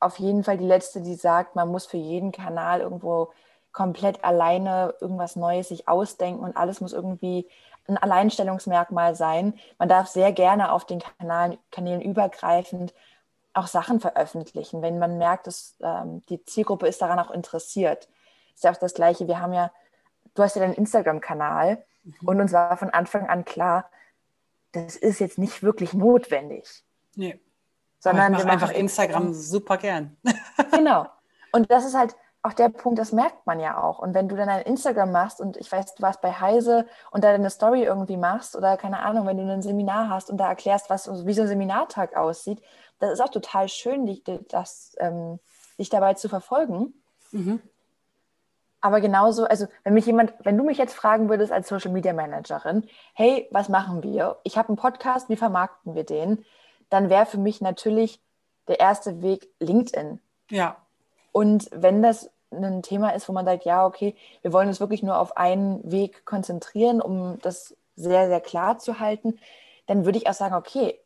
auf 0.00 0.18
jeden 0.18 0.42
Fall 0.42 0.58
die 0.58 0.66
Letzte, 0.66 1.00
die 1.00 1.14
sagt, 1.14 1.54
man 1.54 1.68
muss 1.68 1.86
für 1.86 1.98
jeden 1.98 2.32
Kanal 2.32 2.80
irgendwo 2.80 3.30
komplett 3.70 4.24
alleine 4.24 4.94
irgendwas 5.00 5.36
Neues 5.36 5.68
sich 5.68 5.86
ausdenken 5.86 6.42
und 6.42 6.56
alles 6.56 6.80
muss 6.80 6.92
irgendwie 6.92 7.48
ein 7.86 7.96
Alleinstellungsmerkmal 7.96 9.14
sein. 9.14 9.54
Man 9.78 9.88
darf 9.88 10.08
sehr 10.08 10.32
gerne 10.32 10.72
auf 10.72 10.84
den 10.84 10.98
Kanalen, 10.98 11.58
Kanälen 11.70 12.00
übergreifend 12.00 12.92
auch 13.56 13.66
Sachen 13.66 14.00
veröffentlichen, 14.00 14.82
wenn 14.82 14.98
man 14.98 15.18
merkt, 15.18 15.46
dass 15.46 15.76
ähm, 15.80 16.22
die 16.28 16.44
Zielgruppe 16.44 16.86
ist 16.86 17.00
daran 17.00 17.18
auch 17.18 17.30
interessiert. 17.30 18.08
Ist 18.54 18.64
ja 18.64 18.72
auch 18.72 18.76
das 18.76 18.94
Gleiche. 18.94 19.26
Wir 19.28 19.40
haben 19.40 19.52
ja, 19.52 19.72
du 20.34 20.42
hast 20.42 20.56
ja 20.56 20.62
deinen 20.62 20.74
Instagram-Kanal 20.74 21.84
mhm. 22.04 22.28
und 22.28 22.40
uns 22.40 22.52
war 22.52 22.76
von 22.76 22.90
Anfang 22.90 23.26
an 23.28 23.44
klar, 23.44 23.90
das 24.72 24.96
ist 24.96 25.20
jetzt 25.20 25.38
nicht 25.38 25.62
wirklich 25.62 25.94
notwendig. 25.94 26.84
Nee. 27.14 27.40
Sondern 27.98 28.36
wir 28.36 28.46
einfach 28.46 28.72
Instagram 28.72 29.32
super 29.32 29.78
gern. 29.78 30.16
genau. 30.70 31.06
Und 31.52 31.70
das 31.70 31.86
ist 31.86 31.94
halt, 31.94 32.14
auch 32.46 32.52
der 32.52 32.68
Punkt, 32.68 32.98
das 32.98 33.12
merkt 33.12 33.46
man 33.46 33.60
ja 33.60 33.82
auch. 33.82 33.98
Und 33.98 34.14
wenn 34.14 34.28
du 34.28 34.36
dann 34.36 34.48
ein 34.48 34.62
Instagram 34.62 35.12
machst 35.12 35.40
und 35.40 35.56
ich 35.56 35.70
weiß, 35.70 35.94
du 35.94 36.02
warst 36.02 36.20
bei 36.20 36.32
Heise 36.32 36.86
und 37.10 37.24
da 37.24 37.32
deine 37.32 37.50
Story 37.50 37.82
irgendwie 37.82 38.16
machst 38.16 38.56
oder 38.56 38.76
keine 38.76 39.00
Ahnung, 39.00 39.26
wenn 39.26 39.36
du 39.36 39.52
ein 39.52 39.62
Seminar 39.62 40.08
hast 40.08 40.30
und 40.30 40.38
da 40.38 40.48
erklärst, 40.48 40.88
was, 40.88 41.26
wie 41.26 41.32
so 41.32 41.42
ein 41.42 41.48
Seminartag 41.48 42.16
aussieht, 42.16 42.62
das 42.98 43.12
ist 43.12 43.20
auch 43.20 43.30
total 43.30 43.68
schön, 43.68 44.06
dich, 44.06 44.22
das, 44.48 44.94
ähm, 44.98 45.40
dich 45.78 45.90
dabei 45.90 46.14
zu 46.14 46.28
verfolgen. 46.28 46.94
Mhm. 47.32 47.60
Aber 48.80 49.00
genauso, 49.00 49.44
also 49.46 49.66
wenn 49.82 49.94
mich 49.94 50.06
jemand, 50.06 50.32
wenn 50.44 50.56
du 50.56 50.62
mich 50.62 50.78
jetzt 50.78 50.94
fragen 50.94 51.28
würdest 51.28 51.50
als 51.50 51.68
Social 51.68 51.90
Media 51.90 52.12
Managerin, 52.12 52.88
hey, 53.14 53.48
was 53.50 53.68
machen 53.68 54.02
wir? 54.02 54.38
Ich 54.44 54.56
habe 54.56 54.68
einen 54.68 54.76
Podcast, 54.76 55.28
wie 55.28 55.36
vermarkten 55.36 55.94
wir 55.94 56.04
den? 56.04 56.44
Dann 56.88 57.10
wäre 57.10 57.26
für 57.26 57.38
mich 57.38 57.60
natürlich 57.60 58.22
der 58.68 58.78
erste 58.78 59.22
Weg 59.22 59.48
LinkedIn. 59.58 60.20
Ja. 60.50 60.76
Und 61.32 61.68
wenn 61.72 62.02
das 62.02 62.30
ein 62.50 62.82
Thema 62.82 63.10
ist, 63.10 63.28
wo 63.28 63.32
man 63.32 63.44
sagt, 63.44 63.64
ja, 63.64 63.86
okay, 63.86 64.14
wir 64.42 64.52
wollen 64.52 64.68
uns 64.68 64.80
wirklich 64.80 65.02
nur 65.02 65.18
auf 65.18 65.36
einen 65.36 65.90
Weg 65.90 66.24
konzentrieren, 66.24 67.00
um 67.00 67.38
das 67.40 67.76
sehr, 67.96 68.28
sehr 68.28 68.40
klar 68.40 68.78
zu 68.78 69.00
halten, 69.00 69.38
dann 69.86 70.04
würde 70.04 70.18
ich 70.18 70.28
auch 70.28 70.34
sagen, 70.34 70.54
okay, 70.54 71.00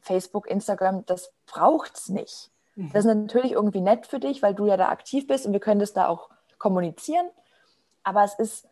Facebook, 0.00 0.50
Instagram, 0.50 1.06
das 1.06 1.32
braucht 1.46 1.96
es 1.96 2.08
nicht. 2.08 2.50
Mhm. 2.74 2.90
Das 2.92 3.04
ist 3.04 3.14
natürlich 3.14 3.52
irgendwie 3.52 3.80
nett 3.80 4.06
für 4.06 4.18
dich, 4.18 4.42
weil 4.42 4.54
du 4.54 4.66
ja 4.66 4.76
da 4.76 4.88
aktiv 4.88 5.26
bist 5.26 5.46
und 5.46 5.52
wir 5.52 5.60
können 5.60 5.80
das 5.80 5.92
da 5.92 6.08
auch 6.08 6.28
kommunizieren, 6.58 7.26
aber 8.02 8.24
es 8.24 8.34
ist 8.34 8.68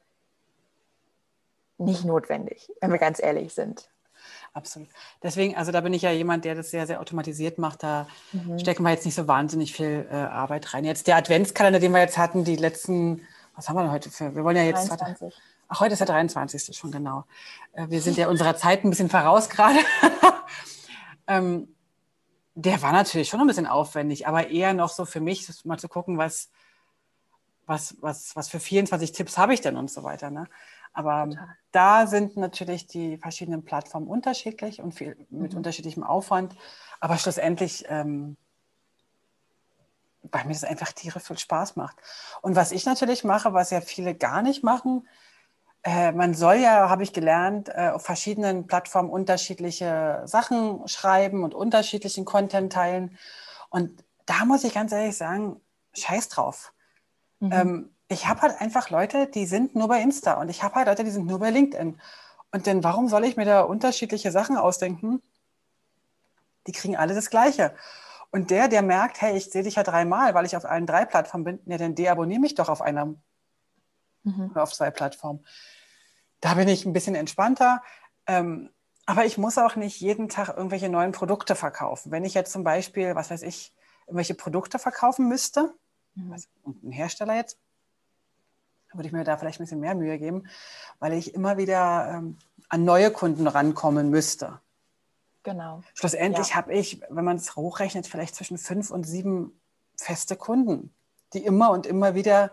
nicht 1.78 2.04
notwendig, 2.04 2.70
wenn 2.80 2.92
wir 2.92 2.98
ganz 2.98 3.22
ehrlich 3.22 3.54
sind. 3.54 3.90
Absolut. 4.53 4.88
Deswegen, 5.22 5.57
also 5.57 5.70
da 5.70 5.80
bin 5.80 5.94
ich 5.94 6.03
ja 6.03 6.11
jemand, 6.11 6.44
der 6.44 6.57
das 6.57 6.70
sehr, 6.70 6.86
sehr 6.86 7.01
automatisiert 7.01 7.59
macht. 7.59 7.82
Da 7.82 8.09
mhm. 8.32 8.59
stecken 8.59 8.82
wir 8.82 8.90
jetzt 8.90 9.05
nicht 9.05 9.14
so 9.14 9.28
wahnsinnig 9.28 9.72
viel 9.72 10.09
äh, 10.11 10.14
Arbeit 10.14 10.74
rein. 10.74 10.84
Jetzt 10.84 11.07
der 11.07 11.16
Adventskalender, 11.16 11.78
den 11.78 11.92
wir 11.92 12.01
jetzt 12.01 12.18
hatten, 12.18 12.44
die 12.44 12.57
letzten, 12.57 13.22
was 13.55 13.68
haben 13.68 13.76
wir 13.76 13.82
denn 13.82 13.92
heute 13.92 14.11
für? 14.11 14.34
Wir 14.34 14.42
wollen 14.42 14.57
ja 14.57 14.64
jetzt. 14.64 14.88
23. 14.88 15.34
Ach, 15.68 15.78
heute 15.78 15.92
ist 15.92 16.01
der 16.01 16.09
23. 16.09 16.76
schon 16.76 16.90
genau. 16.90 17.24
Äh, 17.72 17.86
wir 17.90 18.01
sind 18.01 18.16
ja 18.16 18.28
unserer 18.28 18.57
Zeit 18.57 18.84
ein 18.84 18.90
bisschen 18.90 19.09
voraus 19.09 19.48
gerade. 19.48 19.78
ähm, 21.28 21.68
der 22.57 22.82
war 22.82 22.92
natürlich 22.92 23.28
schon 23.28 23.40
ein 23.40 23.46
bisschen 23.46 23.68
aufwendig, 23.68 24.26
aber 24.26 24.48
eher 24.51 24.74
noch 24.74 24.88
so 24.88 25.05
für 25.05 25.20
mich, 25.20 25.48
mal 25.64 25.78
zu 25.78 25.88
gucken, 25.88 26.18
was, 26.18 26.51
was, 27.66 27.96
was, 28.01 28.34
was 28.34 28.48
für 28.48 28.59
24 28.59 29.12
Tipps 29.12 29.38
habe 29.38 29.55
ich 29.55 29.61
denn 29.61 29.76
und 29.76 29.90
so 29.90 30.03
weiter. 30.03 30.30
Ne? 30.30 30.48
Aber 30.93 31.28
Total. 31.28 31.57
da 31.72 32.07
sind 32.07 32.36
natürlich 32.36 32.86
die 32.86 33.16
verschiedenen 33.18 33.64
Plattformen 33.64 34.09
unterschiedlich 34.09 34.80
und 34.80 34.93
viel, 34.93 35.16
mit 35.30 35.53
mhm. 35.53 35.59
unterschiedlichem 35.59 36.03
Aufwand. 36.03 36.57
Aber 37.01 37.16
schlussendlich, 37.16 37.84
ähm, 37.88 38.36
bei 40.22 40.45
mir 40.45 40.53
das 40.53 40.64
einfach 40.64 40.93
Tiere 40.93 41.20
viel 41.20 41.38
Spaß 41.38 41.76
macht. 41.76 41.97
Und 42.43 42.57
was 42.57 42.72
ich 42.72 42.84
natürlich 42.84 43.24
mache, 43.24 43.55
was 43.55 43.70
ja 43.70 43.80
viele 43.80 44.14
gar 44.14 44.43
nicht 44.43 44.62
machen, 44.62 45.07
äh, 45.82 46.12
man 46.12 46.34
soll 46.34 46.57
ja, 46.57 46.91
habe 46.91 47.03
ich 47.03 47.12
gelernt, 47.12 47.70
äh, 47.70 47.88
auf 47.88 48.05
verschiedenen 48.05 48.66
Plattformen 48.66 49.09
unterschiedliche 49.09 50.22
Sachen 50.26 50.86
schreiben 50.86 51.43
und 51.43 51.55
unterschiedlichen 51.55 52.26
Content 52.26 52.72
teilen. 52.72 53.16
Und 53.70 54.05
da 54.26 54.45
muss 54.45 54.64
ich 54.64 54.74
ganz 54.74 54.93
ehrlich 54.93 55.16
sagen, 55.16 55.61
scheiß 55.95 56.28
drauf. 56.28 56.74
Mhm. 57.38 57.53
Ähm, 57.53 57.91
ich 58.11 58.26
habe 58.26 58.42
halt 58.42 58.61
einfach 58.61 58.90
Leute, 58.90 59.28
die 59.28 59.46
sind 59.46 59.76
nur 59.76 59.86
bei 59.86 60.02
Insta 60.02 60.34
und 60.34 60.48
ich 60.48 60.64
habe 60.64 60.74
halt 60.74 60.88
Leute, 60.88 61.04
die 61.04 61.12
sind 61.12 61.26
nur 61.26 61.38
bei 61.38 61.50
LinkedIn. 61.50 62.00
Und 62.50 62.66
denn 62.66 62.82
warum 62.82 63.08
soll 63.08 63.24
ich 63.24 63.36
mir 63.36 63.44
da 63.44 63.61
unterschiedliche 63.61 64.32
Sachen 64.32 64.56
ausdenken? 64.56 65.22
Die 66.66 66.72
kriegen 66.72 66.96
alle 66.96 67.14
das 67.14 67.30
Gleiche. 67.30 67.72
Und 68.32 68.50
der, 68.50 68.66
der 68.66 68.82
merkt, 68.82 69.20
hey, 69.20 69.36
ich 69.36 69.50
sehe 69.50 69.62
dich 69.62 69.76
ja 69.76 69.84
dreimal, 69.84 70.34
weil 70.34 70.44
ich 70.44 70.56
auf 70.56 70.64
allen 70.64 70.86
drei 70.86 71.04
Plattformen 71.04 71.44
bin, 71.44 71.61
ja, 71.66 71.78
dann 71.78 71.94
deabonniere 71.94 72.40
mich 72.40 72.56
doch 72.56 72.68
auf 72.68 72.82
einer 72.82 73.14
mhm. 74.24 74.50
oder 74.50 74.64
auf 74.64 74.72
zwei 74.72 74.90
Plattformen. 74.90 75.46
Da 76.40 76.54
bin 76.54 76.66
ich 76.66 76.84
ein 76.84 76.92
bisschen 76.92 77.14
entspannter. 77.14 77.80
Ähm, 78.26 78.70
aber 79.06 79.24
ich 79.24 79.38
muss 79.38 79.56
auch 79.56 79.76
nicht 79.76 80.00
jeden 80.00 80.28
Tag 80.28 80.48
irgendwelche 80.48 80.88
neuen 80.88 81.12
Produkte 81.12 81.54
verkaufen. 81.54 82.11
Wenn 82.11 82.24
ich 82.24 82.34
jetzt 82.34 82.50
zum 82.50 82.64
Beispiel, 82.64 83.14
was 83.14 83.30
weiß 83.30 83.42
ich, 83.42 83.72
irgendwelche 84.06 84.34
Produkte 84.34 84.80
verkaufen 84.80 85.28
müsste, 85.28 85.72
mhm. 86.16 86.32
also 86.32 86.48
ein 86.82 86.90
Hersteller 86.90 87.36
jetzt, 87.36 87.56
würde 88.93 89.07
ich 89.07 89.12
mir 89.12 89.24
da 89.24 89.36
vielleicht 89.36 89.61
ein 89.61 89.64
bisschen 89.64 89.80
mehr 89.80 89.95
Mühe 89.95 90.18
geben, 90.18 90.49
weil 90.99 91.12
ich 91.12 91.34
immer 91.34 91.57
wieder 91.57 92.14
ähm, 92.14 92.38
an 92.68 92.84
neue 92.84 93.11
Kunden 93.11 93.47
rankommen 93.47 94.11
müsste. 94.11 94.61
Genau. 95.43 95.82
Schlussendlich 95.95 96.51
ja. 96.51 96.57
habe 96.57 96.74
ich, 96.74 97.01
wenn 97.09 97.24
man 97.24 97.36
es 97.36 97.57
hochrechnet, 97.57 98.07
vielleicht 98.07 98.34
zwischen 98.34 98.59
fünf 98.59 98.91
und 98.91 99.05
sieben 99.05 99.59
feste 99.97 100.36
Kunden, 100.36 100.95
die 101.32 101.45
immer 101.45 101.70
und 101.70 101.86
immer 101.86 102.14
wieder 102.14 102.51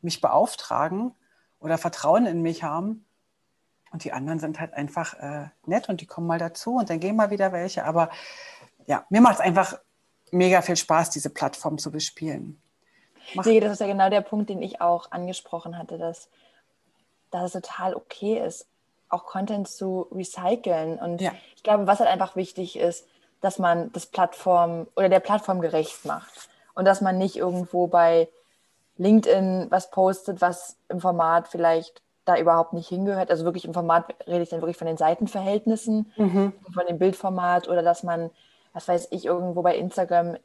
mich 0.00 0.20
beauftragen 0.20 1.14
oder 1.60 1.78
Vertrauen 1.78 2.26
in 2.26 2.42
mich 2.42 2.62
haben. 2.62 3.04
Und 3.92 4.02
die 4.04 4.12
anderen 4.12 4.40
sind 4.40 4.58
halt 4.58 4.74
einfach 4.74 5.14
äh, 5.14 5.48
nett 5.66 5.88
und 5.88 6.00
die 6.00 6.06
kommen 6.06 6.26
mal 6.26 6.38
dazu 6.38 6.76
und 6.76 6.90
dann 6.90 6.98
gehen 6.98 7.14
mal 7.14 7.30
wieder 7.30 7.52
welche. 7.52 7.84
Aber 7.84 8.10
ja, 8.86 9.06
mir 9.08 9.20
macht 9.20 9.36
es 9.36 9.40
einfach 9.40 9.78
mega 10.32 10.62
viel 10.62 10.76
Spaß, 10.76 11.10
diese 11.10 11.30
Plattform 11.30 11.78
zu 11.78 11.92
bespielen. 11.92 12.60
Nee, 13.44 13.60
das 13.60 13.72
ist 13.72 13.80
ja 13.80 13.86
genau 13.86 14.10
der 14.10 14.20
Punkt, 14.20 14.50
den 14.50 14.62
ich 14.62 14.80
auch 14.80 15.10
angesprochen 15.10 15.78
hatte, 15.78 15.98
dass, 15.98 16.28
dass 17.30 17.44
es 17.44 17.52
total 17.52 17.94
okay 17.94 18.38
ist, 18.38 18.66
auch 19.08 19.24
Content 19.26 19.68
zu 19.68 20.08
recyceln. 20.12 20.98
Und 20.98 21.20
ja. 21.20 21.32
ich 21.56 21.62
glaube, 21.62 21.86
was 21.86 22.00
halt 22.00 22.10
einfach 22.10 22.36
wichtig 22.36 22.78
ist, 22.78 23.06
dass 23.40 23.58
man 23.58 23.92
das 23.92 24.06
Plattform 24.06 24.86
oder 24.96 25.08
der 25.08 25.20
Plattform 25.20 25.60
gerecht 25.60 26.04
macht. 26.04 26.48
Und 26.74 26.86
dass 26.86 27.00
man 27.00 27.18
nicht 27.18 27.36
irgendwo 27.36 27.86
bei 27.86 28.28
LinkedIn 28.96 29.66
was 29.70 29.90
postet, 29.90 30.40
was 30.40 30.76
im 30.88 31.00
Format 31.00 31.48
vielleicht 31.48 32.02
da 32.24 32.36
überhaupt 32.38 32.72
nicht 32.72 32.88
hingehört. 32.88 33.30
Also 33.30 33.44
wirklich 33.44 33.64
im 33.64 33.74
Format 33.74 34.14
rede 34.26 34.42
ich 34.42 34.48
dann 34.48 34.60
wirklich 34.60 34.76
von 34.76 34.86
den 34.86 34.96
Seitenverhältnissen, 34.96 36.10
mhm. 36.16 36.52
von 36.72 36.86
dem 36.86 36.98
Bildformat 36.98 37.68
oder 37.68 37.82
dass 37.82 38.02
man, 38.02 38.30
was 38.72 38.88
weiß 38.88 39.08
ich, 39.10 39.26
irgendwo 39.26 39.62
bei 39.62 39.76
Instagram 39.76 40.36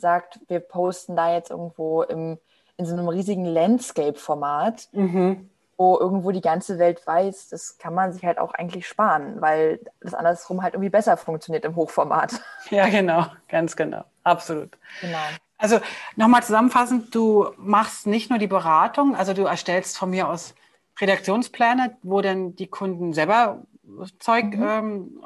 sagt, 0.00 0.40
wir 0.48 0.60
posten 0.60 1.16
da 1.16 1.32
jetzt 1.34 1.50
irgendwo 1.50 2.02
im, 2.02 2.38
in 2.76 2.86
so 2.86 2.94
einem 2.94 3.08
riesigen 3.08 3.44
Landscape-Format, 3.44 4.88
mhm. 4.92 5.50
wo 5.76 5.98
irgendwo 5.98 6.30
die 6.30 6.40
ganze 6.40 6.78
Welt 6.78 7.06
weiß, 7.06 7.48
das 7.48 7.78
kann 7.78 7.94
man 7.94 8.12
sich 8.12 8.24
halt 8.24 8.38
auch 8.38 8.54
eigentlich 8.54 8.86
sparen, 8.86 9.40
weil 9.40 9.80
das 10.00 10.14
andersrum 10.14 10.62
halt 10.62 10.74
irgendwie 10.74 10.90
besser 10.90 11.16
funktioniert 11.16 11.64
im 11.64 11.76
Hochformat. 11.76 12.40
Ja, 12.70 12.88
genau, 12.88 13.26
ganz 13.48 13.76
genau, 13.76 14.04
absolut. 14.24 14.76
Genau. 15.00 15.16
Also 15.56 15.80
nochmal 16.16 16.42
zusammenfassend, 16.42 17.14
du 17.14 17.48
machst 17.56 18.06
nicht 18.06 18.30
nur 18.30 18.38
die 18.38 18.46
Beratung, 18.46 19.16
also 19.16 19.32
du 19.32 19.44
erstellst 19.44 19.96
von 19.96 20.10
mir 20.10 20.28
aus 20.28 20.54
Redaktionspläne, 21.00 21.96
wo 22.02 22.20
dann 22.20 22.54
die 22.54 22.66
Kunden 22.66 23.12
selber 23.12 23.62
Zeug 24.18 24.56
mhm. 24.56 24.62
ähm, 24.62 25.20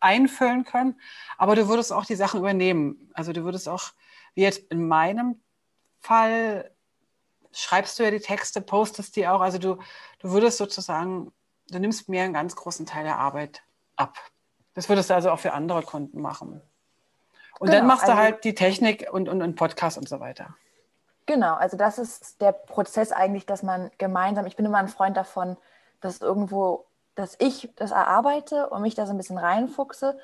einfüllen 0.00 0.64
können, 0.64 1.00
aber 1.38 1.56
du 1.56 1.68
würdest 1.68 1.92
auch 1.92 2.04
die 2.04 2.14
Sachen 2.14 2.40
übernehmen. 2.40 3.10
Also 3.14 3.32
du 3.32 3.44
würdest 3.44 3.68
auch, 3.68 3.92
wie 4.36 4.42
jetzt 4.42 4.70
in 4.70 4.86
meinem 4.86 5.40
Fall, 5.98 6.70
schreibst 7.52 7.98
du 7.98 8.04
ja 8.04 8.10
die 8.12 8.20
Texte, 8.20 8.60
postest 8.60 9.16
die 9.16 9.26
auch, 9.26 9.40
also 9.40 9.58
du, 9.58 9.78
du 10.20 10.30
würdest 10.30 10.58
sozusagen, 10.58 11.32
du 11.70 11.80
nimmst 11.80 12.08
mir 12.08 12.22
einen 12.22 12.34
ganz 12.34 12.54
großen 12.54 12.86
Teil 12.86 13.04
der 13.04 13.18
Arbeit 13.18 13.62
ab. 13.96 14.18
Das 14.74 14.88
würdest 14.88 15.10
du 15.10 15.14
also 15.14 15.30
auch 15.30 15.38
für 15.38 15.54
andere 15.54 15.82
Kunden 15.82 16.20
machen. 16.20 16.60
Und 17.58 17.68
genau, 17.68 17.78
dann 17.78 17.86
machst 17.86 18.04
du 18.04 18.10
also, 18.10 18.22
halt 18.22 18.44
die 18.44 18.54
Technik 18.54 19.08
und, 19.10 19.28
und, 19.28 19.40
und 19.40 19.56
Podcast 19.56 19.96
und 19.96 20.08
so 20.08 20.20
weiter. 20.20 20.54
Genau, 21.24 21.54
also 21.54 21.78
das 21.78 21.98
ist 21.98 22.40
der 22.42 22.52
Prozess 22.52 23.10
eigentlich, 23.10 23.46
dass 23.46 23.62
man 23.62 23.90
gemeinsam, 23.96 24.46
ich 24.46 24.54
bin 24.54 24.66
immer 24.66 24.78
ein 24.78 24.88
Freund 24.88 25.16
davon, 25.16 25.56
dass 26.02 26.20
irgendwo, 26.20 26.84
dass 27.14 27.36
ich 27.40 27.72
das 27.74 27.90
erarbeite 27.90 28.68
und 28.68 28.82
mich 28.82 28.94
da 28.94 29.06
so 29.06 29.12
ein 29.12 29.16
bisschen 29.16 29.38
reinfuchse 29.38 30.18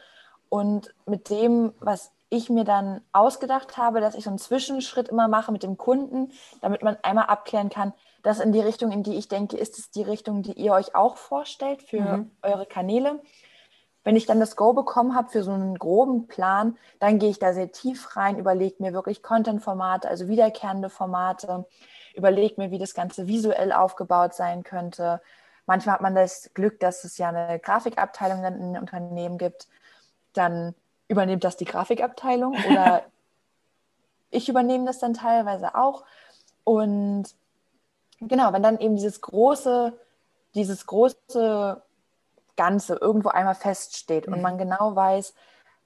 und 0.50 0.94
mit 1.06 1.30
dem, 1.30 1.72
was 1.80 2.12
ich 2.32 2.48
mir 2.48 2.64
dann 2.64 3.02
ausgedacht 3.12 3.76
habe, 3.76 4.00
dass 4.00 4.14
ich 4.14 4.24
so 4.24 4.30
einen 4.30 4.38
Zwischenschritt 4.38 5.08
immer 5.08 5.28
mache 5.28 5.52
mit 5.52 5.62
dem 5.62 5.76
Kunden, 5.76 6.32
damit 6.62 6.82
man 6.82 6.96
einmal 7.02 7.26
abklären 7.26 7.68
kann, 7.68 7.92
dass 8.22 8.40
in 8.40 8.52
die 8.52 8.60
Richtung, 8.60 8.90
in 8.90 9.02
die 9.02 9.16
ich 9.16 9.28
denke, 9.28 9.58
ist 9.58 9.78
es 9.78 9.90
die 9.90 10.02
Richtung, 10.02 10.42
die 10.42 10.52
ihr 10.52 10.72
euch 10.72 10.94
auch 10.94 11.18
vorstellt 11.18 11.82
für 11.82 12.00
mhm. 12.00 12.30
eure 12.40 12.64
Kanäle. 12.64 13.20
Wenn 14.02 14.16
ich 14.16 14.24
dann 14.24 14.40
das 14.40 14.56
Go 14.56 14.72
bekommen 14.72 15.14
habe 15.14 15.28
für 15.28 15.42
so 15.42 15.52
einen 15.52 15.78
groben 15.78 16.26
Plan, 16.26 16.78
dann 16.98 17.18
gehe 17.18 17.28
ich 17.28 17.38
da 17.38 17.52
sehr 17.52 17.70
tief 17.70 18.16
rein, 18.16 18.38
überlege 18.38 18.82
mir 18.82 18.94
wirklich 18.94 19.22
Content-Formate, 19.22 20.08
also 20.08 20.26
wiederkehrende 20.26 20.88
Formate, 20.88 21.66
überlege 22.14 22.60
mir, 22.60 22.70
wie 22.70 22.78
das 22.78 22.94
Ganze 22.94 23.26
visuell 23.28 23.72
aufgebaut 23.72 24.34
sein 24.34 24.62
könnte. 24.64 25.20
Manchmal 25.66 25.96
hat 25.96 26.00
man 26.00 26.14
das 26.14 26.50
Glück, 26.54 26.80
dass 26.80 27.04
es 27.04 27.18
ja 27.18 27.28
eine 27.28 27.58
Grafikabteilung 27.58 28.38
in 28.38 28.44
einem 28.44 28.80
Unternehmen 28.80 29.36
gibt. 29.36 29.68
Dann 30.32 30.74
übernimmt 31.12 31.44
das 31.44 31.56
die 31.56 31.66
Grafikabteilung 31.66 32.56
oder 32.68 33.04
ich 34.30 34.48
übernehme 34.48 34.86
das 34.86 34.98
dann 34.98 35.14
teilweise 35.14 35.74
auch. 35.74 36.04
Und 36.64 37.24
genau, 38.20 38.52
wenn 38.52 38.62
dann 38.62 38.80
eben 38.80 38.96
dieses 38.96 39.20
große, 39.20 39.92
dieses 40.54 40.86
große 40.86 41.82
Ganze 42.56 42.94
irgendwo 42.96 43.28
einmal 43.28 43.54
feststeht 43.54 44.26
mhm. 44.26 44.34
und 44.34 44.42
man 44.42 44.58
genau 44.58 44.96
weiß, 44.96 45.34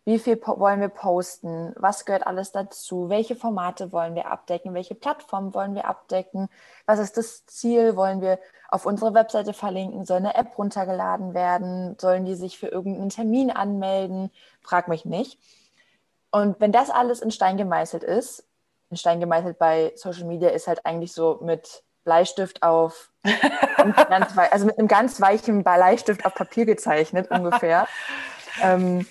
wie 0.07 0.21
viel 0.21 0.41
wollen 0.41 0.81
wir 0.81 0.89
posten, 0.89 1.75
was 1.75 2.05
gehört 2.05 2.29
alles 2.29 2.53
dazu, 2.53 3.09
welche 3.09 3.35
Formate 3.35 3.91
wollen 3.91 4.15
wir 4.15 4.31
abdecken, 4.31 4.73
welche 4.73 4.95
Plattformen 4.95 5.53
wollen 5.53 5.75
wir 5.75 5.89
abdecken, 5.89 6.49
was 6.87 7.01
ist 7.01 7.17
das 7.17 7.45
Ziel, 7.47 7.97
wollen 7.97 8.21
wir 8.21 8.39
auf 8.69 8.87
unsere 8.87 9.15
Webseite 9.15 9.53
verlinken, 9.53 10.05
soll 10.05 10.19
eine 10.19 10.37
App 10.37 10.57
runtergeladen 10.57 11.35
werden, 11.35 11.97
sollen 12.01 12.25
die 12.25 12.37
sich 12.37 12.57
für 12.57 12.69
irgendeinen 12.69 13.11
Termin 13.11 13.51
anmelden, 13.51 14.31
frag 14.61 14.87
mich 14.87 15.05
nicht. 15.05 15.41
Und 16.31 16.61
wenn 16.61 16.71
das 16.71 16.89
alles 16.91 17.21
in 17.21 17.33
Stein 17.33 17.57
gemeißelt 17.57 18.05
ist, 18.05 18.47
in 18.91 18.97
Stein 18.97 19.19
gemeißelt 19.19 19.59
bei 19.59 19.93
Social 19.97 20.27
Media 20.27 20.51
ist 20.51 20.69
halt 20.69 20.87
eigentlich 20.87 21.13
so 21.13 21.41
mit 21.43 21.83
Bleistift 22.05 22.63
auf, 22.63 23.11
also 23.25 24.67
mit 24.67 24.79
einem 24.79 24.87
ganz 24.87 25.21
weichen 25.21 25.65
Bleistift 25.65 26.25
auf 26.25 26.35
Papier 26.37 26.65
gezeichnet 26.65 27.29
ungefähr. 27.33 27.89
ähm, 28.63 29.05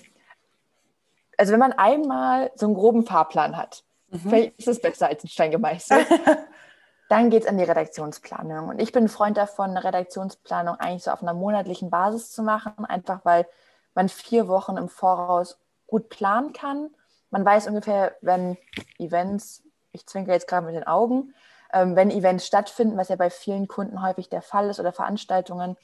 also 1.36 1.52
wenn 1.52 1.60
man 1.60 1.72
einmal 1.72 2.50
so 2.54 2.66
einen 2.66 2.74
groben 2.74 3.04
Fahrplan 3.04 3.56
hat, 3.56 3.84
mhm. 4.10 4.18
vielleicht 4.18 4.58
ist 4.58 4.68
es 4.68 4.80
besser 4.80 5.08
als 5.08 5.24
ein 5.24 5.28
Stein 5.28 5.50
gemeißelt, 5.50 6.06
dann 7.08 7.30
geht 7.30 7.42
es 7.42 7.48
an 7.48 7.58
die 7.58 7.64
Redaktionsplanung. 7.64 8.68
Und 8.68 8.80
ich 8.80 8.92
bin 8.92 9.04
ein 9.04 9.08
Freund 9.08 9.36
davon, 9.36 9.70
eine 9.70 9.84
Redaktionsplanung 9.84 10.76
eigentlich 10.76 11.04
so 11.04 11.10
auf 11.10 11.22
einer 11.22 11.34
monatlichen 11.34 11.90
Basis 11.90 12.32
zu 12.32 12.42
machen, 12.42 12.84
einfach 12.84 13.24
weil 13.24 13.46
man 13.94 14.08
vier 14.08 14.48
Wochen 14.48 14.76
im 14.76 14.88
Voraus 14.88 15.58
gut 15.86 16.08
planen 16.08 16.52
kann. 16.52 16.90
Man 17.30 17.44
weiß 17.44 17.68
ungefähr, 17.68 18.16
wenn 18.20 18.56
Events, 18.98 19.62
ich 19.92 20.06
zwinke 20.06 20.32
jetzt 20.32 20.48
gerade 20.48 20.66
mit 20.66 20.74
den 20.74 20.86
Augen, 20.86 21.34
ähm, 21.72 21.96
wenn 21.96 22.10
Events 22.10 22.46
stattfinden, 22.46 22.96
was 22.96 23.08
ja 23.08 23.16
bei 23.16 23.30
vielen 23.30 23.68
Kunden 23.68 24.02
häufig 24.02 24.28
der 24.28 24.42
Fall 24.42 24.68
ist 24.68 24.80
oder 24.80 24.92
Veranstaltungen, 24.92 25.76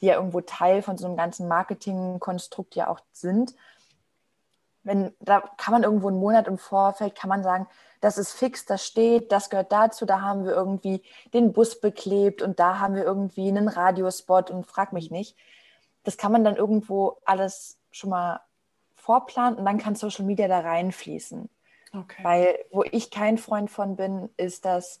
die 0.00 0.06
ja 0.06 0.14
irgendwo 0.14 0.40
Teil 0.40 0.82
von 0.82 0.98
so 0.98 1.06
einem 1.06 1.16
ganzen 1.16 1.48
Marketingkonstrukt 1.48 2.74
ja 2.74 2.88
auch 2.88 3.00
sind. 3.12 3.54
Wenn, 4.86 5.12
da 5.18 5.40
kann 5.56 5.72
man 5.72 5.82
irgendwo 5.82 6.06
einen 6.06 6.20
Monat 6.20 6.46
im 6.46 6.58
Vorfeld, 6.58 7.16
kann 7.16 7.28
man 7.28 7.42
sagen, 7.42 7.66
das 8.00 8.18
ist 8.18 8.32
fix, 8.32 8.66
das 8.66 8.86
steht, 8.86 9.32
das 9.32 9.50
gehört 9.50 9.72
dazu, 9.72 10.06
da 10.06 10.20
haben 10.20 10.44
wir 10.44 10.52
irgendwie 10.52 11.02
den 11.34 11.52
Bus 11.52 11.80
beklebt 11.80 12.40
und 12.40 12.60
da 12.60 12.78
haben 12.78 12.94
wir 12.94 13.02
irgendwie 13.02 13.48
einen 13.48 13.66
Radiospot 13.66 14.50
und 14.52 14.64
frag 14.64 14.92
mich 14.92 15.10
nicht. 15.10 15.36
Das 16.04 16.16
kann 16.16 16.30
man 16.30 16.44
dann 16.44 16.54
irgendwo 16.54 17.18
alles 17.24 17.78
schon 17.90 18.10
mal 18.10 18.40
vorplanen 18.94 19.58
und 19.58 19.64
dann 19.64 19.78
kann 19.78 19.96
Social 19.96 20.24
Media 20.24 20.46
da 20.46 20.60
reinfließen. 20.60 21.48
Okay. 21.92 22.22
Weil 22.22 22.64
wo 22.70 22.84
ich 22.84 23.10
kein 23.10 23.38
Freund 23.38 23.70
von 23.70 23.96
bin, 23.96 24.28
ist, 24.36 24.64
dass 24.64 25.00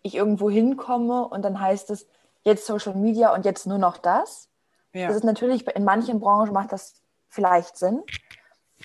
ich 0.00 0.14
irgendwo 0.14 0.48
hinkomme 0.48 1.28
und 1.28 1.42
dann 1.42 1.60
heißt 1.60 1.90
es 1.90 2.06
jetzt 2.42 2.64
Social 2.64 2.94
Media 2.94 3.34
und 3.34 3.44
jetzt 3.44 3.66
nur 3.66 3.76
noch 3.76 3.98
das. 3.98 4.48
Ja. 4.94 5.08
Das 5.08 5.16
ist 5.16 5.24
natürlich, 5.24 5.66
in 5.66 5.84
manchen 5.84 6.20
Branchen 6.20 6.54
macht 6.54 6.72
das 6.72 7.02
vielleicht 7.28 7.76
Sinn. 7.76 8.02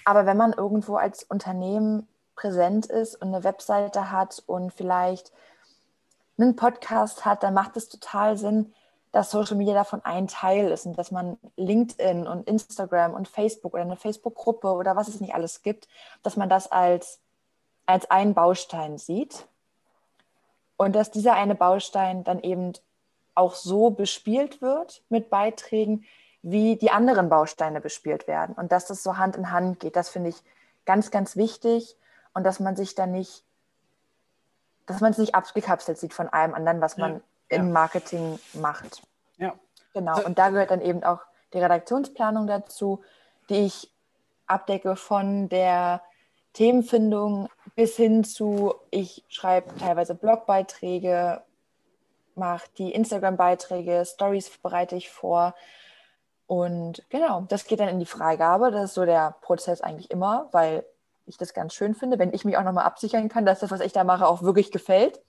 Aber 0.05 0.25
wenn 0.25 0.37
man 0.37 0.53
irgendwo 0.53 0.95
als 0.95 1.23
Unternehmen 1.23 2.07
präsent 2.35 2.85
ist 2.85 3.15
und 3.15 3.29
eine 3.29 3.43
Webseite 3.43 4.11
hat 4.11 4.43
und 4.45 4.71
vielleicht 4.71 5.31
einen 6.37 6.55
Podcast 6.55 7.25
hat, 7.25 7.43
dann 7.43 7.53
macht 7.53 7.75
es 7.75 7.89
total 7.89 8.37
Sinn, 8.37 8.73
dass 9.11 9.31
Social 9.31 9.55
Media 9.55 9.73
davon 9.73 10.03
ein 10.03 10.27
Teil 10.27 10.71
ist 10.71 10.85
und 10.85 10.97
dass 10.97 11.09
man 11.09 11.37
LinkedIn 11.55 12.27
und 12.27 12.47
Instagram 12.47 13.13
und 13.13 13.29
Facebook 13.29 13.73
oder 13.73 13.83
eine 13.83 13.95
Facebook-Gruppe 13.95 14.73
oder 14.73 14.95
was 14.97 15.07
es 15.07 15.21
nicht 15.21 15.33
alles 15.33 15.63
gibt, 15.63 15.87
dass 16.21 16.35
man 16.35 16.49
das 16.49 16.69
als, 16.71 17.21
als 17.85 18.11
einen 18.11 18.33
Baustein 18.33 18.97
sieht 18.97 19.47
und 20.75 20.93
dass 20.95 21.11
dieser 21.11 21.33
eine 21.33 21.55
Baustein 21.55 22.25
dann 22.25 22.41
eben 22.41 22.73
auch 23.35 23.55
so 23.55 23.89
bespielt 23.89 24.61
wird 24.61 25.01
mit 25.07 25.29
Beiträgen, 25.29 26.03
wie 26.47 26.75
die 26.75 26.91
anderen 26.91 27.27
Bausteine 27.27 27.81
bespielt 27.81 28.27
werden. 28.27 28.53
Und 28.53 28.71
dass 28.71 28.85
das 28.85 29.01
so 29.01 29.17
Hand 29.17 29.35
in 29.35 29.49
Hand 29.49 29.79
geht, 29.79 29.95
das 29.95 30.09
finde 30.09 30.29
ich 30.29 30.43
ganz, 30.85 31.09
ganz 31.09 31.35
wichtig. 31.35 31.97
Und 32.35 32.43
dass 32.43 32.59
man 32.59 32.75
sich 32.75 32.93
dann 32.93 33.11
nicht, 33.11 33.43
dass 34.85 35.01
man 35.01 35.11
es 35.11 35.17
nicht 35.17 35.33
abgekapselt 35.33 35.97
sieht 35.97 36.13
von 36.13 36.29
allem 36.29 36.53
anderen, 36.53 36.81
was 36.81 36.97
man 36.97 37.23
ja. 37.49 37.57
im 37.57 37.71
Marketing 37.71 38.37
macht. 38.53 39.01
Ja. 39.37 39.55
Genau. 39.93 40.23
Und 40.23 40.37
da 40.37 40.49
gehört 40.49 40.69
dann 40.69 40.81
eben 40.81 41.03
auch 41.03 41.21
die 41.53 41.57
Redaktionsplanung 41.57 42.45
dazu, 42.45 43.03
die 43.49 43.65
ich 43.65 43.91
abdecke 44.45 44.95
von 44.95 45.49
der 45.49 46.03
Themenfindung 46.53 47.49
bis 47.75 47.95
hin 47.95 48.23
zu, 48.23 48.75
ich 48.91 49.23
schreibe 49.29 49.75
teilweise 49.77 50.13
Blogbeiträge, 50.13 51.41
mache 52.35 52.67
die 52.77 52.91
Instagram-Beiträge, 52.91 54.05
Stories 54.05 54.55
bereite 54.59 54.95
ich 54.95 55.09
vor. 55.09 55.55
Und 56.47 57.03
genau, 57.09 57.41
das 57.47 57.65
geht 57.65 57.79
dann 57.79 57.89
in 57.89 57.99
die 57.99 58.05
Freigabe. 58.05 58.71
Das 58.71 58.85
ist 58.85 58.93
so 58.93 59.05
der 59.05 59.35
Prozess 59.41 59.81
eigentlich 59.81 60.11
immer, 60.11 60.47
weil 60.51 60.85
ich 61.25 61.37
das 61.37 61.53
ganz 61.53 61.73
schön 61.73 61.95
finde, 61.95 62.19
wenn 62.19 62.33
ich 62.33 62.45
mich 62.45 62.57
auch 62.57 62.63
nochmal 62.63 62.85
absichern 62.85 63.29
kann, 63.29 63.45
dass 63.45 63.59
das, 63.59 63.71
was 63.71 63.79
ich 63.79 63.93
da 63.93 64.03
mache, 64.03 64.27
auch 64.27 64.43
wirklich 64.43 64.71
gefällt. 64.71 65.19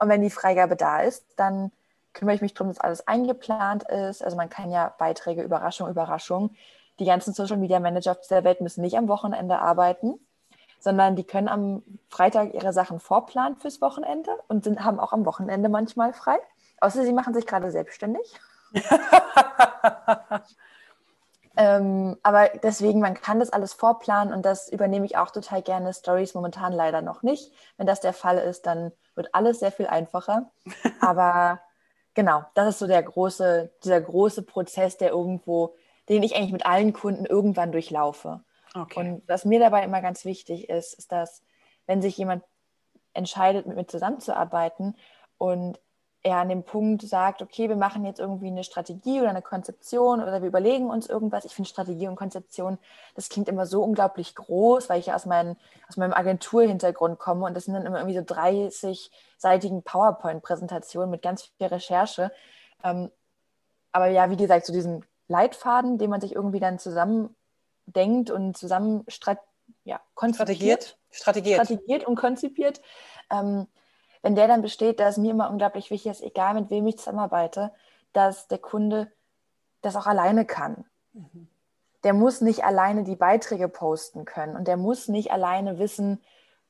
Und 0.00 0.08
wenn 0.08 0.20
die 0.20 0.30
Freigabe 0.30 0.74
da 0.74 1.02
ist, 1.02 1.24
dann 1.36 1.70
kümmere 2.12 2.34
ich 2.34 2.40
mich 2.40 2.54
darum, 2.54 2.72
dass 2.72 2.80
alles 2.80 3.06
eingeplant 3.06 3.84
ist. 3.88 4.24
Also 4.24 4.36
man 4.36 4.48
kann 4.48 4.70
ja 4.70 4.92
Beiträge, 4.98 5.42
Überraschung, 5.42 5.88
Überraschung. 5.88 6.56
Die 6.98 7.04
ganzen 7.04 7.32
Social 7.32 7.56
Media 7.56 7.78
Manager 7.78 8.16
dieser 8.16 8.42
Welt 8.42 8.60
müssen 8.60 8.82
nicht 8.82 8.98
am 8.98 9.06
Wochenende 9.08 9.60
arbeiten 9.60 10.18
sondern 10.80 11.16
die 11.16 11.24
können 11.24 11.48
am 11.48 11.82
Freitag 12.08 12.54
ihre 12.54 12.72
Sachen 12.72 13.00
vorplanen 13.00 13.56
fürs 13.56 13.80
Wochenende 13.80 14.30
und 14.48 14.64
sind, 14.64 14.84
haben 14.84 15.00
auch 15.00 15.12
am 15.12 15.26
Wochenende 15.26 15.68
manchmal 15.68 16.12
frei. 16.12 16.38
Außer 16.80 17.04
sie 17.04 17.12
machen 17.12 17.34
sich 17.34 17.46
gerade 17.46 17.70
selbstständig. 17.70 18.34
Ähm, 21.56 22.16
aber 22.22 22.50
deswegen, 22.62 23.00
man 23.00 23.14
kann 23.14 23.40
das 23.40 23.50
alles 23.50 23.72
vorplanen 23.72 24.32
und 24.32 24.44
das 24.44 24.68
übernehme 24.68 25.06
ich 25.06 25.16
auch 25.16 25.30
total 25.30 25.62
gerne. 25.62 25.92
Stories 25.92 26.34
momentan 26.34 26.72
leider 26.72 27.02
noch 27.02 27.22
nicht. 27.22 27.52
Wenn 27.76 27.86
das 27.86 28.00
der 28.00 28.12
Fall 28.12 28.38
ist, 28.38 28.66
dann 28.66 28.92
wird 29.14 29.34
alles 29.34 29.60
sehr 29.60 29.72
viel 29.72 29.86
einfacher. 29.86 30.50
Aber 31.00 31.60
genau, 32.14 32.44
das 32.54 32.68
ist 32.68 32.78
so 32.78 32.86
der 32.86 33.02
große, 33.02 33.72
dieser 33.84 34.00
große 34.00 34.42
Prozess, 34.42 34.96
der 34.96 35.10
irgendwo, 35.10 35.74
den 36.08 36.22
ich 36.22 36.36
eigentlich 36.36 36.52
mit 36.52 36.66
allen 36.66 36.92
Kunden 36.92 37.26
irgendwann 37.26 37.72
durchlaufe. 37.72 38.42
Okay. 38.74 39.00
Und 39.00 39.22
was 39.26 39.44
mir 39.44 39.60
dabei 39.60 39.82
immer 39.82 40.02
ganz 40.02 40.24
wichtig 40.24 40.68
ist, 40.68 40.94
ist, 40.94 41.10
dass 41.12 41.42
wenn 41.86 42.02
sich 42.02 42.16
jemand 42.16 42.44
entscheidet, 43.14 43.66
mit 43.66 43.76
mir 43.76 43.86
zusammenzuarbeiten 43.86 44.96
und 45.38 45.80
er 46.22 46.38
an 46.38 46.48
dem 46.48 46.64
Punkt 46.64 47.02
sagt, 47.02 47.42
okay, 47.42 47.68
wir 47.68 47.76
machen 47.76 48.04
jetzt 48.04 48.18
irgendwie 48.18 48.48
eine 48.48 48.64
Strategie 48.64 49.20
oder 49.20 49.30
eine 49.30 49.42
Konzeption 49.42 50.20
oder 50.20 50.40
wir 50.42 50.48
überlegen 50.48 50.90
uns 50.90 51.06
irgendwas. 51.06 51.44
Ich 51.44 51.54
finde 51.54 51.70
Strategie 51.70 52.08
und 52.08 52.16
Konzeption, 52.16 52.78
das 53.14 53.28
klingt 53.28 53.48
immer 53.48 53.66
so 53.66 53.82
unglaublich 53.82 54.34
groß, 54.34 54.88
weil 54.88 54.98
ich 54.98 55.06
ja 55.06 55.14
aus, 55.14 55.26
mein, 55.26 55.56
aus 55.88 55.96
meinem 55.96 56.12
Agenturhintergrund 56.12 57.18
komme 57.18 57.46
und 57.46 57.54
das 57.54 57.66
sind 57.66 57.74
dann 57.74 57.86
immer 57.86 57.98
irgendwie 57.98 58.18
so 58.18 58.24
30-seitigen 58.24 59.82
PowerPoint-Präsentationen 59.82 61.10
mit 61.10 61.22
ganz 61.22 61.44
viel 61.44 61.66
Recherche. 61.66 62.32
Ähm, 62.82 63.10
aber 63.92 64.08
ja, 64.08 64.30
wie 64.30 64.36
gesagt, 64.36 64.66
zu 64.66 64.72
so 64.72 64.78
diesem 64.78 65.02
Leitfaden, 65.28 65.98
den 65.98 66.10
man 66.10 66.20
sich 66.20 66.34
irgendwie 66.34 66.60
dann 66.60 66.78
zusammen 66.78 67.34
denkt 67.86 68.30
und 68.30 68.56
zusammen 68.56 69.04
strat 69.08 69.38
ja, 69.84 70.00
strategiert. 70.16 70.98
strategiert. 71.10 71.64
Strategiert 71.64 72.04
und 72.06 72.16
konzipiert. 72.16 72.80
Ähm, 73.30 73.66
wenn 74.22 74.34
der 74.34 74.48
dann 74.48 74.62
besteht, 74.62 75.00
da 75.00 75.08
ist 75.08 75.18
mir 75.18 75.30
immer 75.30 75.50
unglaublich 75.50 75.90
wichtig, 75.90 76.12
dass 76.12 76.20
egal 76.20 76.54
mit 76.54 76.70
wem 76.70 76.86
ich 76.86 76.98
zusammenarbeite, 76.98 77.72
dass 78.12 78.48
der 78.48 78.58
Kunde 78.58 79.10
das 79.82 79.96
auch 79.96 80.06
alleine 80.06 80.44
kann. 80.44 80.84
Mhm. 81.12 81.48
Der 82.04 82.14
muss 82.14 82.40
nicht 82.40 82.64
alleine 82.64 83.04
die 83.04 83.16
Beiträge 83.16 83.68
posten 83.68 84.24
können 84.24 84.56
und 84.56 84.68
der 84.68 84.76
muss 84.76 85.08
nicht 85.08 85.32
alleine 85.32 85.78
wissen, 85.78 86.22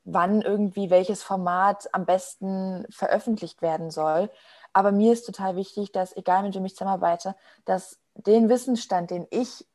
wann 0.03 0.41
irgendwie 0.41 0.89
welches 0.89 1.21
Format 1.21 1.89
am 1.93 2.05
besten 2.05 2.85
veröffentlicht 2.89 3.61
werden 3.61 3.91
soll. 3.91 4.31
Aber 4.73 4.91
mir 4.91 5.13
ist 5.13 5.25
total 5.25 5.55
wichtig, 5.55 5.91
dass 5.91 6.15
egal 6.15 6.43
mit 6.43 6.55
wem 6.55 6.65
ich 6.65 6.75
zusammenarbeite, 6.75 7.35
dass 7.65 7.99
den 8.15 8.49
Wissensstand, 8.49 9.11
den 9.11 9.27
ich 9.29 9.67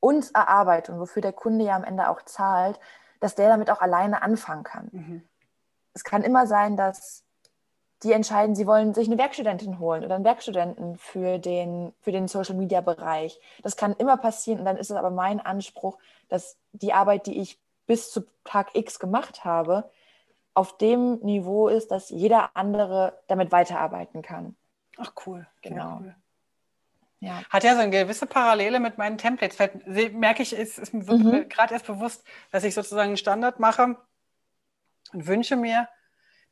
uns 0.00 0.30
erarbeite 0.30 0.92
und 0.92 1.00
wofür 1.00 1.22
der 1.22 1.32
Kunde 1.32 1.64
ja 1.64 1.76
am 1.76 1.84
Ende 1.84 2.08
auch 2.08 2.22
zahlt, 2.22 2.80
dass 3.20 3.34
der 3.34 3.48
damit 3.48 3.70
auch 3.70 3.80
alleine 3.80 4.22
anfangen 4.22 4.64
kann. 4.64 4.88
Mhm 4.92 5.22
es 5.94 6.04
kann 6.04 6.22
immer 6.22 6.46
sein, 6.46 6.76
dass 6.76 7.24
die 8.02 8.12
entscheiden, 8.12 8.56
sie 8.56 8.66
wollen 8.66 8.94
sich 8.94 9.06
eine 9.06 9.18
Werkstudentin 9.18 9.78
holen 9.78 10.04
oder 10.04 10.16
einen 10.16 10.24
Werkstudenten 10.24 10.96
für 10.98 11.38
den, 11.38 11.92
für 12.00 12.10
den 12.10 12.26
Social-Media-Bereich. 12.26 13.40
Das 13.62 13.76
kann 13.76 13.94
immer 13.94 14.16
passieren 14.16 14.60
und 14.60 14.64
dann 14.64 14.76
ist 14.76 14.90
es 14.90 14.96
aber 14.96 15.10
mein 15.10 15.40
Anspruch, 15.40 15.98
dass 16.28 16.56
die 16.72 16.92
Arbeit, 16.92 17.26
die 17.26 17.40
ich 17.40 17.60
bis 17.86 18.10
zu 18.10 18.24
Tag 18.44 18.74
X 18.74 18.98
gemacht 18.98 19.44
habe, 19.44 19.88
auf 20.54 20.76
dem 20.78 21.20
Niveau 21.20 21.68
ist, 21.68 21.90
dass 21.90 22.10
jeder 22.10 22.56
andere 22.56 23.18
damit 23.28 23.52
weiterarbeiten 23.52 24.22
kann. 24.22 24.56
Ach 24.98 25.12
cool, 25.26 25.46
genau. 25.62 25.98
Cool. 26.00 26.14
Ja. 27.20 27.40
Hat 27.50 27.62
ja 27.62 27.74
so 27.74 27.80
eine 27.80 27.90
gewisse 27.90 28.26
Parallele 28.26 28.80
mit 28.80 28.98
meinen 28.98 29.16
Templates. 29.16 29.56
Vielleicht 29.56 30.12
merke 30.14 30.42
ich, 30.42 30.52
ist, 30.52 30.78
ist 30.78 30.92
mir 30.92 31.04
mhm. 31.04 31.48
gerade 31.48 31.72
erst 31.72 31.86
bewusst, 31.86 32.24
dass 32.50 32.64
ich 32.64 32.74
sozusagen 32.74 33.10
einen 33.10 33.16
Standard 33.16 33.60
mache 33.60 33.96
und 35.12 35.26
wünsche 35.26 35.56
mir, 35.56 35.88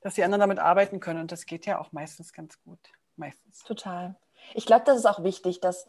dass 0.00 0.14
die 0.14 0.24
anderen 0.24 0.40
damit 0.40 0.58
arbeiten 0.58 1.00
können. 1.00 1.20
Und 1.20 1.32
das 1.32 1.46
geht 1.46 1.66
ja 1.66 1.78
auch 1.78 1.92
meistens 1.92 2.32
ganz 2.32 2.60
gut. 2.62 2.78
Meistens. 3.16 3.62
Total. 3.64 4.16
Ich 4.54 4.66
glaube, 4.66 4.84
das 4.86 4.96
ist 4.96 5.06
auch 5.06 5.22
wichtig, 5.22 5.60
dass 5.60 5.86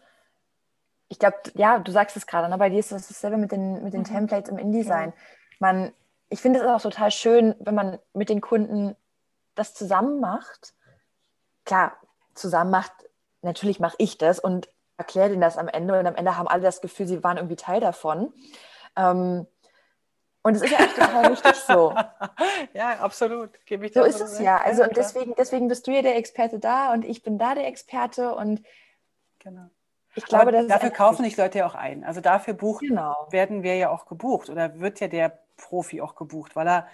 ich 1.12 1.20
glaube, 1.20 1.38
ja, 1.56 1.78
du 1.78 1.92
sagst 1.92 2.16
es 2.16 2.26
gerade, 2.26 2.48
ne? 2.48 2.58
bei 2.58 2.70
dir 2.70 2.80
ist 2.80 2.94
das 2.94 3.10
dasselbe 3.10 3.36
mit 3.38 3.52
den, 3.52 3.84
mit 3.84 3.94
den 3.94 4.02
mhm. 4.02 4.06
Templates 4.06 4.50
im 4.50 4.58
InDesign. 4.58 5.12
Man, 5.60 5.92
ich 6.30 6.40
finde 6.40 6.60
es 6.60 6.66
auch 6.66 6.82
total 6.82 7.12
schön, 7.12 7.54
wenn 7.60 7.76
man 7.76 8.00
mit 8.14 8.30
den 8.30 8.40
Kunden 8.40 8.96
das 9.54 9.74
zusammen 9.74 10.22
macht. 10.22 10.74
Klar, 11.66 11.98
zusammen 12.34 12.72
macht, 12.72 12.94
natürlich 13.42 13.82
mache 13.82 13.98
ich 13.98 14.18
das 14.18 14.40
und 14.40 14.70
erkläre 14.96 15.30
denen 15.30 15.42
das 15.42 15.58
am 15.58 15.68
Ende 15.68 16.00
und 16.00 16.08
am 16.08 16.16
Ende 16.16 16.38
haben 16.38 16.48
alle 16.48 16.62
das 16.62 16.80
Gefühl, 16.80 17.08
sie 17.08 17.24
waren 17.26 17.36
irgendwie 17.36 17.58
Teil 17.58 17.82
davon. 17.82 18.34
Ähm, 18.96 19.48
und 20.44 20.56
es 20.56 20.64
ist 20.64 20.72
ja 20.72 20.80
auch 20.80 20.94
total 20.94 21.32
wichtig 21.32 21.56
so. 21.56 21.96
Ja, 22.74 23.00
absolut. 23.00 23.64
Gebe 23.66 23.86
ich 23.86 23.94
so 23.94 24.04
ist 24.04 24.22
es 24.22 24.40
ja. 24.40 24.58
Also 24.58 24.84
und 24.84 24.98
deswegen, 24.98 25.36
deswegen 25.36 25.68
bist 25.68 25.86
du 25.88 25.92
ja 25.92 26.02
der 26.02 26.18
Experte 26.18 26.60
da 26.60 26.94
und 26.94 27.06
ich 27.06 27.22
bin 27.22 27.38
da 27.38 27.56
der 27.56 27.68
Experte 27.68 28.34
und 28.36 28.64
genau. 29.40 29.70
Ich 30.16 30.26
glaube, 30.26 30.50
Aber 30.50 30.68
dafür 30.68 30.90
kaufen 30.90 31.24
sich 31.24 31.38
Leute 31.38 31.60
ja 31.60 31.66
auch 31.66 31.76
ein. 31.76 32.04
Also 32.04 32.20
dafür 32.20 32.54
bucht, 32.54 32.82
genau. 32.82 33.28
werden 33.30 33.64
wir 33.64 33.76
ja 33.78 33.90
auch 33.90 34.06
gebucht 34.08 34.50
oder 34.50 34.80
wird 34.80 35.00
ja 35.00 35.08
der 35.08 35.40
Profi 35.56 36.02
auch 36.02 36.16
gebucht, 36.16 36.56
weil 36.56 36.68
er 36.68 36.88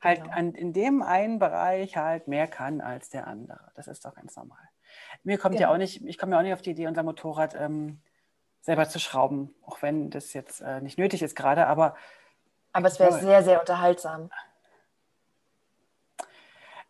halt 0.00 0.22
genau. 0.22 0.34
an, 0.34 0.54
in 0.54 0.72
dem 0.72 1.02
einen 1.02 1.38
Bereich 1.38 1.96
halt 1.96 2.26
mehr 2.26 2.48
kann 2.48 2.80
als 2.80 3.10
der 3.10 3.26
andere. 3.26 3.70
Das 3.74 3.86
ist 3.86 4.04
doch 4.04 4.14
ganz 4.14 4.34
normal. 4.36 4.58
Mir 5.22 5.38
kommt 5.38 5.56
genau. 5.56 5.68
ja 5.68 5.74
auch 5.74 5.78
nicht, 5.78 6.04
ich 6.04 6.18
komme 6.18 6.32
ja 6.32 6.38
auch 6.38 6.42
nicht 6.42 6.52
auf 6.52 6.62
die 6.62 6.70
Idee, 6.70 6.86
unser 6.86 7.02
Motorrad 7.02 7.54
ähm, 7.54 8.00
selber 8.60 8.88
zu 8.88 8.98
schrauben, 8.98 9.54
auch 9.62 9.82
wenn 9.82 10.10
das 10.10 10.32
jetzt 10.32 10.60
äh, 10.60 10.80
nicht 10.80 10.98
nötig 10.98 11.22
ist 11.22 11.36
gerade, 11.36 11.66
aber 11.66 11.94
aber 12.74 12.88
es 12.88 12.98
wäre 12.98 13.18
sehr, 13.20 13.42
sehr 13.42 13.60
unterhaltsam. 13.60 14.30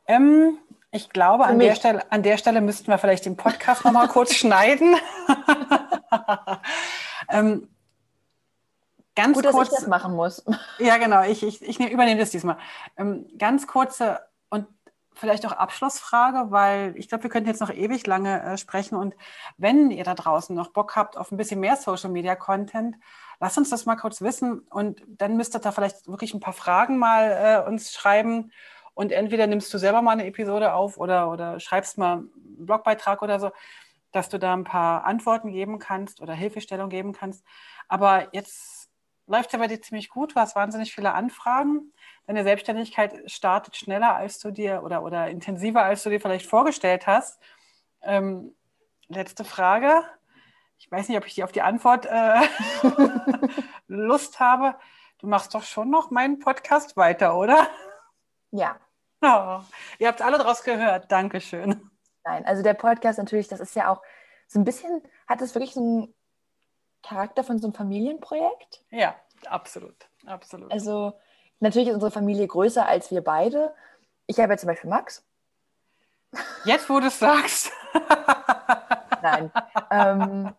Ähm, 0.07 0.59
ich 0.91 1.11
glaube, 1.11 1.45
an 1.45 1.59
der, 1.59 1.75
Stelle, 1.75 2.11
an 2.11 2.23
der 2.23 2.39
Stelle 2.39 2.61
müssten 2.61 2.89
wir 2.89 2.99
vielleicht 2.99 3.27
den 3.27 3.37
Podcast 3.37 3.85
nochmal 3.85 4.09
kurz 4.09 4.35
schneiden. 4.35 4.97
ähm, 7.29 7.69
ganz 9.15 9.37
Gut, 9.37 9.45
kurz, 9.45 9.57
dass 9.57 9.69
ich 9.69 9.79
das 9.81 9.87
machen 9.87 10.15
muss. 10.15 10.45
Ja, 10.79 10.97
genau. 10.97 11.23
Ich, 11.23 11.43
ich, 11.43 11.63
ich 11.63 11.79
übernehme 11.79 12.19
das 12.19 12.31
diesmal. 12.31 12.57
Ähm, 12.97 13.27
ganz 13.39 13.67
kurze 13.67 14.21
und 14.49 14.67
vielleicht 15.13 15.45
auch 15.45 15.53
Abschlussfrage, 15.53 16.51
weil 16.51 16.95
ich 16.97 17.09
glaube, 17.09 17.25
wir 17.25 17.31
könnten 17.31 17.49
jetzt 17.49 17.61
noch 17.61 17.73
ewig 17.73 18.07
lange 18.07 18.43
äh, 18.43 18.57
sprechen. 18.57 18.97
Und 18.97 19.15
wenn 19.59 19.91
ihr 19.91 20.05
da 20.05 20.15
draußen 20.15 20.57
noch 20.57 20.69
Bock 20.69 20.97
habt 20.97 21.19
auf 21.19 21.31
ein 21.31 21.37
bisschen 21.37 21.61
mehr 21.61 21.77
Social 21.77 22.11
Media 22.11 22.37
Content, 22.37 22.97
Lass 23.45 23.59
uns 23.59 23.69
das 23.69 23.85
mal 23.85 23.97
kurz 23.97 24.23
wissen 24.23 24.61
und 24.71 25.03
dann 25.07 25.37
müsst 25.37 25.55
ihr 25.55 25.59
da 25.59 25.71
vielleicht 25.71 26.09
wirklich 26.09 26.33
ein 26.33 26.41
paar 26.41 26.55
Fragen 26.55 26.97
mal 26.97 27.63
äh, 27.63 27.69
uns 27.69 27.93
schreiben. 27.93 28.53
Und 28.95 29.13
entweder 29.13 29.47
nimmst 29.47 29.75
du 29.75 29.77
selber 29.77 30.01
mal 30.01 30.13
eine 30.13 30.25
Episode 30.25 30.73
auf 30.73 30.97
oder, 30.97 31.31
oder 31.31 31.61
schreibst 31.61 31.99
mal 31.99 32.21
einen 32.21 32.31
Blogbeitrag 32.65 33.21
oder 33.21 33.39
so, 33.39 33.51
dass 34.13 34.31
du 34.31 34.39
da 34.39 34.55
ein 34.55 34.65
paar 34.65 35.05
Antworten 35.05 35.53
geben 35.53 35.79
kannst 35.79 36.23
oder 36.23 36.33
Hilfestellung 36.33 36.89
geben 36.89 37.13
kannst. 37.13 37.45
Aber 37.87 38.29
jetzt 38.33 38.89
läuft 39.27 39.53
ja 39.53 39.59
bei 39.59 39.67
dir 39.67 39.83
ziemlich 39.83 40.09
gut. 40.09 40.35
Du 40.35 40.41
hast 40.41 40.57
wahnsinnig 40.57 40.95
viele 40.95 41.13
Anfragen. 41.13 41.93
Deine 42.27 42.45
Selbstständigkeit 42.45 43.31
startet 43.31 43.77
schneller 43.77 44.15
als 44.15 44.39
du 44.39 44.53
dir 44.53 44.83
oder, 44.83 45.03
oder 45.03 45.29
intensiver 45.29 45.85
als 45.85 46.03
du 46.03 46.09
dir 46.09 46.19
vielleicht 46.19 46.47
vorgestellt 46.47 47.07
hast. 47.07 47.39
Ähm, 48.01 48.55
letzte 49.09 49.45
Frage 49.45 50.03
ich 50.79 50.91
weiß 50.91 51.09
nicht, 51.09 51.19
ob 51.19 51.27
ich 51.27 51.35
die 51.35 51.45
auf 51.45 51.53
die 51.53 51.63
Antwort 51.63 52.07
äh, 52.07 52.41
Lust 53.87 54.41
habe. 54.41 54.77
Du 55.19 55.27
machst 55.27 55.55
doch 55.55 55.63
schon 55.63 55.91
noch 55.91 56.11
meinen 56.11 56.39
Podcast 56.39 56.97
weiter, 56.97 57.37
oder? 57.37 57.67
Ja. 58.51 58.77
Oh, 59.23 59.61
ihr 59.99 60.09
habt 60.09 60.21
alle 60.21 60.39
draus 60.39 60.63
gehört. 60.63 61.11
Dankeschön. 61.11 61.91
Nein, 62.25 62.45
also 62.47 62.63
der 62.63 62.75
Podcast 62.75 63.19
natürlich, 63.19 63.49
das 63.49 63.61
ist 63.61 63.75
ja 63.75 63.91
auch 63.91 64.03
so 64.47 64.59
ein 64.59 64.65
bisschen, 64.65 65.03
hat 65.27 65.41
es 65.41 65.55
wirklich 65.55 65.75
so 65.75 65.81
einen 65.81 66.15
Charakter 67.03 67.45
von 67.45 67.59
so 67.59 67.67
einem 67.67 67.75
Familienprojekt? 67.75 68.85
Ja, 68.91 69.15
absolut. 69.47 69.97
absolut. 70.27 70.71
Also 70.73 71.19
natürlich 71.61 71.89
ist 71.89 71.95
unsere 71.95 72.11
Familie 72.11 72.47
größer 72.47 72.87
als 72.87 73.11
wir 73.11 73.23
beide. 73.23 73.75
Ich 74.27 74.39
habe 74.39 74.53
ja 74.53 74.57
zum 74.57 74.69
Beispiel 74.69 74.91
Max. 74.91 75.25
Jetzt, 76.65 76.89
wo 76.89 77.01
du 77.01 77.07
es 77.07 77.19
sagst. 77.19 77.71
Nein. 79.25 79.51
ähm, 79.91 80.55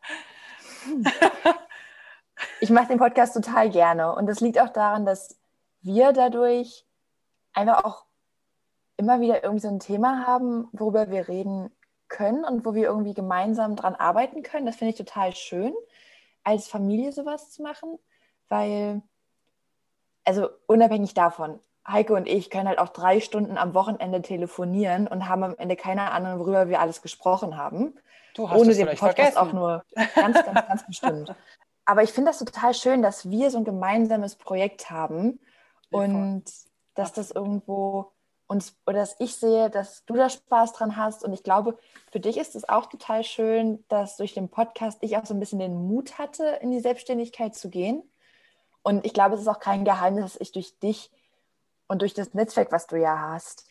ich 2.60 2.72
mache 2.72 2.88
den 2.88 2.98
Podcast 2.98 3.36
total 3.36 3.70
gerne 3.70 4.14
und 4.16 4.26
das 4.26 4.42
liegt 4.42 4.60
auch 4.60 4.70
daran, 4.70 5.06
dass 5.06 5.38
wir 5.82 6.14
dadurch 6.14 6.84
einfach 7.54 7.86
auch 7.86 8.06
immer 8.98 9.22
wieder 9.22 9.44
irgendwie 9.44 9.62
so 9.62 9.68
ein 9.68 9.80
Thema 9.80 10.26
haben, 10.26 10.68
worüber 10.72 11.12
wir 11.12 11.28
reden 11.28 11.70
können 12.08 12.44
und 12.44 12.66
wo 12.66 12.74
wir 12.74 12.88
irgendwie 12.88 13.14
gemeinsam 13.14 13.76
dran 13.76 13.94
arbeiten 13.94 14.42
können. 14.42 14.66
Das 14.66 14.78
finde 14.78 14.92
ich 14.94 14.98
total 14.98 15.36
schön, 15.36 15.74
als 16.44 16.68
Familie 16.68 17.12
sowas 17.12 17.52
zu 17.52 17.62
machen, 17.62 18.00
weil, 18.50 19.04
also 20.24 20.50
unabhängig 20.66 21.14
davon, 21.14 21.60
Heike 21.88 22.14
und 22.14 22.28
ich 22.28 22.50
können 22.50 22.68
halt 22.68 22.80
auch 22.80 22.90
drei 22.90 23.20
Stunden 23.20 23.58
am 23.58 23.74
Wochenende 23.74 24.22
telefonieren 24.22 25.08
und 25.08 25.30
haben 25.30 25.44
am 25.44 25.56
Ende 25.58 25.76
keine 25.76 26.12
Ahnung, 26.12 26.40
worüber 26.40 26.68
wir 26.68 26.80
alles 26.80 27.02
gesprochen 27.02 27.58
haben. 27.58 27.94
Du 28.34 28.50
hast 28.50 28.60
Ohne 28.60 28.74
den 28.74 28.88
Podcast 28.88 29.34
vergessen. 29.34 29.38
auch 29.38 29.54
nur 29.54 29.84
ganz, 30.16 30.44
ganz, 30.44 30.68
ganz 30.68 30.88
bestimmt. 30.88 31.36
Aber 31.86 32.02
ich 32.02 32.12
finde 32.12 32.32
das 32.32 32.40
total 32.40 32.74
schön, 32.74 33.02
dass 33.02 33.30
wir 33.30 33.52
so 33.52 33.60
ein 33.60 33.64
gemeinsames 33.64 34.36
Projekt 34.36 34.90
haben 34.90 35.40
und 35.92 36.44
dass 36.96 37.14
das 37.14 37.32
irgendwo 37.32 38.12
und 38.48 38.74
oder 38.86 39.00
dass 39.00 39.16
ich 39.20 39.36
sehe, 39.36 39.70
dass 39.70 40.06
du 40.06 40.16
da 40.16 40.30
Spaß 40.30 40.74
dran 40.74 40.98
hast. 40.98 41.24
Und 41.24 41.34
ich 41.34 41.44
glaube, 41.44 41.78
für 42.12 42.20
dich 42.20 42.38
ist 42.38 42.56
es 42.56 42.68
auch 42.68 42.88
total 42.88 43.24
schön, 43.24 43.84
dass 43.88 44.18
durch 44.18 44.34
den 44.34 44.50
Podcast 44.50 45.00
ich 45.02 45.18
auch 45.18 45.26
so 45.26 45.34
ein 45.34 45.40
bisschen 45.40 45.60
den 45.60 45.88
Mut 45.88 46.18
hatte, 46.18 46.60
in 46.62 46.72
die 46.72 46.80
Selbstständigkeit 46.80 47.56
zu 47.56 47.70
gehen. 47.70 48.04
Und 48.84 49.06
ich 49.06 49.14
glaube, 49.14 49.36
es 49.36 49.42
ist 49.42 49.48
auch 49.48 49.60
kein 49.60 49.86
Geheimnis, 49.86 50.34
dass 50.34 50.42
ich 50.42 50.52
durch 50.52 50.78
dich 50.80 51.12
und 51.88 52.02
durch 52.02 52.14
das 52.14 52.34
Netzwerk, 52.34 52.72
was 52.72 52.88
du 52.88 52.96
ja 52.98 53.20
hast, 53.20 53.66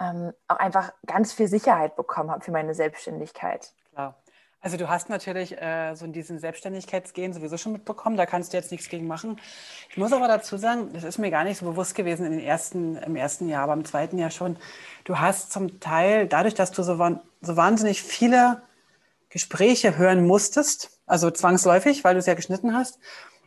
ähm, 0.00 0.32
auch 0.46 0.56
einfach 0.56 0.92
ganz 1.06 1.32
viel 1.32 1.48
Sicherheit 1.48 1.96
bekommen 1.96 2.30
habe 2.30 2.44
für 2.44 2.52
meine 2.52 2.74
Selbstständigkeit. 2.74 3.72
Klar. 3.92 4.16
Also 4.60 4.76
du 4.76 4.88
hast 4.88 5.08
natürlich 5.08 5.56
äh, 5.60 5.94
so 5.94 6.04
in 6.04 6.12
diesem 6.12 6.38
Selbstständigkeitsgehen 6.38 7.32
sowieso 7.32 7.56
schon 7.58 7.72
mitbekommen, 7.72 8.16
da 8.16 8.26
kannst 8.26 8.52
du 8.52 8.56
jetzt 8.56 8.72
nichts 8.72 8.88
gegen 8.88 9.06
machen. 9.06 9.40
Ich 9.88 9.96
muss 9.96 10.12
aber 10.12 10.26
dazu 10.26 10.56
sagen, 10.56 10.92
das 10.92 11.04
ist 11.04 11.18
mir 11.18 11.30
gar 11.30 11.44
nicht 11.44 11.58
so 11.58 11.66
bewusst 11.66 11.94
gewesen 11.94 12.26
in 12.26 12.32
den 12.32 12.40
ersten, 12.40 12.96
im 12.96 13.14
ersten 13.14 13.48
Jahr, 13.48 13.62
aber 13.62 13.74
im 13.74 13.84
zweiten 13.84 14.18
Jahr 14.18 14.30
schon. 14.30 14.56
Du 15.04 15.20
hast 15.20 15.52
zum 15.52 15.78
Teil, 15.78 16.26
dadurch, 16.26 16.54
dass 16.54 16.72
du 16.72 16.82
so, 16.82 16.96
so 17.40 17.56
wahnsinnig 17.56 18.02
viele 18.02 18.62
Gespräche 19.28 19.96
hören 19.96 20.26
musstest, 20.26 21.00
also 21.06 21.30
zwangsläufig, 21.30 22.02
weil 22.02 22.14
du 22.14 22.18
es 22.18 22.26
ja 22.26 22.34
geschnitten 22.34 22.74
hast, 22.74 22.98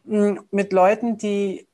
mit 0.05 0.71
Leuten, 0.71 1.17
die 1.17 1.67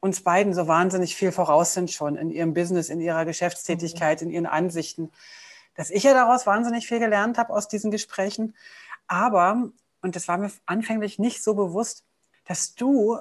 uns 0.00 0.22
beiden 0.22 0.54
so 0.54 0.68
wahnsinnig 0.68 1.16
viel 1.16 1.32
voraus 1.32 1.74
sind 1.74 1.90
schon 1.90 2.16
in 2.16 2.30
ihrem 2.30 2.54
Business, 2.54 2.90
in 2.90 3.00
ihrer 3.00 3.24
Geschäftstätigkeit, 3.24 4.22
in 4.22 4.30
ihren 4.30 4.46
Ansichten 4.46 5.10
dass 5.76 5.90
ich 5.90 6.02
ja 6.02 6.14
daraus 6.14 6.46
wahnsinnig 6.46 6.86
viel 6.86 6.98
gelernt 6.98 7.38
habe 7.38 7.52
aus 7.52 7.68
diesen 7.68 7.90
Gesprächen. 7.90 8.54
Aber, 9.06 9.70
und 10.02 10.16
das 10.16 10.26
war 10.26 10.38
mir 10.38 10.50
anfänglich 10.64 11.18
nicht 11.18 11.42
so 11.42 11.54
bewusst, 11.54 12.04
dass 12.46 12.74
du, 12.74 13.18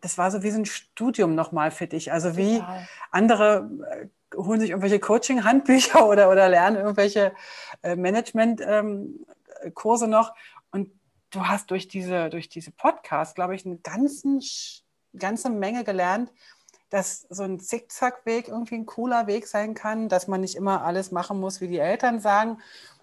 das 0.00 0.16
war 0.16 0.30
so 0.30 0.42
wie 0.42 0.50
so 0.50 0.58
ein 0.58 0.66
Studium 0.66 1.34
nochmal 1.34 1.70
für 1.70 1.86
dich. 1.86 2.12
Also 2.12 2.36
wie 2.36 2.58
Total. 2.58 2.88
andere 3.10 3.70
äh, 3.90 4.06
holen 4.36 4.60
sich 4.60 4.70
irgendwelche 4.70 5.00
Coaching-Handbücher 5.00 6.06
oder, 6.08 6.30
oder 6.30 6.48
lernen 6.48 6.76
irgendwelche 6.76 7.34
äh, 7.82 7.96
Management-Kurse 7.96 10.04
ähm, 10.04 10.10
noch. 10.10 10.34
Und 10.70 10.90
du 11.30 11.46
hast 11.46 11.70
durch 11.70 11.88
diese, 11.88 12.30
durch 12.30 12.48
diese 12.48 12.70
Podcast, 12.70 13.34
glaube 13.34 13.56
ich, 13.56 13.66
eine 13.66 13.78
ganzen, 13.78 14.40
ganze 15.18 15.50
Menge 15.50 15.84
gelernt, 15.84 16.32
dass 16.90 17.26
so 17.30 17.42
ein 17.42 17.58
Zickzackweg 17.58 18.48
irgendwie 18.48 18.76
ein 18.76 18.86
cooler 18.86 19.26
Weg 19.26 19.46
sein 19.46 19.74
kann, 19.74 20.08
dass 20.08 20.28
man 20.28 20.40
nicht 20.40 20.54
immer 20.54 20.82
alles 20.82 21.10
machen 21.10 21.40
muss, 21.40 21.60
wie 21.60 21.68
die 21.68 21.78
Eltern 21.78 22.20
sagen 22.20 22.58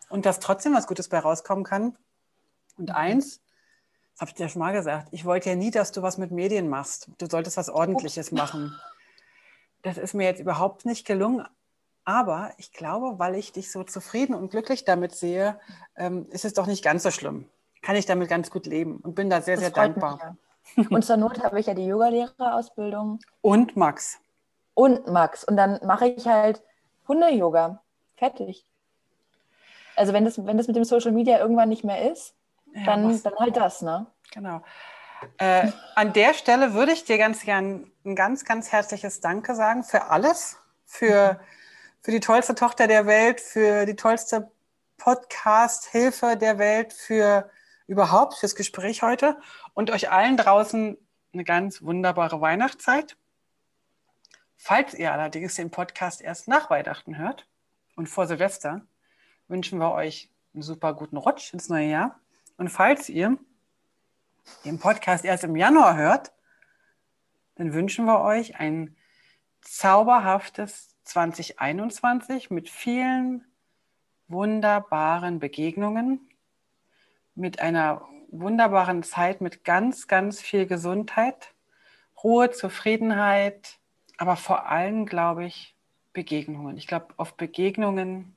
und 0.09 0.25
dass 0.25 0.39
trotzdem 0.39 0.73
was 0.73 0.87
Gutes 0.87 1.09
bei 1.09 1.19
rauskommen 1.19 1.63
kann. 1.63 1.97
Und 2.77 2.91
eins, 2.91 3.41
das 4.13 4.21
habe 4.21 4.29
ich 4.29 4.35
dir 4.35 4.49
schon 4.49 4.61
mal 4.61 4.73
gesagt, 4.73 5.09
ich 5.11 5.25
wollte 5.25 5.49
ja 5.49 5.55
nie, 5.55 5.71
dass 5.71 5.91
du 5.91 6.01
was 6.01 6.17
mit 6.17 6.31
Medien 6.31 6.69
machst. 6.69 7.09
Du 7.17 7.27
solltest 7.27 7.57
was 7.57 7.69
Ordentliches 7.69 8.31
machen. 8.31 8.79
Das 9.81 9.97
ist 9.97 10.13
mir 10.13 10.25
jetzt 10.25 10.39
überhaupt 10.39 10.85
nicht 10.85 11.05
gelungen. 11.05 11.45
Aber 12.05 12.51
ich 12.57 12.73
glaube, 12.73 13.17
weil 13.19 13.35
ich 13.35 13.53
dich 13.53 13.71
so 13.71 13.83
zufrieden 13.83 14.35
und 14.35 14.51
glücklich 14.51 14.85
damit 14.85 15.15
sehe, 15.15 15.59
ähm, 15.95 16.27
ist 16.31 16.45
es 16.45 16.53
doch 16.53 16.67
nicht 16.67 16.83
ganz 16.83 17.03
so 17.03 17.11
schlimm. 17.11 17.49
Kann 17.81 17.95
ich 17.95 18.05
damit 18.05 18.29
ganz 18.29 18.49
gut 18.49 18.65
leben 18.65 18.97
und 18.97 19.15
bin 19.15 19.29
da 19.29 19.41
sehr, 19.41 19.55
das 19.55 19.65
sehr 19.65 19.71
dankbar. 19.71 20.13
Mich, 20.13 20.23
ja. 20.23 20.35
Und 20.75 21.01
zur 21.05 21.17
Not 21.17 21.43
habe 21.43 21.59
ich 21.59 21.67
ja 21.67 21.73
die 21.73 21.85
Yogalehrerausbildung. 21.85 23.19
Und 23.41 23.75
Max. 23.75 24.19
Und 24.73 25.07
Max. 25.07 25.43
Und 25.43 25.57
dann 25.57 25.79
mache 25.85 26.07
ich 26.07 26.27
halt 26.27 26.61
Hunde-Yoga. 27.07 27.81
Fertig. 28.15 28.65
Also 29.95 30.13
wenn 30.13 30.25
das, 30.25 30.43
wenn 30.43 30.57
das 30.57 30.67
mit 30.67 30.75
dem 30.75 30.83
Social 30.83 31.11
Media 31.11 31.39
irgendwann 31.39 31.69
nicht 31.69 31.83
mehr 31.83 32.11
ist, 32.11 32.35
ja, 32.73 32.85
dann, 32.85 33.21
dann 33.21 33.35
halt 33.37 33.55
das, 33.55 33.81
ne? 33.81 34.07
Genau. 34.31 34.61
Äh, 35.37 35.71
an 35.95 36.13
der 36.13 36.33
Stelle 36.33 36.73
würde 36.73 36.91
ich 36.91 37.05
dir 37.05 37.17
ganz 37.17 37.43
gern 37.43 37.91
ein 38.05 38.15
ganz, 38.15 38.43
ganz 38.45 38.71
herzliches 38.71 39.21
Danke 39.21 39.55
sagen 39.55 39.83
für 39.83 40.09
alles, 40.09 40.57
für, 40.85 41.39
für 42.01 42.11
die 42.11 42.19
tollste 42.19 42.55
Tochter 42.55 42.87
der 42.87 43.05
Welt, 43.05 43.39
für 43.39 43.85
die 43.85 43.95
tollste 43.95 44.51
Podcast-Hilfe 44.97 46.37
der 46.37 46.57
Welt, 46.57 46.93
für 46.93 47.49
überhaupt 47.87 48.35
fürs 48.35 48.55
Gespräch 48.55 49.01
heute 49.01 49.37
und 49.73 49.91
euch 49.91 50.11
allen 50.11 50.37
draußen 50.37 50.97
eine 51.33 51.43
ganz 51.43 51.81
wunderbare 51.81 52.41
Weihnachtszeit. 52.41 53.17
Falls 54.55 54.93
ihr 54.93 55.11
allerdings 55.11 55.55
den 55.55 55.71
Podcast 55.71 56.21
erst 56.21 56.47
nach 56.47 56.69
Weihnachten 56.69 57.17
hört 57.17 57.47
und 57.95 58.07
vor 58.07 58.27
Silvester, 58.27 58.81
wünschen 59.47 59.79
wir 59.79 59.91
euch 59.91 60.29
einen 60.53 60.63
super 60.63 60.93
guten 60.93 61.17
Rutsch 61.17 61.53
ins 61.53 61.69
neue 61.69 61.89
Jahr. 61.89 62.19
Und 62.57 62.69
falls 62.69 63.09
ihr 63.09 63.37
den 64.63 64.79
Podcast 64.79 65.25
erst 65.25 65.43
im 65.43 65.55
Januar 65.55 65.97
hört, 65.97 66.31
dann 67.55 67.73
wünschen 67.73 68.05
wir 68.05 68.21
euch 68.21 68.59
ein 68.59 68.95
zauberhaftes 69.61 70.95
2021 71.03 72.49
mit 72.49 72.69
vielen 72.69 73.45
wunderbaren 74.27 75.39
Begegnungen, 75.39 76.21
mit 77.35 77.59
einer 77.59 78.07
wunderbaren 78.29 79.03
Zeit 79.03 79.41
mit 79.41 79.63
ganz, 79.63 80.07
ganz 80.07 80.41
viel 80.41 80.65
Gesundheit, 80.65 81.53
Ruhe, 82.23 82.51
Zufriedenheit, 82.51 83.77
aber 84.17 84.35
vor 84.35 84.67
allem, 84.67 85.05
glaube 85.05 85.45
ich, 85.45 85.75
Begegnungen. 86.13 86.77
Ich 86.77 86.87
glaube, 86.87 87.07
auf 87.17 87.35
Begegnungen, 87.35 88.35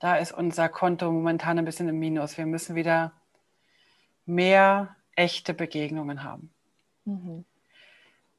da 0.00 0.16
ist 0.16 0.32
unser 0.32 0.68
Konto 0.68 1.10
momentan 1.10 1.58
ein 1.58 1.64
bisschen 1.64 1.88
im 1.88 1.98
Minus. 1.98 2.38
Wir 2.38 2.46
müssen 2.46 2.74
wieder 2.74 3.12
mehr 4.26 4.96
echte 5.14 5.54
Begegnungen 5.54 6.24
haben. 6.24 6.52
Mhm. 7.04 7.44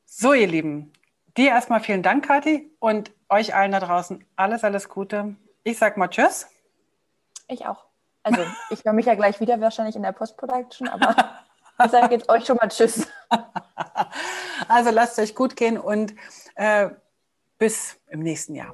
So, 0.05 0.34
ihr 0.34 0.47
Lieben, 0.47 0.91
dir 1.38 1.49
erstmal 1.49 1.80
vielen 1.80 2.03
Dank, 2.03 2.26
Kathi, 2.26 2.70
und 2.80 3.11
euch 3.30 3.55
allen 3.55 3.72
da 3.72 3.80
draußen 3.80 4.24
alles, 4.36 4.64
alles 4.64 4.89
Gute. 4.89 5.36
Ich 5.64 5.78
sag 5.78 5.97
mal 5.97 6.07
Tschüss. 6.07 6.47
Ich 7.47 7.66
auch. 7.66 7.92
Also, 8.24 8.41
ich 8.69 8.84
höre 8.86 8.93
mich 8.93 9.05
ja 9.05 9.15
gleich 9.15 9.39
wieder 9.39 9.59
wahrscheinlich 9.59 9.95
in 9.95 10.03
der 10.03 10.13
Post-Production, 10.13 10.88
aber 10.88 11.15
ich 11.84 11.91
sage 11.91 12.15
jetzt 12.15 12.30
euch 12.30 12.45
schon 12.45 12.57
mal 12.57 12.69
Tschüss. 12.69 13.07
Also, 14.67 14.91
lasst 14.91 15.19
euch 15.19 15.36
gut 15.36 15.55
gehen 15.55 15.78
und 15.78 16.13
äh, 16.55 16.89
bis 17.57 17.97
im 18.07 18.21
nächsten 18.21 18.55
Jahr. 18.55 18.74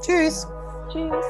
Tschüss. 0.00 0.46
Tschüss. 0.90 1.26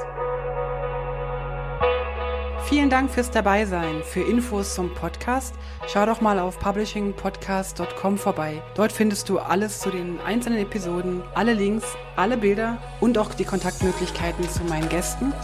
Vielen 2.64 2.88
Dank 2.88 3.10
fürs 3.10 3.30
Dabeisein. 3.30 4.02
Für 4.02 4.22
Infos 4.22 4.74
zum 4.74 4.94
Podcast 4.94 5.54
schau 5.88 6.06
doch 6.06 6.20
mal 6.20 6.38
auf 6.38 6.58
publishingpodcast.com 6.58 8.16
vorbei. 8.16 8.62
Dort 8.74 8.92
findest 8.92 9.28
du 9.28 9.38
alles 9.38 9.80
zu 9.80 9.90
den 9.90 10.20
einzelnen 10.20 10.58
Episoden, 10.58 11.22
alle 11.34 11.52
Links, 11.52 11.84
alle 12.16 12.36
Bilder 12.36 12.78
und 13.00 13.18
auch 13.18 13.34
die 13.34 13.44
Kontaktmöglichkeiten 13.44 14.48
zu 14.48 14.64
meinen 14.64 14.88
Gästen 14.88 15.34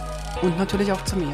und 0.41 0.57
natürlich 0.57 0.91
auch 0.91 1.03
zu 1.03 1.17
mir. 1.17 1.33